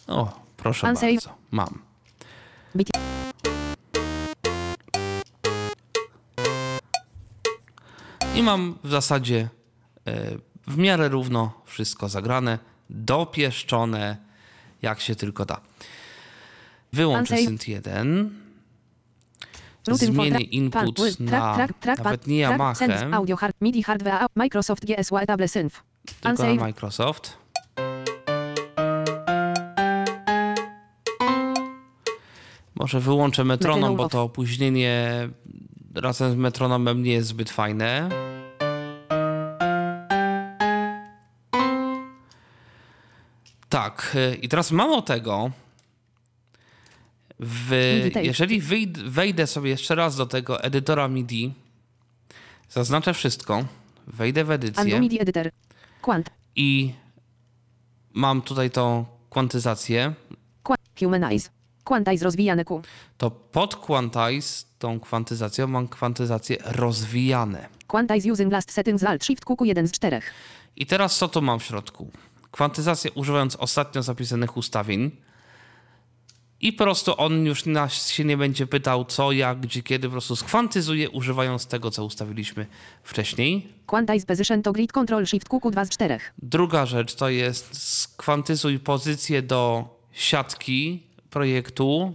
O, 0.06 0.40
proszę 0.56 0.92
bardzo, 0.92 1.34
mam. 1.50 1.82
I 8.34 8.42
mam 8.42 8.78
w 8.84 8.90
zasadzie 8.90 9.48
e, 10.06 10.30
w 10.66 10.76
miarę 10.78 11.08
równo 11.08 11.62
wszystko 11.64 12.08
zagrane, 12.08 12.58
dopieszczone, 12.90 14.16
jak 14.82 15.00
się 15.00 15.14
tylko 15.14 15.44
da. 15.44 15.60
Wyłączę 16.92 17.34
Unsave. 17.34 17.46
synth 17.46 17.68
1. 17.68 18.30
routing 19.88 20.16
for 20.16 20.26
Zmienię 20.26 20.44
input 20.44 21.20
na 21.20 21.68
nawet 21.98 22.26
nie 22.26 22.40
Yamaha, 22.40 22.86
audio, 23.12 23.36
MIDI 23.60 23.82
hardware, 23.82 24.26
Microsoft 24.34 24.86
GSY 24.86 25.26
Table 25.26 25.48
Synth, 25.48 25.82
tylko 26.20 26.42
na 26.42 26.54
Microsoft. 26.54 27.36
Może 32.74 33.00
wyłączę 33.00 33.44
metronom, 33.44 33.96
bo 33.96 34.08
to 34.08 34.22
opóźnienie 34.22 35.28
razem 35.94 36.32
z 36.32 36.36
metronomem 36.36 37.02
nie 37.02 37.12
jest 37.12 37.28
zbyt 37.28 37.50
fajne. 37.50 38.08
Tak, 43.68 44.16
y, 44.32 44.36
i 44.36 44.48
teraz 44.48 44.72
mało 44.72 45.02
tego, 45.02 45.50
w, 47.42 47.70
jeżeli 48.22 48.62
wejdę 49.04 49.46
sobie 49.46 49.70
jeszcze 49.70 49.94
raz 49.94 50.16
do 50.16 50.26
tego 50.26 50.62
edytora 50.62 51.08
MIDI, 51.08 51.54
zaznaczę 52.68 53.14
wszystko, 53.14 53.64
wejdę 54.06 54.44
w 54.44 54.50
edycję 54.50 55.00
MIDI 55.00 55.20
editor, 55.20 55.50
quant, 56.02 56.30
i 56.56 56.94
mam 58.12 58.42
tutaj 58.42 58.70
tą 58.70 59.04
kwantyzację, 59.30 60.14
humanize, 60.98 61.48
quantize 61.84 62.24
rozwijane 62.24 62.64
Q, 62.64 62.82
to 63.18 63.30
pod 63.30 63.76
quantize, 63.76 64.64
tą 64.78 65.00
kwantyzacją 65.00 65.66
mam 65.66 65.88
kwantyzację 65.88 66.56
rozwijane. 66.64 67.68
quantize 67.86 68.32
using 68.32 68.52
last 68.52 68.72
settings 68.72 69.04
alt 69.04 69.24
shift 69.24 69.44
QQ 69.44 69.64
1 69.64 69.88
z 69.88 69.92
4, 69.92 70.20
I 70.76 70.86
teraz 70.86 71.18
co 71.18 71.28
tu 71.28 71.42
mam 71.42 71.60
w 71.60 71.64
środku? 71.64 72.10
Kwantyzację 72.50 73.12
używając 73.12 73.56
ostatnio 73.56 74.02
zapisanych 74.02 74.56
ustawień. 74.56 75.10
I 76.62 76.72
po 76.72 76.84
prostu 76.84 77.14
on 77.16 77.46
już 77.46 77.66
nas 77.66 78.08
się 78.08 78.24
nie 78.24 78.36
będzie 78.36 78.66
pytał 78.66 79.04
co, 79.04 79.32
jak, 79.32 79.60
gdzie, 79.60 79.82
kiedy. 79.82 80.08
Po 80.08 80.12
prostu 80.12 80.36
skwantyzuje 80.36 81.10
używając 81.10 81.66
tego, 81.66 81.90
co 81.90 82.04
ustawiliśmy 82.04 82.66
wcześniej. 83.02 83.66
quantize 83.86 84.26
position 84.26 84.62
to 84.62 84.72
grid 84.72 84.92
control 84.92 85.26
shift 85.26 85.48
QQ 85.48 85.70
2 85.70 85.84
z 85.84 85.88
4, 85.88 86.18
Druga 86.38 86.86
rzecz 86.86 87.14
to 87.14 87.28
jest 87.28 87.82
skwantyzuj 88.00 88.78
pozycję 88.78 89.42
do 89.42 89.88
siatki 90.12 91.02
projektu. 91.30 92.14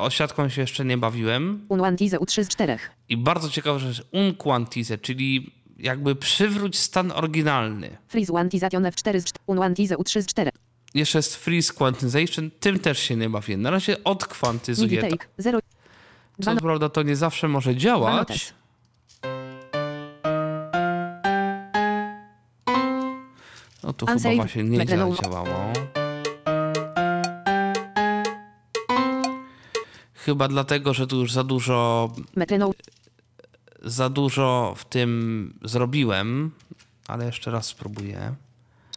O 0.00 0.10
siatką 0.10 0.48
się 0.48 0.60
jeszcze 0.60 0.84
nie 0.84 0.98
bawiłem. 0.98 1.66
unwantize 1.68 2.18
U3 2.18 2.44
z 2.44 2.48
4, 2.48 2.78
I 3.08 3.16
bardzo 3.16 3.50
ciekawa 3.50 3.78
rzecz, 3.78 4.02
unquantize, 4.12 4.98
czyli 4.98 5.52
jakby 5.78 6.14
przywróć 6.16 6.78
stan 6.78 7.12
oryginalny. 7.12 7.96
freeze 8.08 8.32
quantization 8.32 8.82
F4 8.82 9.20
z 9.20 9.24
4, 9.24 9.44
unwantize 9.46 9.96
U3 9.96 10.22
z 10.22 10.26
4, 10.26 10.50
Jeszcze 10.96 11.18
jest 11.18 11.36
freeze 11.36 11.72
quantization, 11.72 12.50
tym 12.60 12.78
też 12.78 12.98
się 12.98 13.16
nie 13.16 13.30
bawię. 13.30 13.56
Na 13.56 13.70
razie 13.70 14.04
odkwantyzuję 14.04 15.02
to. 15.02 15.10
take, 15.10 15.28
0, 15.38 15.58
Co 16.42 16.54
no- 16.54 16.60
prawda 16.60 16.88
to 16.88 17.02
nie 17.02 17.16
zawsze 17.16 17.48
może 17.48 17.76
działać. 17.76 18.54
No 23.82 23.92
tu 23.92 24.06
chyba 24.06 24.34
właśnie 24.34 24.64
nie 24.64 24.86
działało. 24.86 25.72
Chyba 30.14 30.48
dlatego, 30.48 30.94
że 30.94 31.06
tu 31.06 31.16
już 31.20 31.32
za 31.32 31.44
dużo, 31.44 32.10
za 33.82 34.08
dużo 34.08 34.74
w 34.76 34.84
tym 34.84 35.58
zrobiłem, 35.64 36.50
ale 37.08 37.26
jeszcze 37.26 37.50
raz 37.50 37.66
spróbuję. 37.66 38.34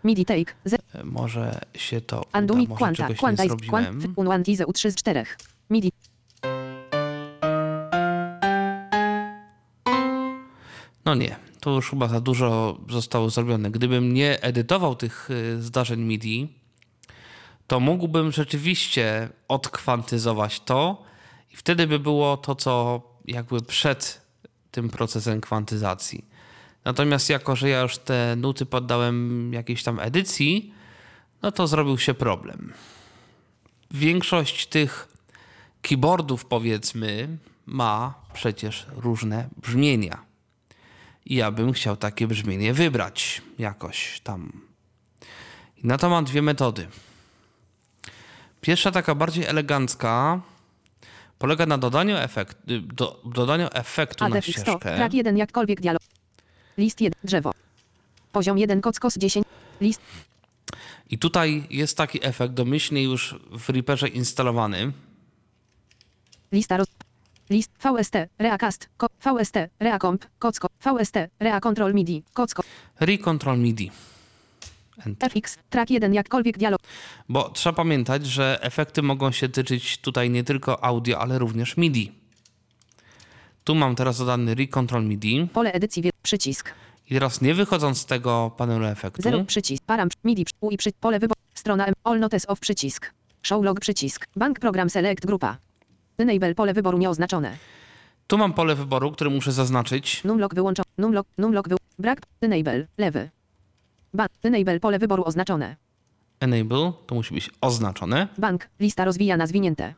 MIDI 0.03 0.25
take, 0.25 0.53
0, 0.65 0.83
E, 0.93 1.03
Może 1.03 1.61
się 1.75 2.01
to 2.01 2.21
uda, 2.29 2.41
MIDI 2.41 2.67
może 2.67 2.77
quanta, 2.79 2.95
czegoś 3.03 3.09
nie 3.09 3.19
quantize, 3.19 3.47
zrobiłem. 3.47 4.01
quant, 4.01 4.17
unwantize 4.17 4.65
U3 4.65 4.91
z 4.91 4.95
4, 4.95 5.25
MIDI, 5.69 5.91
No 11.05 11.15
nie, 11.15 11.35
to 11.59 11.69
już 11.71 11.89
chyba 11.89 12.07
za 12.07 12.21
dużo 12.21 12.79
zostało 12.89 13.29
zrobione. 13.29 13.71
Gdybym 13.71 14.13
nie 14.13 14.41
edytował 14.41 14.95
tych 14.95 15.29
y, 15.31 15.61
zdarzeń 15.61 16.01
MIDI, 16.01 16.47
to 17.67 17.79
mógłbym 17.79 18.31
rzeczywiście 18.31 19.29
odkwantyzować 19.47 20.59
to 20.59 21.03
i 21.53 21.55
wtedy 21.55 21.87
by 21.87 21.99
było 21.99 22.37
to, 22.37 22.55
co 22.55 23.01
jakby 23.25 23.61
przed 23.61 24.21
tym 24.71 24.89
procesem 24.89 25.41
kwantyzacji. 25.41 26.25
Natomiast 26.85 27.29
jako, 27.29 27.55
że 27.55 27.69
ja 27.69 27.81
już 27.81 27.97
te 27.97 28.35
nuty 28.35 28.65
poddałem 28.65 29.53
jakiejś 29.53 29.83
tam 29.83 29.99
edycji, 29.99 30.73
no 31.41 31.51
to 31.51 31.67
zrobił 31.67 31.97
się 31.97 32.13
problem. 32.13 32.73
Większość 33.91 34.67
tych 34.67 35.07
keyboardów, 35.81 36.45
powiedzmy, 36.45 37.37
ma 37.65 38.13
przecież 38.33 38.85
różne 38.95 39.49
brzmienia. 39.57 40.17
I 41.25 41.35
ja 41.35 41.51
bym 41.51 41.73
chciał 41.73 41.97
takie 41.97 42.27
brzmienie 42.27 42.73
wybrać 42.73 43.41
jakoś 43.59 44.19
tam. 44.23 44.51
I 45.83 45.87
na 45.87 45.97
to 45.97 46.09
mam 46.09 46.25
dwie 46.25 46.41
metody. 46.41 46.87
Pierwsza, 48.61 48.91
taka 48.91 49.15
bardziej 49.15 49.45
elegancka, 49.45 50.41
polega 51.39 51.65
na 51.65 51.77
dodaniu, 51.77 52.17
efekt, 52.17 52.57
do, 52.93 53.21
dodaniu 53.25 53.67
efektu 53.73 54.23
na 54.23 54.35
ADFX 54.35 54.51
100, 54.51 54.61
ścieżkę. 54.61 54.95
track 54.95 55.13
1 55.13 55.37
jakkolwiek 55.37 55.81
dialog, 55.81 56.01
list 56.79 57.01
1, 57.01 57.19
drzewo, 57.23 57.51
poziom 58.31 58.57
1 58.57 58.81
kockos 58.81 59.17
10, 59.17 59.45
list, 59.81 60.01
I 61.09 61.17
tutaj 61.17 61.63
jest 61.69 61.97
taki 61.97 62.25
efekt 62.25 62.53
domyślnie 62.53 63.03
już 63.03 63.35
w 63.51 63.69
Reaperze 63.69 64.07
instalowany. 64.07 64.91
lista 66.51 66.77
roz... 66.77 66.87
List 67.49 67.71
VST, 67.79 68.13
Reacast, 68.39 68.89
ko, 68.97 69.07
VST, 69.25 69.55
Reacomp, 69.79 70.25
Kocko, 70.39 70.67
VST, 70.85 71.15
Rea 71.39 71.59
Control 71.59 71.93
MIDI, 71.93 72.23
Kocko, 72.33 72.63
Recontrol 72.99 73.59
MIDI. 73.59 73.91
Enter. 75.05 75.31
FX, 75.31 75.57
track 75.69 75.89
1 75.89 76.13
jakkolwiek 76.13 76.57
dialog, 76.57 76.81
Bo 77.29 77.49
trzeba 77.49 77.75
pamiętać, 77.75 78.25
że 78.25 78.59
efekty 78.61 79.01
mogą 79.01 79.31
się 79.31 79.49
tyczyć 79.49 79.97
tutaj 79.97 80.29
nie 80.29 80.43
tylko 80.43 80.83
audio, 80.83 81.19
ale 81.19 81.39
również 81.39 81.77
MIDI. 81.77 82.18
Tu 83.69 83.75
mam 83.75 83.95
teraz 83.95 84.17
dodany 84.17 84.55
Recontrol 84.55 85.05
MIDI. 85.05 85.47
pole 85.53 85.71
edycji, 85.73 86.03
przycisk, 86.21 86.73
I 87.09 87.13
teraz 87.13 87.41
nie 87.41 87.53
wychodząc 87.53 87.97
z 87.97 88.05
tego 88.05 88.51
panelu 88.57 88.85
efektu, 88.85 89.21
0 89.21 89.45
przycisk, 89.45 89.83
param, 89.85 90.09
MIDI, 90.23 90.45
UI, 90.61 90.77
przy, 90.77 90.91
pole 90.99 91.19
wybór, 91.19 91.37
strona 91.53 91.85
M, 91.85 91.93
all 92.03 92.19
notes 92.19 92.45
off 92.49 92.59
przycisk, 92.59 93.13
show 93.41 93.63
log 93.63 93.79
przycisk, 93.79 94.27
bank 94.35 94.59
program 94.59 94.89
select 94.89 95.25
grupa, 95.25 95.57
enable 96.17 96.55
pole 96.55 96.73
wyboru 96.73 96.97
nieoznaczone, 96.97 97.57
tu 98.27 98.37
mam 98.37 98.53
pole 98.53 98.75
wyboru, 98.75 99.11
które 99.11 99.29
muszę 99.29 99.51
zaznaczyć. 99.51 100.23
numlock 100.23 100.55
wyłączony, 100.55 100.85
numlock, 100.97 101.29
numlock 101.37 101.69
wy, 101.69 101.75
brak, 101.99 102.21
enable, 102.41 102.87
lewy, 102.97 103.29
bank, 104.13 104.31
enable 104.43 104.79
pole 104.79 104.99
wyboru 104.99 105.23
oznaczone, 105.25 105.75
Enable, 106.39 106.91
to 107.07 107.15
musi 107.15 107.33
być 107.33 107.49
oznaczone. 107.61 108.27
bank, 108.37 108.67
lista 108.79 109.05
rozwijana 109.05 109.47
zwinięte, 109.47 109.93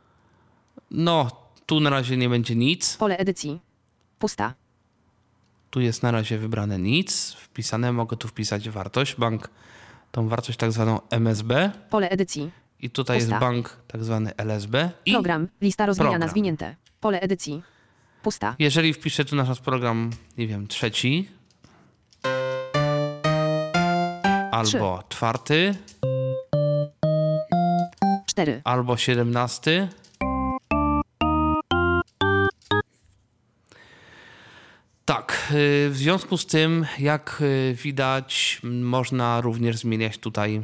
No, 0.91 1.27
tu 1.71 1.79
na 1.79 1.89
razie 1.89 2.17
nie 2.17 2.29
będzie 2.29 2.55
nic. 2.55 2.97
pole 2.97 3.17
edycji, 3.17 3.59
Pusta. 4.19 4.53
Tu 5.69 5.81
jest 5.81 6.03
na 6.03 6.11
razie 6.11 6.37
wybrane 6.37 6.79
nic. 6.79 7.33
Wpisane 7.33 7.91
mogę 7.91 8.17
tu 8.17 8.27
wpisać 8.27 8.69
wartość. 8.69 9.15
Bank, 9.15 9.49
tą 10.11 10.27
wartość 10.27 10.57
tak 10.57 10.71
zwaną 10.71 10.99
MSB. 11.09 11.71
Pole 11.89 12.09
edycji. 12.09 12.51
I 12.79 12.89
tutaj 12.89 13.17
Pusta. 13.17 13.35
jest 13.35 13.41
bank 13.41 13.77
tak 13.87 14.03
zwany 14.03 14.31
LSB. 14.37 14.91
I 15.05 15.11
Program. 15.11 15.47
Lista 15.61 15.85
rozwijana 15.85 16.11
program. 16.13 16.29
zwinięte. 16.29 16.75
Pole 17.01 17.19
edycji. 17.21 17.63
Pusta. 18.23 18.55
jeżeli 18.59 18.93
wpiszę 18.93 19.25
tu 19.25 19.35
nasz 19.35 19.59
program, 19.59 20.09
nie 20.37 20.47
wiem, 20.47 20.67
trzeci 20.67 21.29
albo 24.51 25.03
czwarty, 25.09 25.75
4. 28.25 28.61
albo 28.63 28.97
siedemnasty. 28.97 29.87
W 35.53 35.93
związku 35.93 36.37
z 36.37 36.45
tym, 36.45 36.85
jak 36.99 37.37
y, 37.41 37.75
widać, 37.83 38.61
można 38.63 39.41
również 39.41 39.77
zmieniać 39.77 40.17
tutaj 40.17 40.61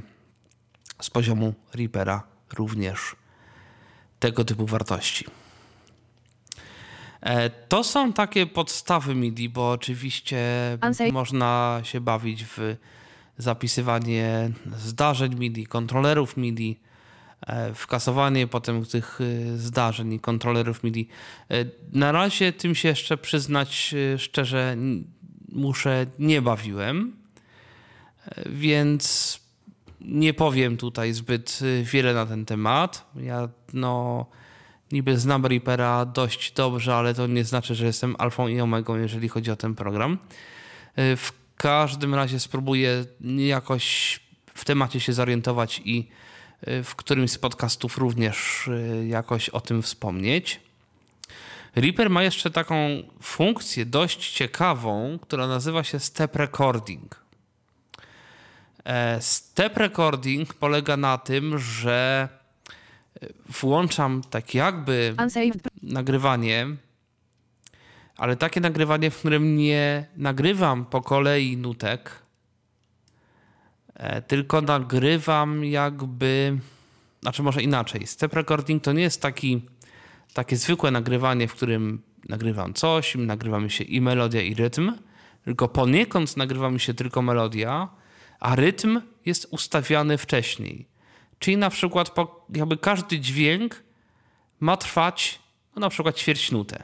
z 1.02 1.10
poziomu 1.10 1.54
Reapera 1.74 2.24
również 2.54 3.16
tego 4.20 4.46
typu 4.46 4.66
wartości. 4.66 5.26
E, 7.22 7.50
To 7.50 7.84
są 7.84 8.14
takie 8.14 8.46
podstawy 8.46 9.16
MIDI, 9.16 9.50
bo 9.50 9.72
oczywiście 9.72 10.48
można 11.12 11.80
się 11.84 12.02
bawić 12.02 12.46
w 12.46 12.76
zapisywanie 13.38 14.52
zdarzeń 14.78 15.36
MIDI, 15.36 15.66
kontrolerów 15.66 16.38
MIDI, 16.38 16.80
e, 17.42 17.74
wkasowanie 17.74 18.48
potem 18.48 18.86
tych 18.86 19.22
y, 19.22 19.58
zdarzeń 19.58 20.14
i 20.14 20.20
kontrolerów 20.20 20.84
MIDI. 20.84 21.08
E, 21.52 21.66
Na 21.94 22.12
razie 22.12 22.54
tym 22.54 22.76
się 22.76 22.88
jeszcze 22.88 23.18
przyznać 23.18 23.96
szczerze 24.18 24.78
muszę 25.50 26.06
nie 26.20 26.42
bawiłem, 26.42 27.16
e, 28.26 28.50
więc 28.50 29.38
nie 30.02 30.34
powiem 30.34 30.78
tutaj 30.78 31.14
zbyt 31.14 31.60
wiele 31.84 32.14
na 32.14 32.26
ten 32.26 32.46
temat. 32.46 33.12
Ja 33.16 33.50
no 33.74 34.26
niby 34.92 35.18
znam 35.18 35.46
Reapera 35.46 36.06
dość 36.06 36.52
dobrze, 36.52 36.96
ale 36.96 37.14
to 37.14 37.28
nie 37.28 37.44
znaczy, 37.44 37.76
że 37.76 37.86
jestem 37.86 38.16
alfą 38.20 38.48
i 38.48 38.62
omegą, 38.62 38.96
jeżeli 38.96 39.30
chodzi 39.30 39.52
o 39.52 39.56
ten 39.56 39.76
program. 39.76 40.18
W 40.98 41.32
każdym 41.58 42.16
razie 42.16 42.40
spróbuję 42.40 43.06
jakoś 43.38 44.20
w 44.54 44.66
temacie 44.66 45.00
się 45.00 45.14
zorientować 45.14 45.82
i 45.86 46.08
w 46.62 46.96
którymś 46.96 47.32
z 47.32 47.38
podcastów 47.38 47.98
również 47.98 48.68
y, 48.68 49.08
jakoś 49.08 49.50
o 49.50 49.62
tym 49.62 49.82
wspomnieć. 49.82 50.60
Reaper 51.76 52.10
ma 52.10 52.24
jeszcze 52.24 52.52
taką 52.52 52.76
funkcję 53.22 53.86
dość 53.86 54.32
ciekawą, 54.32 55.20
która 55.22 55.48
nazywa 55.48 55.84
się 55.84 56.00
step 56.00 56.36
recording. 56.36 57.28
E, 58.88 59.22
Step 59.22 59.78
recording 59.78 60.54
polega 60.54 60.98
na 60.98 61.18
tym, 61.18 61.60
że 61.60 62.30
e, 63.22 63.28
włączam 63.62 64.22
tak 64.30 64.54
jakby 64.54 65.16
nagrywanie, 65.84 66.68
ale 68.18 68.36
takie 68.36 68.62
nagrywanie, 68.62 69.12
w 69.12 69.20
którym 69.20 69.56
nie 69.58 70.06
nagrywam 70.18 70.86
po 70.86 71.02
kolei 71.02 71.58
nutek, 71.58 72.22
tylko 74.28 74.62
nagrywam 74.62 75.66
jakby, 75.66 76.58
znaczy 77.22 77.44
może 77.44 77.62
inaczej. 77.62 78.08
Step 78.08 78.34
recording 78.34 78.84
to 78.84 78.94
nie 78.94 79.02
jest 79.02 79.22
taki, 79.22 79.62
takie 80.34 80.58
zwykłe 80.58 80.92
nagrywanie, 80.92 81.48
w 81.48 81.54
którym 81.54 82.02
nagrywam 82.30 82.74
coś, 82.74 83.16
nagrywa 83.16 83.60
mi 83.60 83.72
się 83.72 83.84
i 83.84 84.02
melodia, 84.02 84.42
i 84.42 84.54
rytm, 84.54 84.92
tylko 85.46 85.68
poniekąd 85.68 86.38
nagrywa 86.38 86.70
mi 86.70 86.80
się 86.80 86.94
tylko 86.94 87.22
melodia, 87.22 87.90
a 88.40 88.56
rytm 88.56 89.02
jest 89.26 89.48
ustawiany 89.52 90.18
wcześniej. 90.18 90.88
Czyli 91.40 91.58
na 91.58 91.70
przykład 91.70 92.16
jakby 92.56 92.78
każdy 92.78 93.20
dźwięk 93.20 93.84
ma 94.60 94.78
trwać 94.78 95.40
no 95.78 95.80
na 95.80 95.90
przykład 95.90 96.18
ćwierć 96.18 96.52
nutę, 96.52 96.84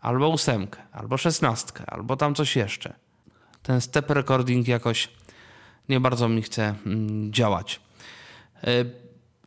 albo 0.00 0.28
ósemkę, 0.28 0.82
albo 0.92 1.16
szesnastkę, 1.16 1.84
albo 1.86 2.16
tam 2.16 2.34
coś 2.34 2.56
jeszcze. 2.56 2.94
Ten 3.62 3.80
step 3.80 4.10
recording 4.10 4.68
jakoś 4.68 5.08
nie 5.88 6.00
bardzo 6.00 6.28
mi 6.28 6.42
chce 6.42 6.74
mm, 6.86 7.32
działać. 7.32 7.80
E, 8.64 8.84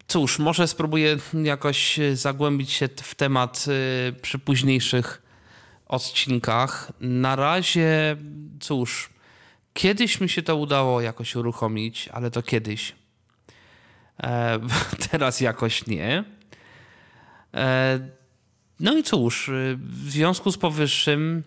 Cóż, 0.07 0.39
może 0.39 0.67
spróbuję 0.67 1.17
jakoś 1.43 1.99
e, 1.99 2.15
zagłębić 2.15 2.71
się 2.71 2.89
w 3.01 3.15
temat 3.15 3.65
e, 3.67 4.11
przy 4.11 4.39
późniejszych 4.39 5.21
odcinkach. 5.87 6.91
Na 7.01 7.35
razie, 7.35 8.17
cóż, 8.59 9.09
kiedyś 9.73 10.21
mi 10.21 10.29
się 10.29 10.41
to 10.41 10.55
udało 10.55 11.01
jakoś 11.01 11.35
uruchomić, 11.35 12.07
ale 12.13 12.31
to 12.31 12.41
kiedyś. 12.41 12.95
Teraz 15.11 15.41
jakoś 15.41 15.87
nie. 15.87 16.23
No 18.79 18.97
i 18.97 19.03
cóż, 19.03 19.51
w 19.77 20.09
związku 20.09 20.51
z 20.51 20.57
powyższym 20.57 21.43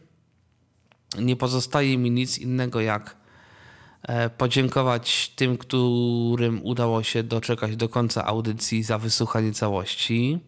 nie 1.18 1.36
pozostaje 1.36 1.98
mi 1.98 2.10
nic 2.10 2.38
innego 2.38 2.80
jak 2.80 3.16
podziękować 4.38 5.32
tym, 5.36 5.58
którym 5.58 6.60
udało 6.62 7.02
się 7.02 7.22
doczekać 7.22 7.76
do 7.76 7.88
końca 7.88 8.24
audycji 8.24 8.82
za 8.82 8.98
wysłuchanie 8.98 9.52
całości. 9.52 10.38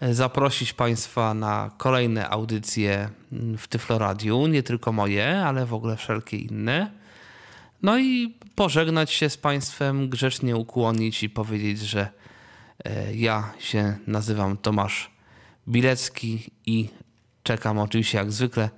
E, 0.00 0.14
Zaprosić 0.14 0.72
Państwa 0.72 1.34
na 1.34 1.70
kolejne 1.78 2.28
audycje 2.30 3.10
mm, 3.32 3.58
w 3.58 3.68
Tyfloradiu, 3.68 4.46
nie 4.46 4.62
tylko 4.62 4.92
moje, 4.92 5.42
ale 5.42 5.66
w 5.66 5.74
ogóle 5.74 5.96
wszelkie 5.96 6.36
inne. 6.36 6.90
No 7.82 7.98
i 7.98 8.34
pożegnać 8.54 9.10
się 9.10 9.30
z 9.30 9.36
Państwem, 9.36 10.08
grzecznie 10.08 10.56
ukłonić 10.56 11.22
i 11.22 11.30
powiedzieć, 11.30 11.80
że 11.80 12.08
e, 12.84 13.14
ja 13.14 13.52
się 13.58 13.96
nazywam 14.06 14.56
Tomasz 14.56 15.10
Bilecki 15.68 16.50
i 16.66 16.88
czekam 17.42 17.78
oczywiście 17.78 18.18
jak 18.18 18.32
zwykle 18.32 18.70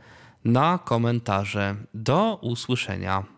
na 0.45 0.79
komentarze. 0.85 1.77
Do 1.95 2.39
usłyszenia. 2.43 3.38